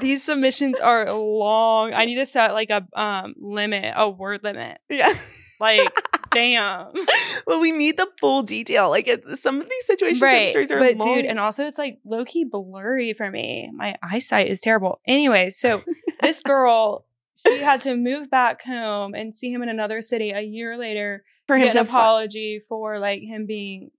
These 0.00 0.22
submissions 0.22 0.78
are 0.78 1.12
long. 1.12 1.92
I 1.92 2.04
need 2.04 2.20
to 2.20 2.26
set 2.26 2.52
like 2.52 2.70
a 2.70 2.86
um 2.94 3.34
limit, 3.40 3.94
a 3.96 4.08
word 4.08 4.44
limit. 4.44 4.78
yeah. 4.88 5.12
Like, 5.58 5.92
damn. 6.38 6.92
well, 7.46 7.60
we 7.60 7.72
need 7.72 7.96
the 7.96 8.08
full 8.18 8.42
detail. 8.42 8.90
Like 8.90 9.08
some 9.36 9.60
of 9.60 9.68
these 9.68 9.86
situation 9.86 10.22
right. 10.22 10.50
stories 10.50 10.70
are 10.70 10.78
But 10.78 10.96
long. 10.96 11.16
dude, 11.16 11.24
and 11.24 11.38
also 11.38 11.66
it's 11.66 11.78
like 11.78 11.98
low 12.04 12.24
key 12.24 12.44
blurry 12.44 13.12
for 13.12 13.30
me. 13.30 13.70
My 13.74 13.96
eyesight 14.02 14.48
is 14.48 14.60
terrible. 14.60 15.00
Anyway, 15.06 15.50
so 15.50 15.82
this 16.22 16.42
girl, 16.42 17.04
she 17.46 17.58
had 17.58 17.82
to 17.82 17.96
move 17.96 18.30
back 18.30 18.62
home 18.62 19.14
and 19.14 19.36
see 19.36 19.52
him 19.52 19.62
in 19.62 19.68
another 19.68 20.02
city 20.02 20.30
a 20.30 20.40
year 20.40 20.76
later 20.76 21.24
for 21.46 21.56
him 21.56 21.70
to 21.70 21.80
apology 21.80 22.60
for 22.68 22.98
like 22.98 23.22
him 23.22 23.46
being 23.46 23.90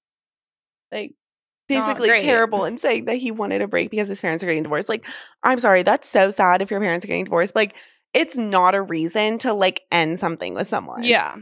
like 0.92 1.16
basically 1.68 2.18
terrible 2.20 2.66
and 2.66 2.80
saying 2.80 3.06
that 3.06 3.18
he 3.18 3.32
wanted 3.32 3.62
a 3.62 3.68
break 3.68 3.92
because 3.92 4.08
his 4.08 4.20
parents 4.20 4.44
are 4.44 4.48
getting 4.48 4.64
divorced. 4.64 4.90
Like, 4.90 5.06
I'm 5.44 5.60
sorry, 5.60 5.84
that's 5.84 6.10
so 6.10 6.32
sad 6.32 6.62
if 6.62 6.72
your 6.72 6.80
parents 6.80 7.06
are 7.06 7.08
getting 7.08 7.26
divorced. 7.26 7.56
Like, 7.56 7.76
it's 8.14 8.36
not 8.36 8.74
a 8.76 8.82
reason 8.82 9.38
to 9.40 9.54
like 9.54 9.82
end 9.92 10.20
something 10.20 10.56
with 10.56 10.68
someone. 10.68 11.04
yeah, 11.04 11.36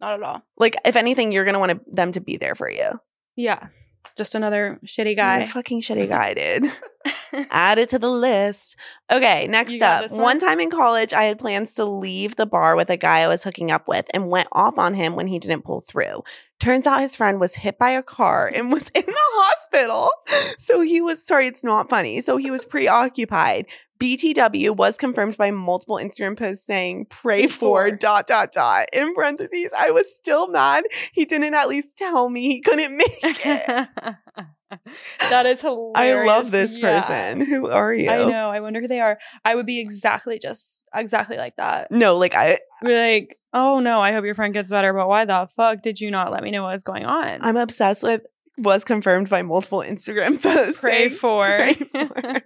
not 0.00 0.14
at 0.14 0.22
all. 0.22 0.42
Like, 0.56 0.76
if 0.84 0.96
anything, 0.96 1.32
you're 1.32 1.44
gonna 1.44 1.58
want 1.58 1.72
to, 1.72 1.80
them 1.92 2.12
to 2.12 2.20
be 2.20 2.36
there 2.36 2.54
for 2.54 2.70
you. 2.70 3.00
Yeah, 3.36 3.68
just 4.16 4.34
another 4.34 4.80
shitty 4.84 5.16
guy. 5.16 5.40
a 5.40 5.46
fucking 5.46 5.82
shitty 5.82 6.08
guy, 6.08 6.34
dude. 6.34 6.72
Add 7.50 7.78
it 7.78 7.88
to 7.90 7.98
the 7.98 8.10
list. 8.10 8.76
Okay, 9.10 9.46
next 9.48 9.80
up. 9.82 10.10
One? 10.10 10.20
one? 10.20 10.38
time 10.38 10.60
in 10.60 10.70
college, 10.70 11.12
I 11.12 11.24
had 11.24 11.38
plans 11.38 11.74
to 11.74 11.84
leave 11.84 12.36
the 12.36 12.46
bar 12.46 12.76
with 12.76 12.90
a 12.90 12.96
guy 12.96 13.20
I 13.20 13.28
was 13.28 13.44
hooking 13.44 13.70
up 13.70 13.86
with 13.88 14.06
and 14.14 14.28
went 14.28 14.48
off 14.52 14.78
on 14.78 14.94
him 14.94 15.16
when 15.16 15.26
he 15.26 15.38
didn't 15.38 15.64
pull 15.64 15.82
through. 15.82 16.22
Turns 16.60 16.86
out 16.86 17.00
his 17.00 17.16
friend 17.16 17.40
was 17.40 17.54
hit 17.54 17.78
by 17.78 17.90
a 17.90 18.02
car 18.02 18.50
and 18.54 18.70
was 18.72 18.88
in 18.94 19.04
the 19.06 19.14
hospital. 19.16 20.10
So 20.58 20.80
he 20.80 21.00
was, 21.00 21.26
sorry, 21.26 21.46
it's 21.46 21.64
not 21.64 21.88
funny. 21.88 22.20
So 22.20 22.36
he 22.36 22.50
was 22.50 22.64
preoccupied. 22.64 23.66
BTW 24.00 24.74
was 24.74 24.96
confirmed 24.96 25.36
by 25.36 25.50
multiple 25.50 25.96
Instagram 25.96 26.36
posts 26.36 26.64
saying, 26.64 27.06
pray 27.10 27.46
for 27.46 27.88
For. 27.88 27.90
dot, 27.90 28.26
dot, 28.26 28.52
dot. 28.52 28.88
In 28.92 29.14
parentheses, 29.14 29.72
I 29.76 29.90
was 29.90 30.14
still 30.14 30.48
mad. 30.48 30.84
He 31.12 31.24
didn't 31.26 31.54
at 31.54 31.68
least 31.68 31.98
tell 31.98 32.30
me 32.30 32.42
he 32.42 32.60
couldn't 32.60 32.96
make 32.96 33.10
it. 33.22 33.88
that 35.30 35.46
is 35.46 35.60
hilarious. 35.60 35.94
I 35.96 36.26
love 36.26 36.50
this 36.50 36.78
Yeah. 36.78 37.00
person. 37.02 37.40
Who 37.46 37.68
are 37.68 37.92
you? 37.92 38.10
I 38.10 38.24
know. 38.24 38.50
I 38.50 38.60
wonder 38.60 38.80
who 38.80 38.88
they 38.88 39.00
are. 39.00 39.18
I 39.44 39.54
would 39.54 39.66
be 39.66 39.78
exactly 39.80 40.38
just 40.38 40.84
exactly 40.94 41.36
like 41.36 41.56
that. 41.56 41.90
No, 41.90 42.16
like 42.16 42.34
I, 42.34 42.58
Be 42.84 42.94
like, 42.94 43.38
oh 43.52 43.80
no, 43.80 44.00
I 44.00 44.12
hope 44.12 44.24
your 44.24 44.34
friend 44.34 44.52
gets 44.52 44.70
better, 44.70 44.92
but 44.92 45.08
why 45.08 45.24
the 45.24 45.48
fuck 45.54 45.82
did 45.82 46.00
you 46.00 46.10
not 46.10 46.32
let 46.32 46.42
me 46.42 46.50
know 46.50 46.62
what 46.62 46.72
was 46.72 46.82
going 46.84 47.04
on? 47.04 47.38
I'm 47.42 47.56
obsessed 47.56 48.02
with 48.02 48.22
was 48.58 48.84
confirmed 48.84 49.28
by 49.28 49.42
multiple 49.42 49.78
Instagram 49.80 50.40
posts. 50.42 50.80
Pray 50.80 51.08
saying, 51.08 51.10
for. 51.10 51.44
pray 51.44 51.74
for. 51.74 52.42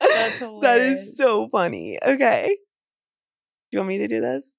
That's 0.00 0.38
hilarious. 0.38 0.98
is 1.00 1.16
so 1.16 1.48
funny. 1.48 1.98
Okay. 2.02 2.46
Do 2.48 3.76
you 3.76 3.78
want 3.80 3.88
me 3.88 3.98
to 3.98 4.08
do 4.08 4.20
this? 4.20 4.54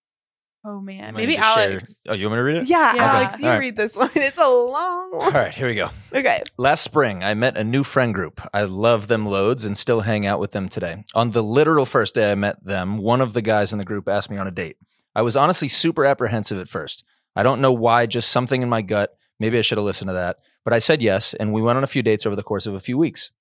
Oh 0.65 0.79
man, 0.79 1.13
might 1.13 1.21
maybe 1.21 1.33
need 1.33 1.37
to 1.37 1.41
share- 1.43 1.71
Alex. 1.71 2.01
Oh, 2.07 2.13
you 2.13 2.25
want 2.25 2.33
me 2.33 2.37
to 2.39 2.43
read 2.43 2.55
it? 2.57 2.69
Yeah, 2.69 2.93
Yeah. 2.95 3.03
Alex, 3.03 3.33
Okay. 3.35 3.43
you 3.43 3.49
All 3.49 3.53
right. 3.55 3.59
read 3.59 3.75
this 3.75 3.95
one. 3.95 4.09
It's 4.15 4.37
a 4.37 4.41
long 4.47 5.11
All 5.13 5.19
one. 5.19 5.33
right, 5.33 5.53
here 5.53 5.67
we 5.67 5.75
go. 5.75 5.89
Okay. 6.13 6.41
Last 6.57 6.83
spring, 6.83 7.23
I 7.23 7.33
met 7.33 7.57
a 7.57 7.63
new 7.63 7.83
friend 7.83 8.13
group. 8.13 8.41
I 8.53 8.63
love 8.63 9.07
them 9.07 9.25
loads 9.25 9.65
and 9.65 9.77
still 9.77 10.01
hang 10.01 10.25
out 10.25 10.39
with 10.39 10.51
them 10.51 10.67
today. 10.69 11.03
On 11.15 11.31
the 11.31 11.41
literal 11.43 11.85
first 11.85 12.15
day 12.15 12.31
I 12.31 12.35
met 12.35 12.63
them, 12.63 12.97
one 12.97 13.21
of 13.21 13.33
the 13.33 13.41
guys 13.41 13.71
in 13.73 13.79
the 13.79 13.85
group 13.85 14.07
asked 14.07 14.29
me 14.29 14.37
on 14.37 14.47
a 14.47 14.51
date. 14.51 14.77
I 15.15 15.21
was 15.23 15.35
honestly 15.37 15.67
super 15.67 16.05
apprehensive 16.05 16.59
at 16.59 16.67
first. 16.67 17.03
I 17.35 17.43
don't 17.43 17.61
know 17.61 17.71
why, 17.71 18.05
just 18.05 18.29
something 18.29 18.61
in 18.61 18.69
my 18.69 18.81
gut. 18.81 19.11
Maybe 19.39 19.57
I 19.57 19.61
should 19.61 19.77
have 19.77 19.85
listened 19.85 20.09
to 20.09 20.13
that. 20.13 20.37
But 20.63 20.73
I 20.73 20.79
said 20.79 21.01
yes, 21.01 21.33
and 21.33 21.51
we 21.53 21.61
went 21.61 21.77
on 21.77 21.83
a 21.83 21.87
few 21.87 22.03
dates 22.03 22.25
over 22.25 22.35
the 22.35 22.43
course 22.43 22.67
of 22.67 22.75
a 22.75 22.79
few 22.79 22.97
weeks. 22.97 23.31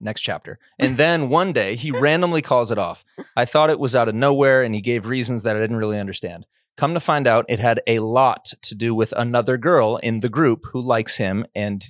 Next 0.00 0.20
chapter. 0.20 0.58
And 0.78 0.96
then 0.96 1.28
one 1.28 1.52
day, 1.52 1.76
he 1.76 1.90
randomly 1.92 2.42
calls 2.42 2.70
it 2.70 2.78
off. 2.78 3.04
I 3.36 3.44
thought 3.44 3.70
it 3.70 3.80
was 3.80 3.96
out 3.96 4.08
of 4.08 4.14
nowhere, 4.14 4.62
and 4.62 4.74
he 4.74 4.80
gave 4.80 5.06
reasons 5.06 5.42
that 5.42 5.56
I 5.56 5.60
didn't 5.60 5.76
really 5.76 5.98
understand. 5.98 6.46
Come 6.76 6.92
to 6.92 7.00
find 7.00 7.26
out, 7.26 7.46
it 7.48 7.58
had 7.58 7.80
a 7.86 8.00
lot 8.00 8.52
to 8.62 8.74
do 8.74 8.94
with 8.94 9.12
another 9.16 9.56
girl 9.56 9.96
in 9.96 10.20
the 10.20 10.28
group 10.28 10.66
who 10.72 10.80
likes 10.80 11.16
him 11.16 11.46
and 11.54 11.84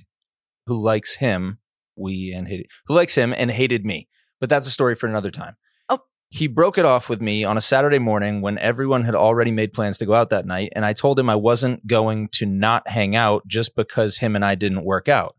who 0.65 0.81
likes 0.81 1.15
him. 1.15 1.59
We 1.97 2.31
and 2.31 2.47
hated, 2.47 2.67
who 2.85 2.93
likes 2.93 3.15
him 3.15 3.33
and 3.35 3.51
hated 3.51 3.85
me. 3.85 4.07
But 4.39 4.49
that's 4.49 4.67
a 4.67 4.71
story 4.71 4.95
for 4.95 5.07
another 5.07 5.31
time. 5.31 5.55
Oh. 5.89 5.99
He 6.29 6.47
broke 6.47 6.77
it 6.77 6.85
off 6.85 7.09
with 7.09 7.21
me 7.21 7.43
on 7.43 7.57
a 7.57 7.61
Saturday 7.61 7.99
morning 7.99 8.41
when 8.41 8.57
everyone 8.59 9.03
had 9.03 9.15
already 9.15 9.51
made 9.51 9.73
plans 9.73 9.97
to 9.97 10.05
go 10.05 10.13
out 10.13 10.29
that 10.29 10.45
night, 10.45 10.71
and 10.75 10.85
I 10.85 10.93
told 10.93 11.17
him 11.17 11.29
I 11.29 11.35
wasn't 11.35 11.87
going 11.87 12.29
to 12.33 12.45
not 12.45 12.87
hang 12.87 13.15
out 13.15 13.47
just 13.47 13.75
because 13.75 14.17
him 14.17 14.35
and 14.35 14.45
I 14.45 14.55
didn't 14.55 14.85
work 14.85 15.09
out. 15.09 15.36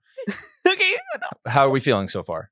Okay. 1.33 1.53
How 1.53 1.67
are 1.67 1.71
we 1.71 1.81
feeling 1.81 2.09
so 2.09 2.23
far? 2.23 2.49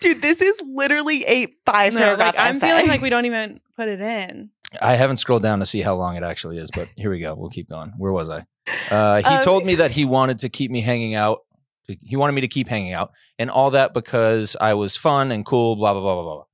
Dude, 0.00 0.22
this 0.22 0.40
is 0.40 0.60
literally 0.64 1.24
a 1.24 1.46
five 1.66 1.92
No, 1.92 2.00
paragraph 2.00 2.34
like, 2.36 2.44
I'm 2.44 2.56
essay. 2.56 2.68
feeling 2.68 2.86
like 2.88 3.00
we 3.00 3.10
don't 3.10 3.26
even 3.26 3.58
put 3.76 3.88
it 3.88 4.00
in. 4.00 4.50
I 4.82 4.94
haven't 4.96 5.16
scrolled 5.16 5.42
down 5.42 5.60
to 5.60 5.66
see 5.66 5.80
how 5.80 5.94
long 5.96 6.16
it 6.16 6.22
actually 6.22 6.58
is, 6.58 6.70
but 6.70 6.88
here 6.96 7.10
we 7.10 7.20
go. 7.20 7.34
We'll 7.34 7.48
keep 7.50 7.68
going. 7.70 7.92
Where 7.96 8.12
was 8.12 8.28
I? 8.28 8.44
Uh, 8.90 9.16
he 9.22 9.24
Um, 9.24 9.40
told 9.42 9.64
me 9.64 9.74
that 9.76 9.92
he 9.92 10.04
wanted 10.04 10.40
to 10.40 10.48
keep 10.48 10.70
me 10.70 10.80
hanging 10.82 11.14
out. 11.14 11.38
He 11.86 12.16
wanted 12.16 12.32
me 12.34 12.42
to 12.42 12.48
keep 12.48 12.68
hanging 12.68 12.92
out 12.92 13.12
and 13.38 13.50
all 13.50 13.70
that 13.70 13.94
because 13.94 14.56
I 14.60 14.74
was 14.74 14.94
fun 14.94 15.32
and 15.32 15.44
cool, 15.44 15.74
blah, 15.76 15.94
blah, 15.94 16.02
blah, 16.02 16.14
blah, 16.22 16.34
blah. 16.34 16.44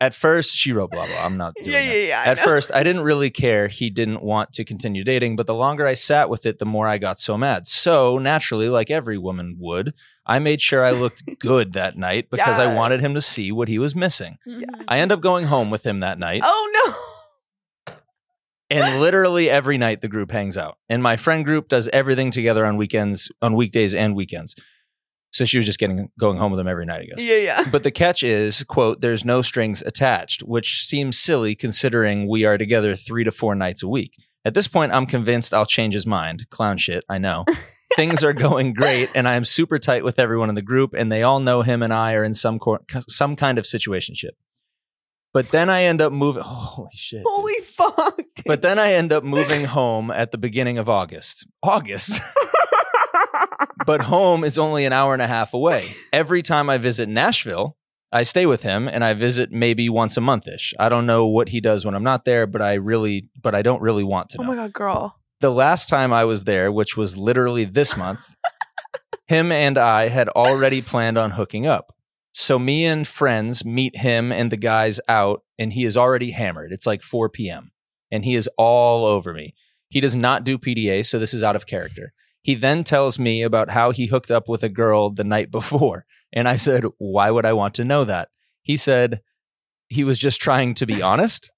At 0.00 0.14
first, 0.14 0.54
she 0.56 0.70
wrote 0.72 0.92
blah, 0.92 1.06
blah. 1.08 1.26
I'm 1.26 1.36
not 1.36 1.54
doing 1.56 1.70
Yeah, 1.72 1.80
that. 1.82 1.86
yeah, 1.98 2.06
yeah. 2.06 2.20
I 2.20 2.24
At 2.30 2.36
know. 2.36 2.44
first, 2.44 2.72
I 2.72 2.84
didn't 2.84 3.02
really 3.02 3.30
care. 3.30 3.66
He 3.66 3.90
didn't 3.90 4.22
want 4.22 4.52
to 4.52 4.64
continue 4.64 5.02
dating, 5.02 5.34
but 5.34 5.48
the 5.48 5.54
longer 5.54 5.88
I 5.88 5.94
sat 5.94 6.30
with 6.30 6.46
it, 6.46 6.60
the 6.60 6.66
more 6.66 6.86
I 6.86 6.98
got 6.98 7.18
so 7.18 7.36
mad. 7.36 7.66
So, 7.66 8.16
naturally, 8.18 8.68
like 8.68 8.92
every 8.92 9.18
woman 9.18 9.56
would, 9.58 9.92
I 10.28 10.38
made 10.38 10.60
sure 10.60 10.84
I 10.84 10.90
looked 10.90 11.22
good 11.40 11.72
that 11.72 11.96
night 11.96 12.28
because 12.30 12.58
I 12.58 12.72
wanted 12.74 13.00
him 13.00 13.14
to 13.14 13.20
see 13.20 13.50
what 13.50 13.66
he 13.68 13.78
was 13.78 13.94
missing. 13.96 14.38
Mhm. 14.46 14.64
I 14.86 14.98
end 14.98 15.10
up 15.10 15.20
going 15.20 15.46
home 15.46 15.70
with 15.70 15.84
him 15.86 16.00
that 16.00 16.18
night. 16.18 16.42
Oh 16.44 16.84
no. 16.86 17.94
And 18.70 19.00
literally 19.00 19.48
every 19.48 19.78
night 19.78 20.02
the 20.02 20.08
group 20.08 20.30
hangs 20.30 20.58
out. 20.58 20.76
And 20.90 21.02
my 21.02 21.16
friend 21.16 21.44
group 21.44 21.68
does 21.68 21.88
everything 21.88 22.30
together 22.30 22.66
on 22.66 22.76
weekends, 22.76 23.30
on 23.40 23.54
weekdays 23.54 23.94
and 23.94 24.14
weekends. 24.14 24.54
So 25.30 25.44
she 25.46 25.56
was 25.58 25.64
just 25.66 25.78
getting 25.78 26.10
going 26.18 26.36
home 26.36 26.50
with 26.52 26.60
him 26.60 26.68
every 26.68 26.84
night, 26.84 27.00
I 27.00 27.04
guess. 27.04 27.24
Yeah, 27.24 27.36
yeah. 27.36 27.64
But 27.70 27.82
the 27.82 27.90
catch 27.90 28.22
is, 28.22 28.64
quote, 28.64 29.00
there's 29.00 29.24
no 29.24 29.40
strings 29.42 29.82
attached, 29.82 30.42
which 30.42 30.82
seems 30.84 31.18
silly 31.18 31.54
considering 31.54 32.28
we 32.28 32.44
are 32.44 32.58
together 32.58 32.94
three 32.94 33.24
to 33.24 33.32
four 33.32 33.54
nights 33.54 33.82
a 33.82 33.88
week. 33.88 34.12
At 34.44 34.54
this 34.54 34.68
point, 34.68 34.92
I'm 34.92 35.06
convinced 35.06 35.52
I'll 35.54 35.66
change 35.66 35.94
his 35.94 36.06
mind. 36.06 36.46
Clown 36.50 36.76
shit, 36.78 37.04
I 37.08 37.18
know. 37.18 37.44
Things 37.98 38.22
are 38.22 38.32
going 38.32 38.74
great, 38.74 39.10
and 39.16 39.26
I 39.26 39.34
am 39.34 39.44
super 39.44 39.76
tight 39.76 40.04
with 40.04 40.20
everyone 40.20 40.48
in 40.50 40.54
the 40.54 40.62
group, 40.62 40.94
and 40.96 41.10
they 41.10 41.24
all 41.24 41.40
know 41.40 41.62
him 41.62 41.82
and 41.82 41.92
I 41.92 42.12
are 42.12 42.22
in 42.22 42.32
some 42.32 42.60
cor- 42.60 42.84
some 43.08 43.34
kind 43.34 43.58
of 43.58 43.64
situationship. 43.64 44.36
But 45.34 45.50
then 45.50 45.68
I 45.68 45.82
end 45.82 46.00
up 46.00 46.12
moving. 46.12 46.44
Holy 46.46 46.90
shit! 46.94 47.18
dude. 47.18 47.26
Holy 47.26 47.60
fuck. 47.64 48.16
dude. 48.16 48.44
But 48.46 48.62
then 48.62 48.78
I 48.78 48.92
end 48.92 49.12
up 49.12 49.24
moving 49.24 49.64
home 49.64 50.12
at 50.12 50.30
the 50.30 50.38
beginning 50.38 50.78
of 50.78 50.88
August. 50.88 51.48
August? 51.60 52.20
but 53.86 54.02
home 54.02 54.44
is 54.44 54.58
only 54.58 54.84
an 54.84 54.92
hour 54.92 55.12
and 55.12 55.20
a 55.20 55.26
half 55.26 55.52
away. 55.52 55.84
Every 56.12 56.42
time 56.42 56.70
I 56.70 56.78
visit 56.78 57.08
Nashville, 57.08 57.76
I 58.12 58.22
stay 58.22 58.46
with 58.46 58.62
him 58.62 58.86
and 58.86 59.02
I 59.02 59.14
visit 59.14 59.50
maybe 59.50 59.88
once 59.88 60.16
a 60.16 60.20
month 60.20 60.46
ish. 60.46 60.72
I 60.78 60.88
don't 60.88 61.06
know 61.06 61.26
what 61.26 61.48
he 61.48 61.60
does 61.60 61.84
when 61.84 61.96
I'm 61.96 62.04
not 62.04 62.24
there, 62.24 62.46
but 62.46 62.62
I 62.62 62.74
really, 62.74 63.28
but 63.42 63.56
I 63.56 63.62
don't 63.62 63.82
really 63.82 64.04
want 64.04 64.28
to 64.30 64.38
oh 64.40 64.44
my 64.44 64.54
god, 64.54 64.72
girl. 64.72 65.16
The 65.40 65.50
last 65.50 65.88
time 65.88 66.12
I 66.12 66.24
was 66.24 66.44
there, 66.44 66.70
which 66.72 66.96
was 66.96 67.16
literally 67.16 67.64
this 67.64 67.96
month, 67.96 68.34
him 69.26 69.52
and 69.52 69.78
I 69.78 70.08
had 70.08 70.28
already 70.30 70.82
planned 70.82 71.18
on 71.18 71.32
hooking 71.32 71.66
up. 71.66 71.94
So 72.32 72.58
me 72.58 72.84
and 72.84 73.06
friends 73.06 73.64
meet 73.64 73.96
him 73.96 74.30
and 74.32 74.52
the 74.52 74.56
guys 74.56 75.00
out, 75.08 75.42
and 75.58 75.72
he 75.72 75.84
is 75.84 75.96
already 75.96 76.30
hammered. 76.30 76.72
It's 76.72 76.86
like 76.86 77.02
4 77.02 77.28
p.m. 77.28 77.72
and 78.10 78.24
he 78.24 78.34
is 78.34 78.48
all 78.56 79.06
over 79.06 79.32
me. 79.32 79.54
He 79.88 80.00
does 80.00 80.14
not 80.14 80.44
do 80.44 80.58
PDA, 80.58 81.04
so 81.06 81.18
this 81.18 81.34
is 81.34 81.42
out 81.42 81.56
of 81.56 81.66
character. 81.66 82.12
He 82.42 82.54
then 82.54 82.84
tells 82.84 83.18
me 83.18 83.42
about 83.42 83.70
how 83.70 83.90
he 83.90 84.06
hooked 84.06 84.30
up 84.30 84.48
with 84.48 84.62
a 84.62 84.68
girl 84.68 85.10
the 85.10 85.24
night 85.24 85.50
before. 85.50 86.04
And 86.32 86.48
I 86.48 86.56
said, 86.56 86.84
Why 86.98 87.30
would 87.30 87.46
I 87.46 87.52
want 87.52 87.74
to 87.74 87.84
know 87.84 88.04
that? 88.04 88.28
He 88.62 88.76
said 88.76 89.20
he 89.88 90.04
was 90.04 90.18
just 90.18 90.40
trying 90.40 90.74
to 90.74 90.86
be 90.86 91.02
honest. 91.02 91.50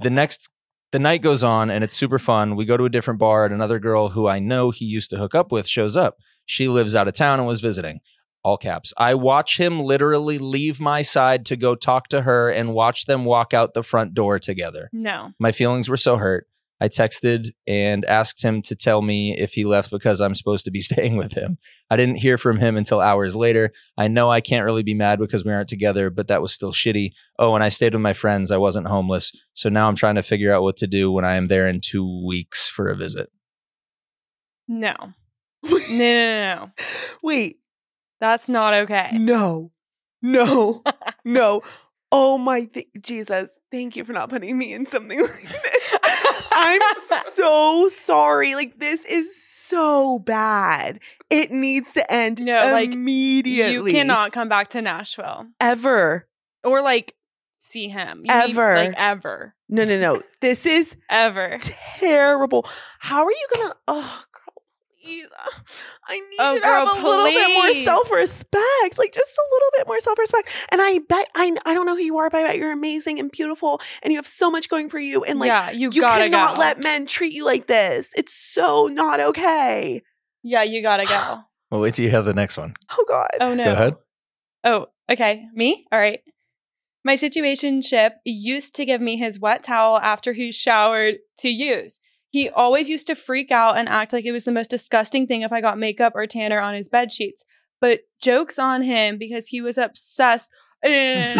The 0.00 0.10
next 0.10 0.50
the 0.92 0.98
night 0.98 1.22
goes 1.22 1.42
on 1.42 1.70
and 1.70 1.82
it's 1.82 1.96
super 1.96 2.18
fun. 2.18 2.56
We 2.56 2.64
go 2.64 2.76
to 2.76 2.84
a 2.84 2.90
different 2.90 3.20
bar 3.20 3.44
and 3.44 3.52
another 3.52 3.78
girl 3.78 4.10
who 4.10 4.26
I 4.28 4.38
know 4.38 4.70
he 4.70 4.84
used 4.84 5.10
to 5.10 5.18
hook 5.18 5.34
up 5.34 5.50
with 5.52 5.66
shows 5.66 5.96
up. 5.96 6.16
She 6.44 6.68
lives 6.68 6.94
out 6.94 7.08
of 7.08 7.14
town 7.14 7.38
and 7.38 7.48
was 7.48 7.60
visiting. 7.60 8.00
All 8.44 8.56
caps. 8.56 8.92
I 8.96 9.14
watch 9.14 9.58
him 9.58 9.80
literally 9.80 10.38
leave 10.38 10.78
my 10.78 11.02
side 11.02 11.44
to 11.46 11.56
go 11.56 11.74
talk 11.74 12.06
to 12.08 12.22
her 12.22 12.48
and 12.48 12.74
watch 12.74 13.06
them 13.06 13.24
walk 13.24 13.52
out 13.52 13.74
the 13.74 13.82
front 13.82 14.14
door 14.14 14.38
together. 14.38 14.88
No. 14.92 15.32
My 15.40 15.50
feelings 15.50 15.88
were 15.88 15.96
so 15.96 16.16
hurt. 16.16 16.46
I 16.80 16.88
texted 16.88 17.48
and 17.66 18.04
asked 18.04 18.42
him 18.44 18.60
to 18.62 18.74
tell 18.74 19.00
me 19.00 19.36
if 19.38 19.54
he 19.54 19.64
left 19.64 19.90
because 19.90 20.20
I'm 20.20 20.34
supposed 20.34 20.64
to 20.66 20.70
be 20.70 20.80
staying 20.82 21.16
with 21.16 21.32
him. 21.32 21.58
I 21.90 21.96
didn't 21.96 22.16
hear 22.16 22.36
from 22.36 22.58
him 22.58 22.76
until 22.76 23.00
hours 23.00 23.34
later. 23.34 23.72
I 23.96 24.08
know 24.08 24.30
I 24.30 24.40
can't 24.40 24.64
really 24.64 24.82
be 24.82 24.94
mad 24.94 25.18
because 25.18 25.44
we 25.44 25.52
aren't 25.52 25.68
together, 25.68 26.10
but 26.10 26.28
that 26.28 26.42
was 26.42 26.52
still 26.52 26.72
shitty. 26.72 27.12
Oh, 27.38 27.54
and 27.54 27.64
I 27.64 27.68
stayed 27.70 27.94
with 27.94 28.02
my 28.02 28.12
friends. 28.12 28.50
I 28.50 28.56
wasn't 28.58 28.88
homeless. 28.88 29.32
So 29.54 29.68
now 29.68 29.88
I'm 29.88 29.94
trying 29.96 30.16
to 30.16 30.22
figure 30.22 30.52
out 30.54 30.62
what 30.62 30.76
to 30.78 30.86
do 30.86 31.10
when 31.10 31.24
I 31.24 31.34
am 31.36 31.48
there 31.48 31.66
in 31.66 31.80
two 31.80 32.24
weeks 32.26 32.68
for 32.68 32.88
a 32.88 32.96
visit. 32.96 33.30
No. 34.68 34.94
No, 35.68 35.78
no, 35.88 35.96
no, 35.98 36.54
no. 36.54 36.70
Wait, 37.22 37.56
That's 38.20 38.48
not 38.48 38.74
okay. 38.74 39.10
no, 39.14 39.72
no, 40.22 40.82
no. 41.24 41.62
Oh 42.12 42.38
my 42.38 42.64
th- 42.66 42.86
Jesus! 43.02 43.50
Thank 43.72 43.96
you 43.96 44.04
for 44.04 44.12
not 44.12 44.30
putting 44.30 44.56
me 44.56 44.72
in 44.72 44.86
something 44.86 45.20
like 45.20 45.42
this. 45.42 45.95
I'm 46.50 46.80
so 47.32 47.88
sorry. 47.90 48.54
Like 48.54 48.78
this 48.78 49.04
is 49.04 49.42
so 49.44 50.18
bad. 50.20 51.00
It 51.30 51.50
needs 51.50 51.92
to 51.94 52.12
end 52.12 52.42
No, 52.42 52.58
like, 52.58 52.92
immediately. 52.92 53.90
You 53.92 53.96
cannot 53.96 54.32
come 54.32 54.48
back 54.48 54.68
to 54.68 54.82
Nashville 54.82 55.46
ever. 55.60 56.28
or 56.64 56.82
like 56.82 57.14
see 57.58 57.88
him 57.88 58.18
You 58.24 58.34
need- 58.34 58.50
Ever. 58.50 58.76
like 58.76 58.94
ever, 58.96 59.54
No, 59.68 59.84
no, 59.84 59.98
no. 59.98 60.22
This 60.40 60.66
is 60.66 60.94
ever. 61.10 61.58
terrible. 61.60 62.64
How 63.00 63.24
are 63.24 63.30
you 63.30 63.46
gonna? 63.54 63.74
Oh, 63.88 64.22
please. 65.06 65.32
Uh, 65.32 65.50
I 66.06 66.14
need 66.20 66.36
Oh, 66.38 66.54
you 66.54 66.60
to 66.60 66.66
girl, 66.66 66.86
have 66.86 66.98
a 66.98 67.06
little 67.06 67.24
bit 67.26 67.54
more 67.54 67.84
self 67.84 68.10
respect. 68.10 68.98
Like 68.98 69.12
just 69.14 69.38
a 69.38 69.44
little 69.52 69.68
bit 69.76 69.86
more 69.86 69.98
self 70.00 70.18
respect. 70.18 70.50
And 70.70 70.80
I 70.82 70.98
bet 71.08 71.30
I 71.34 71.56
I 71.64 71.74
don't 71.74 71.86
know 71.86 71.96
who 71.96 72.02
you 72.02 72.18
are, 72.18 72.28
but 72.30 72.38
I 72.40 72.44
bet 72.44 72.58
you're 72.58 72.72
amazing 72.72 73.18
and 73.18 73.30
beautiful, 73.30 73.80
and 74.02 74.12
you 74.12 74.18
have 74.18 74.26
so 74.26 74.50
much 74.50 74.68
going 74.68 74.88
for 74.88 74.98
you. 74.98 75.24
And 75.24 75.38
like 75.38 75.48
yeah, 75.48 75.70
you, 75.70 75.90
you 75.92 76.00
gotta 76.00 76.24
cannot 76.24 76.56
go. 76.56 76.60
let 76.60 76.82
men 76.82 77.06
treat 77.06 77.32
you 77.32 77.44
like 77.44 77.66
this. 77.66 78.10
It's 78.16 78.34
so 78.34 78.86
not 78.86 79.20
okay. 79.20 80.02
yeah, 80.42 80.62
you 80.62 80.82
gotta 80.82 81.04
go. 81.06 81.40
Well, 81.68 81.80
wait 81.80 81.94
till 81.94 82.04
you 82.04 82.12
have 82.12 82.24
the 82.26 82.32
next 82.32 82.56
one. 82.56 82.74
Oh 82.92 83.04
God. 83.08 83.28
Oh 83.40 83.52
no. 83.52 83.64
Go 83.64 83.72
ahead. 83.72 83.96
Oh, 84.62 84.86
okay. 85.10 85.46
Me? 85.52 85.84
All 85.90 85.98
right. 85.98 86.20
My 87.04 87.16
situationship 87.16 88.12
used 88.24 88.74
to 88.76 88.84
give 88.84 89.00
me 89.00 89.16
his 89.16 89.40
wet 89.40 89.64
towel 89.64 89.98
after 89.98 90.32
he 90.32 90.52
showered 90.52 91.16
to 91.38 91.48
use. 91.48 91.98
He 92.36 92.50
always 92.50 92.90
used 92.90 93.06
to 93.06 93.14
freak 93.14 93.50
out 93.50 93.78
and 93.78 93.88
act 93.88 94.12
like 94.12 94.26
it 94.26 94.32
was 94.32 94.44
the 94.44 94.52
most 94.52 94.68
disgusting 94.68 95.26
thing 95.26 95.40
if 95.40 95.52
I 95.52 95.62
got 95.62 95.78
makeup 95.78 96.12
or 96.14 96.26
tanner 96.26 96.60
on 96.60 96.74
his 96.74 96.90
bed 96.90 97.10
sheets. 97.10 97.42
But 97.80 98.00
jokes 98.20 98.58
on 98.58 98.82
him 98.82 99.16
because 99.16 99.46
he 99.46 99.62
was 99.62 99.78
obsessed. 99.78 100.50
Mackie, 100.84 101.38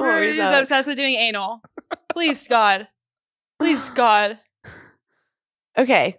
what 0.00 0.14
were 0.14 0.22
He's 0.22 0.34
you 0.34 0.40
saying? 0.40 0.60
obsessed 0.62 0.88
with 0.88 0.96
doing 0.96 1.14
anal. 1.14 1.60
Please, 2.08 2.48
God. 2.48 2.88
Please, 3.60 3.88
God. 3.90 4.40
Okay, 5.78 6.16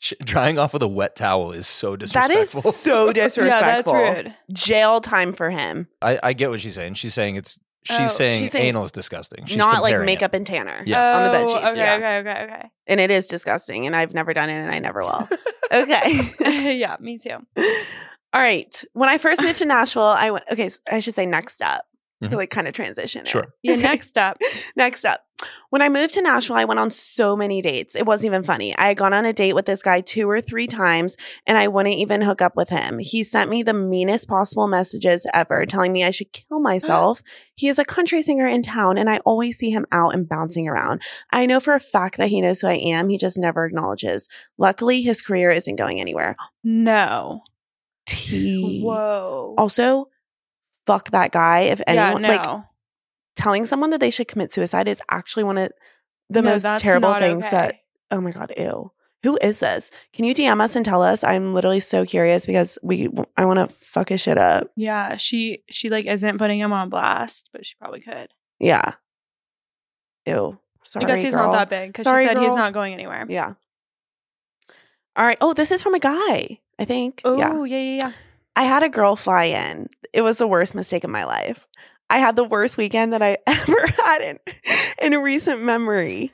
Sh- 0.00 0.14
Drying 0.24 0.58
off 0.58 0.72
with 0.72 0.82
a 0.82 0.88
wet 0.88 1.14
towel 1.14 1.52
is 1.52 1.68
so 1.68 1.94
that 1.96 2.02
is 2.02 2.10
disrespectful. 2.12 2.72
so 2.72 3.06
Yeah, 3.06 3.12
disrespectful. 3.12 3.92
that's 3.92 4.24
rude. 4.24 4.34
Jail 4.52 5.00
time 5.00 5.32
for 5.32 5.50
him. 5.50 5.86
I, 6.02 6.18
I 6.22 6.32
get 6.32 6.50
what 6.50 6.60
she's 6.60 6.74
saying. 6.74 6.94
She's 6.94 7.14
saying 7.14 7.36
it's 7.36 7.58
she's 7.84 7.98
Oh, 8.00 8.06
saying 8.06 8.42
she's 8.42 8.52
saying 8.52 8.66
anal 8.68 8.84
is 8.84 8.92
disgusting. 8.92 9.46
She's 9.46 9.56
Not 9.56 9.82
like 9.82 9.92
comparing 9.92 10.02
it. 10.08 10.12
makeup 10.12 10.34
and 10.34 10.46
tanner 10.46 10.82
Yeah. 10.86 11.16
on 11.16 11.24
the 11.24 11.30
bed 11.30 11.44
Oh, 11.48 11.54
sheets. 11.54 11.66
Okay, 11.66 11.76
yeah. 11.78 11.94
okay, 11.94 12.18
okay, 12.30 12.42
okay. 12.52 12.70
And 12.86 13.00
it 13.00 13.10
is 13.10 13.26
disgusting, 13.26 13.86
and 13.86 13.94
I've 13.96 14.14
never 14.14 14.32
done 14.34 14.50
it, 14.50 14.54
and 14.60 14.70
I 14.70 14.78
never 14.78 15.00
will. 15.00 15.28
okay. 15.72 16.74
yeah, 16.76 16.96
me 17.00 17.18
too. 17.18 17.36
All 18.32 18.40
right. 18.40 18.84
When 18.92 19.08
I 19.08 19.18
first 19.18 19.42
moved 19.42 19.58
to 19.58 19.64
Nashville, 19.64 20.02
I 20.04 20.30
went, 20.30 20.44
okay, 20.52 20.70
I 20.90 21.00
should 21.00 21.14
say 21.14 21.26
next 21.26 21.60
up 21.62 21.84
Mhm. 22.22 22.30
to 22.30 22.36
like 22.36 22.50
kind 22.50 22.68
of 22.68 22.74
transition. 22.74 23.22
it. 23.22 23.28
Sure. 23.28 23.46
Yeah, 23.62 23.76
next 23.76 24.16
up. 24.18 24.38
Next 24.76 25.04
up. 25.04 25.20
When 25.70 25.80
I 25.80 25.88
moved 25.88 26.12
to 26.14 26.22
Nashville, 26.22 26.56
I 26.56 26.66
went 26.66 26.80
on 26.80 26.90
so 26.90 27.34
many 27.34 27.62
dates. 27.62 27.94
It 27.96 28.04
wasn't 28.04 28.26
even 28.26 28.42
funny. 28.42 28.76
I 28.76 28.88
had 28.88 28.98
gone 28.98 29.14
on 29.14 29.24
a 29.24 29.32
date 29.32 29.54
with 29.54 29.64
this 29.64 29.82
guy 29.82 30.02
two 30.02 30.28
or 30.28 30.42
three 30.42 30.66
times 30.66 31.16
and 31.46 31.56
I 31.56 31.66
wouldn't 31.68 31.94
even 31.94 32.20
hook 32.20 32.42
up 32.42 32.56
with 32.56 32.68
him. 32.68 32.98
He 32.98 33.24
sent 33.24 33.48
me 33.48 33.62
the 33.62 33.72
meanest 33.72 34.28
possible 34.28 34.68
messages 34.68 35.26
ever, 35.32 35.64
telling 35.64 35.92
me 35.92 36.04
I 36.04 36.10
should 36.10 36.30
kill 36.34 36.60
myself. 36.60 37.22
he 37.56 37.68
is 37.68 37.78
a 37.78 37.86
country 37.86 38.20
singer 38.20 38.46
in 38.46 38.60
town 38.62 38.98
and 38.98 39.08
I 39.08 39.18
always 39.18 39.56
see 39.56 39.70
him 39.70 39.86
out 39.92 40.12
and 40.12 40.28
bouncing 40.28 40.68
around. 40.68 41.00
I 41.32 41.46
know 41.46 41.58
for 41.58 41.74
a 41.74 41.80
fact 41.80 42.18
that 42.18 42.28
he 42.28 42.42
knows 42.42 42.60
who 42.60 42.66
I 42.66 42.74
am. 42.74 43.08
He 43.08 43.16
just 43.16 43.38
never 43.38 43.64
acknowledges. 43.64 44.28
Luckily, 44.58 45.00
his 45.00 45.22
career 45.22 45.50
isn't 45.50 45.76
going 45.76 46.00
anywhere. 46.02 46.36
No. 46.62 47.40
T. 48.06 48.82
Whoa. 48.84 49.54
Also, 49.56 50.08
fuck 50.86 51.10
that 51.10 51.32
guy. 51.32 51.60
If 51.60 51.80
anyone, 51.86 52.22
yeah, 52.22 52.28
like, 52.42 52.64
telling 53.36 53.66
someone 53.66 53.90
that 53.90 54.00
they 54.00 54.10
should 54.10 54.28
commit 54.28 54.52
suicide 54.52 54.88
is 54.88 55.00
actually 55.10 55.44
one 55.44 55.58
of 55.58 55.72
the 56.28 56.42
No, 56.42 56.50
most 56.50 56.80
terrible 56.80 57.14
things 57.14 57.44
okay. 57.46 57.50
that 57.56 57.74
oh 58.10 58.20
my 58.20 58.30
god 58.30 58.52
ew 58.56 58.90
who 59.22 59.38
is 59.42 59.58
this 59.60 59.90
can 60.12 60.24
you 60.24 60.34
dm 60.34 60.60
us 60.60 60.76
and 60.76 60.84
tell 60.84 61.02
us 61.02 61.22
i'm 61.24 61.54
literally 61.54 61.80
so 61.80 62.04
curious 62.04 62.44
because 62.46 62.76
we 62.82 63.08
i 63.36 63.44
want 63.44 63.58
to 63.58 63.74
fuck 63.84 64.08
his 64.10 64.20
shit 64.20 64.36
up 64.38 64.68
Yeah, 64.76 65.16
she 65.16 65.62
she 65.70 65.88
like 65.90 66.06
isn't 66.06 66.38
putting 66.38 66.58
him 66.60 66.72
on 66.72 66.88
blast, 66.90 67.48
but 67.52 67.64
she 67.66 67.74
probably 67.80 68.00
could. 68.00 68.28
yeah 68.58 68.92
ew 70.26 70.58
sorry 70.82 71.04
I 71.04 71.08
guess 71.08 71.22
he's 71.22 71.34
girl. 71.34 71.46
not 71.46 71.52
that 71.52 71.70
big 71.70 71.92
because 71.92 72.04
she 72.04 72.26
said 72.26 72.38
he's 72.38 72.54
not 72.54 72.72
going 72.72 72.92
anywhere. 72.92 73.26
yeah 73.28 73.54
all 75.16 75.24
right 75.26 75.38
oh 75.40 75.52
this 75.54 75.70
is 75.70 75.82
from 75.82 75.94
a 75.94 75.98
guy 75.98 76.58
i 76.78 76.84
think 76.84 77.22
Oh, 77.24 77.38
yeah 77.38 77.54
yeah, 77.64 77.76
yeah, 77.78 77.98
yeah. 78.04 78.12
I 78.56 78.64
had 78.64 78.82
a 78.82 78.88
girl 78.88 79.16
fly 79.16 79.44
in. 79.44 79.88
It 80.12 80.22
was 80.22 80.38
the 80.38 80.46
worst 80.46 80.74
mistake 80.74 81.04
of 81.04 81.10
my 81.10 81.24
life. 81.24 81.66
I 82.08 82.18
had 82.18 82.36
the 82.36 82.44
worst 82.44 82.76
weekend 82.76 83.12
that 83.12 83.22
I 83.22 83.38
ever 83.46 83.86
had 84.04 84.22
in, 84.22 84.38
in 85.00 85.12
a 85.12 85.20
recent 85.20 85.62
memory. 85.62 86.32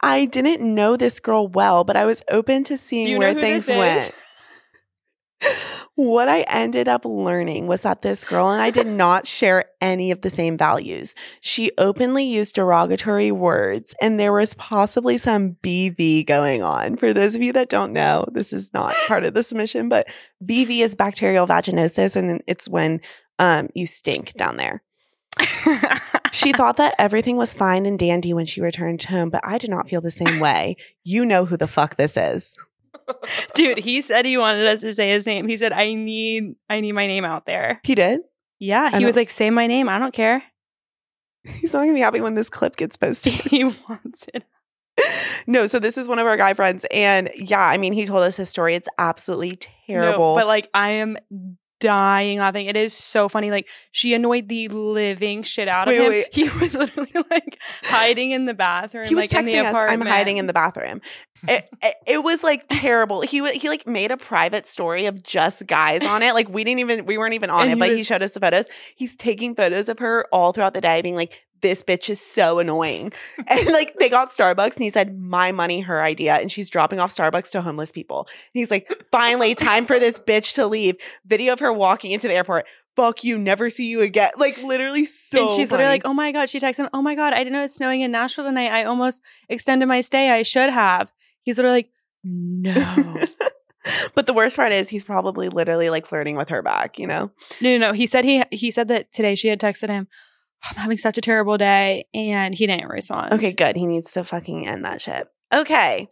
I 0.00 0.26
didn't 0.26 0.62
know 0.62 0.96
this 0.96 1.20
girl 1.20 1.46
well, 1.46 1.84
but 1.84 1.96
I 1.96 2.04
was 2.04 2.22
open 2.30 2.64
to 2.64 2.76
seeing 2.76 3.08
you 3.08 3.14
know 3.14 3.20
where 3.20 3.34
things 3.34 3.68
went. 3.68 4.12
What 5.94 6.26
I 6.26 6.40
ended 6.42 6.88
up 6.88 7.04
learning 7.04 7.66
was 7.66 7.82
that 7.82 8.00
this 8.00 8.24
girl 8.24 8.50
and 8.50 8.62
I 8.62 8.70
did 8.70 8.86
not 9.04 9.26
share 9.26 9.66
any 9.80 10.10
of 10.10 10.22
the 10.22 10.30
same 10.30 10.56
values. 10.56 11.14
She 11.40 11.70
openly 11.76 12.24
used 12.24 12.54
derogatory 12.54 13.30
words, 13.30 13.94
and 14.00 14.18
there 14.18 14.32
was 14.32 14.54
possibly 14.54 15.18
some 15.18 15.56
BV 15.62 16.26
going 16.26 16.62
on. 16.62 16.96
For 16.96 17.12
those 17.12 17.34
of 17.34 17.42
you 17.42 17.52
that 17.52 17.68
don't 17.68 17.92
know, 17.92 18.24
this 18.32 18.52
is 18.52 18.72
not 18.72 18.94
part 19.06 19.24
of 19.24 19.34
the 19.34 19.42
submission, 19.42 19.90
but 19.90 20.08
BV 20.44 20.80
is 20.80 20.96
bacterial 20.96 21.46
vaginosis, 21.46 22.16
and 22.16 22.42
it's 22.46 22.70
when 22.70 23.00
um, 23.38 23.68
you 23.74 23.86
stink 23.86 24.32
down 24.34 24.56
there. 24.56 24.82
She 26.32 26.52
thought 26.56 26.76
that 26.78 26.94
everything 26.98 27.36
was 27.36 27.54
fine 27.54 27.86
and 27.86 27.98
dandy 27.98 28.32
when 28.32 28.46
she 28.46 28.60
returned 28.60 29.02
home, 29.02 29.30
but 29.30 29.42
I 29.44 29.58
did 29.58 29.70
not 29.70 29.88
feel 29.88 30.00
the 30.00 30.10
same 30.10 30.40
way. 30.40 30.76
You 31.04 31.24
know 31.26 31.44
who 31.44 31.56
the 31.56 31.66
fuck 31.66 31.96
this 31.96 32.16
is. 32.16 32.56
Dude, 33.54 33.78
he 33.78 34.00
said 34.02 34.24
he 34.24 34.36
wanted 34.36 34.66
us 34.66 34.80
to 34.80 34.92
say 34.92 35.10
his 35.10 35.26
name. 35.26 35.48
He 35.48 35.56
said, 35.56 35.72
"I 35.72 35.94
need, 35.94 36.54
I 36.68 36.80
need 36.80 36.92
my 36.92 37.06
name 37.06 37.24
out 37.24 37.46
there." 37.46 37.80
He 37.84 37.94
did. 37.94 38.20
Yeah, 38.58 38.96
he 38.96 39.04
was 39.04 39.16
like, 39.16 39.30
"Say 39.30 39.50
my 39.50 39.66
name. 39.66 39.88
I 39.88 39.98
don't 39.98 40.14
care." 40.14 40.42
He's 41.44 41.72
not 41.72 41.80
gonna 41.80 41.94
be 41.94 42.00
happy 42.00 42.20
when 42.20 42.34
this 42.34 42.48
clip 42.48 42.76
gets 42.76 42.96
posted. 42.98 43.32
he 43.32 43.64
wants 43.64 44.26
it. 44.34 44.44
no, 45.46 45.66
so 45.66 45.78
this 45.78 45.96
is 45.96 46.08
one 46.08 46.18
of 46.18 46.26
our 46.26 46.36
guy 46.36 46.54
friends, 46.54 46.86
and 46.92 47.30
yeah, 47.34 47.62
I 47.64 47.78
mean, 47.78 47.92
he 47.92 48.06
told 48.06 48.22
us 48.22 48.36
his 48.36 48.50
story. 48.50 48.74
It's 48.74 48.88
absolutely 48.98 49.58
terrible. 49.86 50.34
No, 50.34 50.40
but 50.40 50.46
like, 50.46 50.68
I 50.74 50.90
am 50.90 51.16
dying 51.82 52.38
laughing. 52.38 52.66
It 52.66 52.76
is 52.76 52.94
so 52.94 53.28
funny. 53.28 53.50
Like, 53.50 53.68
she 53.90 54.14
annoyed 54.14 54.48
the 54.48 54.68
living 54.68 55.42
shit 55.42 55.68
out 55.68 55.88
of 55.88 55.94
him. 55.94 56.08
wait. 56.08 56.28
He 56.32 56.44
was 56.60 56.74
literally 56.74 57.10
like 57.30 57.58
hiding 57.82 58.30
in 58.30 58.46
the 58.46 58.54
bathroom. 58.54 59.06
he 59.06 59.14
was 59.14 59.32
like, 59.32 59.40
in 59.40 59.44
the 59.44 59.52
texting 59.52 59.74
us, 59.74 59.90
"I'm 59.90 60.00
hiding 60.00 60.36
in 60.36 60.46
the 60.46 60.52
bathroom." 60.52 61.00
It, 61.48 61.68
it, 61.82 61.94
it 62.06 62.24
was 62.24 62.44
like 62.44 62.66
terrible. 62.68 63.20
He 63.22 63.46
he 63.52 63.68
like 63.68 63.86
made 63.86 64.12
a 64.12 64.16
private 64.16 64.66
story 64.66 65.06
of 65.06 65.22
just 65.24 65.66
guys 65.66 66.04
on 66.04 66.22
it. 66.22 66.34
Like 66.34 66.48
we 66.48 66.62
didn't 66.62 66.80
even 66.80 67.04
we 67.04 67.18
weren't 67.18 67.34
even 67.34 67.50
on 67.50 67.62
And 67.62 67.72
it, 67.72 67.74
he 67.74 67.78
but 67.80 67.96
he 67.96 68.04
showed 68.04 68.22
us 68.22 68.30
the 68.30 68.40
photos. 68.40 68.68
He's 68.94 69.16
taking 69.16 69.56
photos 69.56 69.88
of 69.88 69.98
her 69.98 70.26
all 70.32 70.52
throughout 70.52 70.74
the 70.74 70.80
day, 70.80 71.02
being 71.02 71.16
like, 71.16 71.42
"This 71.62 71.82
bitch 71.82 72.10
is 72.10 72.20
so 72.20 72.58
annoying." 72.58 73.12
And 73.48 73.68
like 73.68 73.94
they 73.98 74.08
got 74.08 74.28
Starbucks, 74.28 74.74
and 74.74 74.82
he 74.82 74.90
said, 74.90 75.18
"My 75.18 75.52
money, 75.52 75.80
her 75.80 76.02
idea," 76.02 76.34
and 76.36 76.50
she's 76.50 76.70
dropping 76.70 76.98
off 76.98 77.14
Starbucks 77.14 77.50
to 77.52 77.62
homeless 77.62 77.90
people. 77.90 78.26
And 78.28 78.60
he's 78.60 78.70
like, 78.70 78.92
"Finally, 79.12 79.54
time 79.54 79.86
for 79.86 79.98
this 79.98 80.18
bitch 80.18 80.54
to 80.54 80.66
leave." 80.66 80.96
Video 81.26 81.52
of 81.52 81.60
her 81.60 81.72
walking 81.72 82.10
into 82.12 82.28
the 82.28 82.34
airport. 82.34 82.66
Fuck 82.94 83.24
you, 83.24 83.38
never 83.38 83.70
see 83.70 83.88
you 83.88 84.02
again. 84.02 84.30
Like 84.36 84.58
literally 84.58 85.06
so. 85.06 85.42
and 85.42 85.50
she's 85.50 85.70
funny. 85.70 85.78
literally 85.78 85.94
like, 85.94 86.02
"Oh 86.04 86.12
my 86.14 86.30
god!" 86.32 86.50
She 86.50 86.60
texts 86.60 86.78
him, 86.78 86.88
"Oh 86.92 87.00
my 87.00 87.14
god, 87.14 87.32
I 87.32 87.38
didn't 87.38 87.54
know 87.54 87.64
it's 87.64 87.74
snowing 87.74 88.02
in 88.02 88.10
Nashville 88.12 88.44
tonight. 88.44 88.70
I 88.70 88.84
almost 88.84 89.22
extended 89.48 89.86
my 89.86 90.02
stay. 90.02 90.30
I 90.30 90.42
should 90.42 90.70
have." 90.70 91.10
He's 91.42 91.56
literally 91.56 91.78
like, 91.78 91.90
"No, 92.22 92.74
but 94.14 94.26
the 94.26 94.34
worst 94.34 94.56
part 94.56 94.72
is 94.72 94.88
he's 94.88 95.04
probably 95.04 95.48
literally 95.48 95.90
like 95.90 96.06
flirting 96.06 96.36
with 96.36 96.50
her 96.50 96.62
back, 96.62 96.98
you 96.98 97.06
know? 97.06 97.30
no, 97.60 97.70
no, 97.70 97.78
no." 97.78 97.92
He 97.92 98.06
said 98.06 98.24
he 98.24 98.42
he 98.50 98.70
said 98.70 98.88
that 98.88 99.12
today 99.12 99.34
she 99.34 99.48
had 99.48 99.58
texted 99.60 99.88
him, 99.88 100.06
"I'm 100.64 100.76
having 100.76 100.98
such 100.98 101.18
a 101.18 101.20
terrible 101.20 101.58
day," 101.58 102.06
and 102.14 102.54
he 102.54 102.66
didn't 102.66 102.88
respond. 102.88 103.32
Okay, 103.34 103.52
good. 103.52 103.76
He 103.76 103.86
needs 103.86 104.12
to 104.12 104.24
fucking 104.24 104.66
end 104.66 104.84
that 104.84 105.00
shit. 105.00 105.28
Okay. 105.54 106.08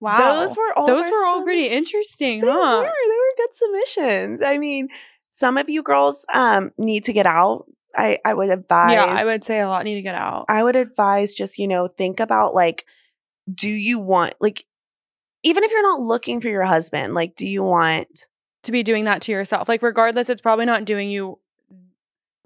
wow, 0.00 0.16
Those 0.16 0.56
were 0.56 0.72
all 0.76 0.86
those 0.86 1.08
were 1.08 1.24
all 1.26 1.42
pretty 1.44 1.64
submissions. 1.64 1.78
interesting, 1.88 2.40
They 2.40 2.48
huh? 2.48 2.58
were. 2.58 2.82
They 2.82 2.88
were 2.88 3.34
good 3.36 3.54
submissions. 3.54 4.42
I 4.42 4.58
mean, 4.58 4.88
some 5.32 5.56
of 5.58 5.68
you 5.70 5.82
girls 5.82 6.24
um 6.34 6.72
need 6.78 7.04
to 7.04 7.12
get 7.12 7.26
out. 7.26 7.66
I 7.96 8.18
I 8.24 8.34
would 8.34 8.50
advise 8.50 8.92
Yeah, 8.94 9.04
I 9.06 9.24
would 9.24 9.44
say 9.44 9.60
a 9.60 9.68
lot 9.68 9.84
need 9.84 9.94
to 9.96 10.02
get 10.02 10.14
out. 10.14 10.46
I 10.48 10.62
would 10.62 10.76
advise 10.76 11.34
just, 11.34 11.58
you 11.58 11.68
know, 11.68 11.86
think 11.88 12.20
about 12.20 12.54
like, 12.54 12.84
do 13.52 13.68
you 13.68 13.98
want 13.98 14.34
like 14.40 14.64
even 15.42 15.64
if 15.64 15.70
you're 15.70 15.82
not 15.82 16.00
looking 16.00 16.40
for 16.40 16.48
your 16.48 16.64
husband, 16.64 17.14
like, 17.14 17.34
do 17.34 17.46
you 17.46 17.62
want 17.64 18.26
to 18.64 18.72
be 18.72 18.82
doing 18.82 19.04
that 19.04 19.22
to 19.22 19.32
yourself. 19.32 19.68
Like 19.68 19.82
regardless, 19.82 20.28
it's 20.28 20.40
probably 20.42 20.66
not 20.66 20.84
doing 20.84 21.10
you 21.10 21.38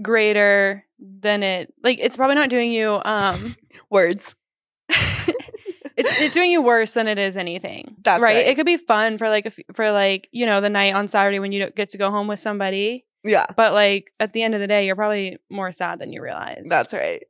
greater 0.02 0.84
than 0.98 1.42
it 1.42 1.72
like 1.82 1.98
it's 2.00 2.16
probably 2.16 2.36
not 2.36 2.50
doing 2.50 2.72
you 2.72 3.00
um 3.04 3.56
words? 3.90 4.34
it's 4.88 6.20
it's 6.20 6.34
doing 6.34 6.50
you 6.50 6.62
worse 6.62 6.92
than 6.92 7.08
it 7.08 7.18
is 7.18 7.36
anything. 7.36 7.96
That's 8.02 8.20
right. 8.22 8.36
It 8.36 8.56
could 8.56 8.66
be 8.66 8.76
fun 8.76 9.18
for 9.18 9.28
like 9.28 9.44
a 9.46 9.48
f- 9.48 9.74
for 9.74 9.90
like, 9.92 10.28
you 10.32 10.46
know, 10.46 10.60
the 10.60 10.70
night 10.70 10.94
on 10.94 11.08
Saturday 11.08 11.38
when 11.38 11.52
you 11.52 11.60
don't 11.60 11.74
get 11.74 11.90
to 11.90 11.98
go 11.98 12.10
home 12.10 12.26
with 12.26 12.40
somebody, 12.40 13.04
yeah, 13.22 13.46
but 13.56 13.72
like 13.72 14.12
at 14.20 14.32
the 14.32 14.42
end 14.42 14.54
of 14.54 14.60
the 14.60 14.66
day, 14.66 14.86
you're 14.86 14.96
probably 14.96 15.38
more 15.50 15.72
sad 15.72 15.98
than 15.98 16.12
you 16.12 16.22
realize. 16.22 16.66
that's 16.68 16.92
right. 16.92 17.22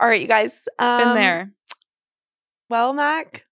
All 0.00 0.08
right, 0.08 0.20
you 0.20 0.28
guys. 0.28 0.66
Um, 0.78 1.02
been 1.02 1.14
there. 1.14 1.52
Well, 2.70 2.92
Mac, 2.92 3.44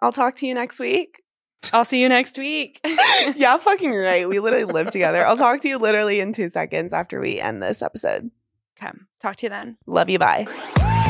I'll 0.00 0.12
talk 0.12 0.36
to 0.36 0.46
you 0.46 0.54
next 0.54 0.78
week. 0.78 1.22
I'll 1.72 1.84
see 1.84 2.00
you 2.00 2.08
next 2.08 2.36
week. 2.38 2.80
yeah, 3.34 3.56
fucking 3.58 3.92
right. 3.92 4.28
We 4.28 4.38
literally 4.38 4.64
live 4.64 4.90
together. 4.90 5.26
I'll 5.26 5.36
talk 5.36 5.60
to 5.62 5.68
you 5.68 5.78
literally 5.78 6.20
in 6.20 6.32
two 6.32 6.48
seconds 6.48 6.92
after 6.92 7.20
we 7.20 7.40
end 7.40 7.62
this 7.62 7.82
episode. 7.82 8.30
okay. 8.80 8.96
Talk 9.20 9.36
to 9.36 9.46
you 9.46 9.50
then. 9.50 9.78
Love 9.86 10.10
you. 10.10 10.18
Bye. 10.18 11.00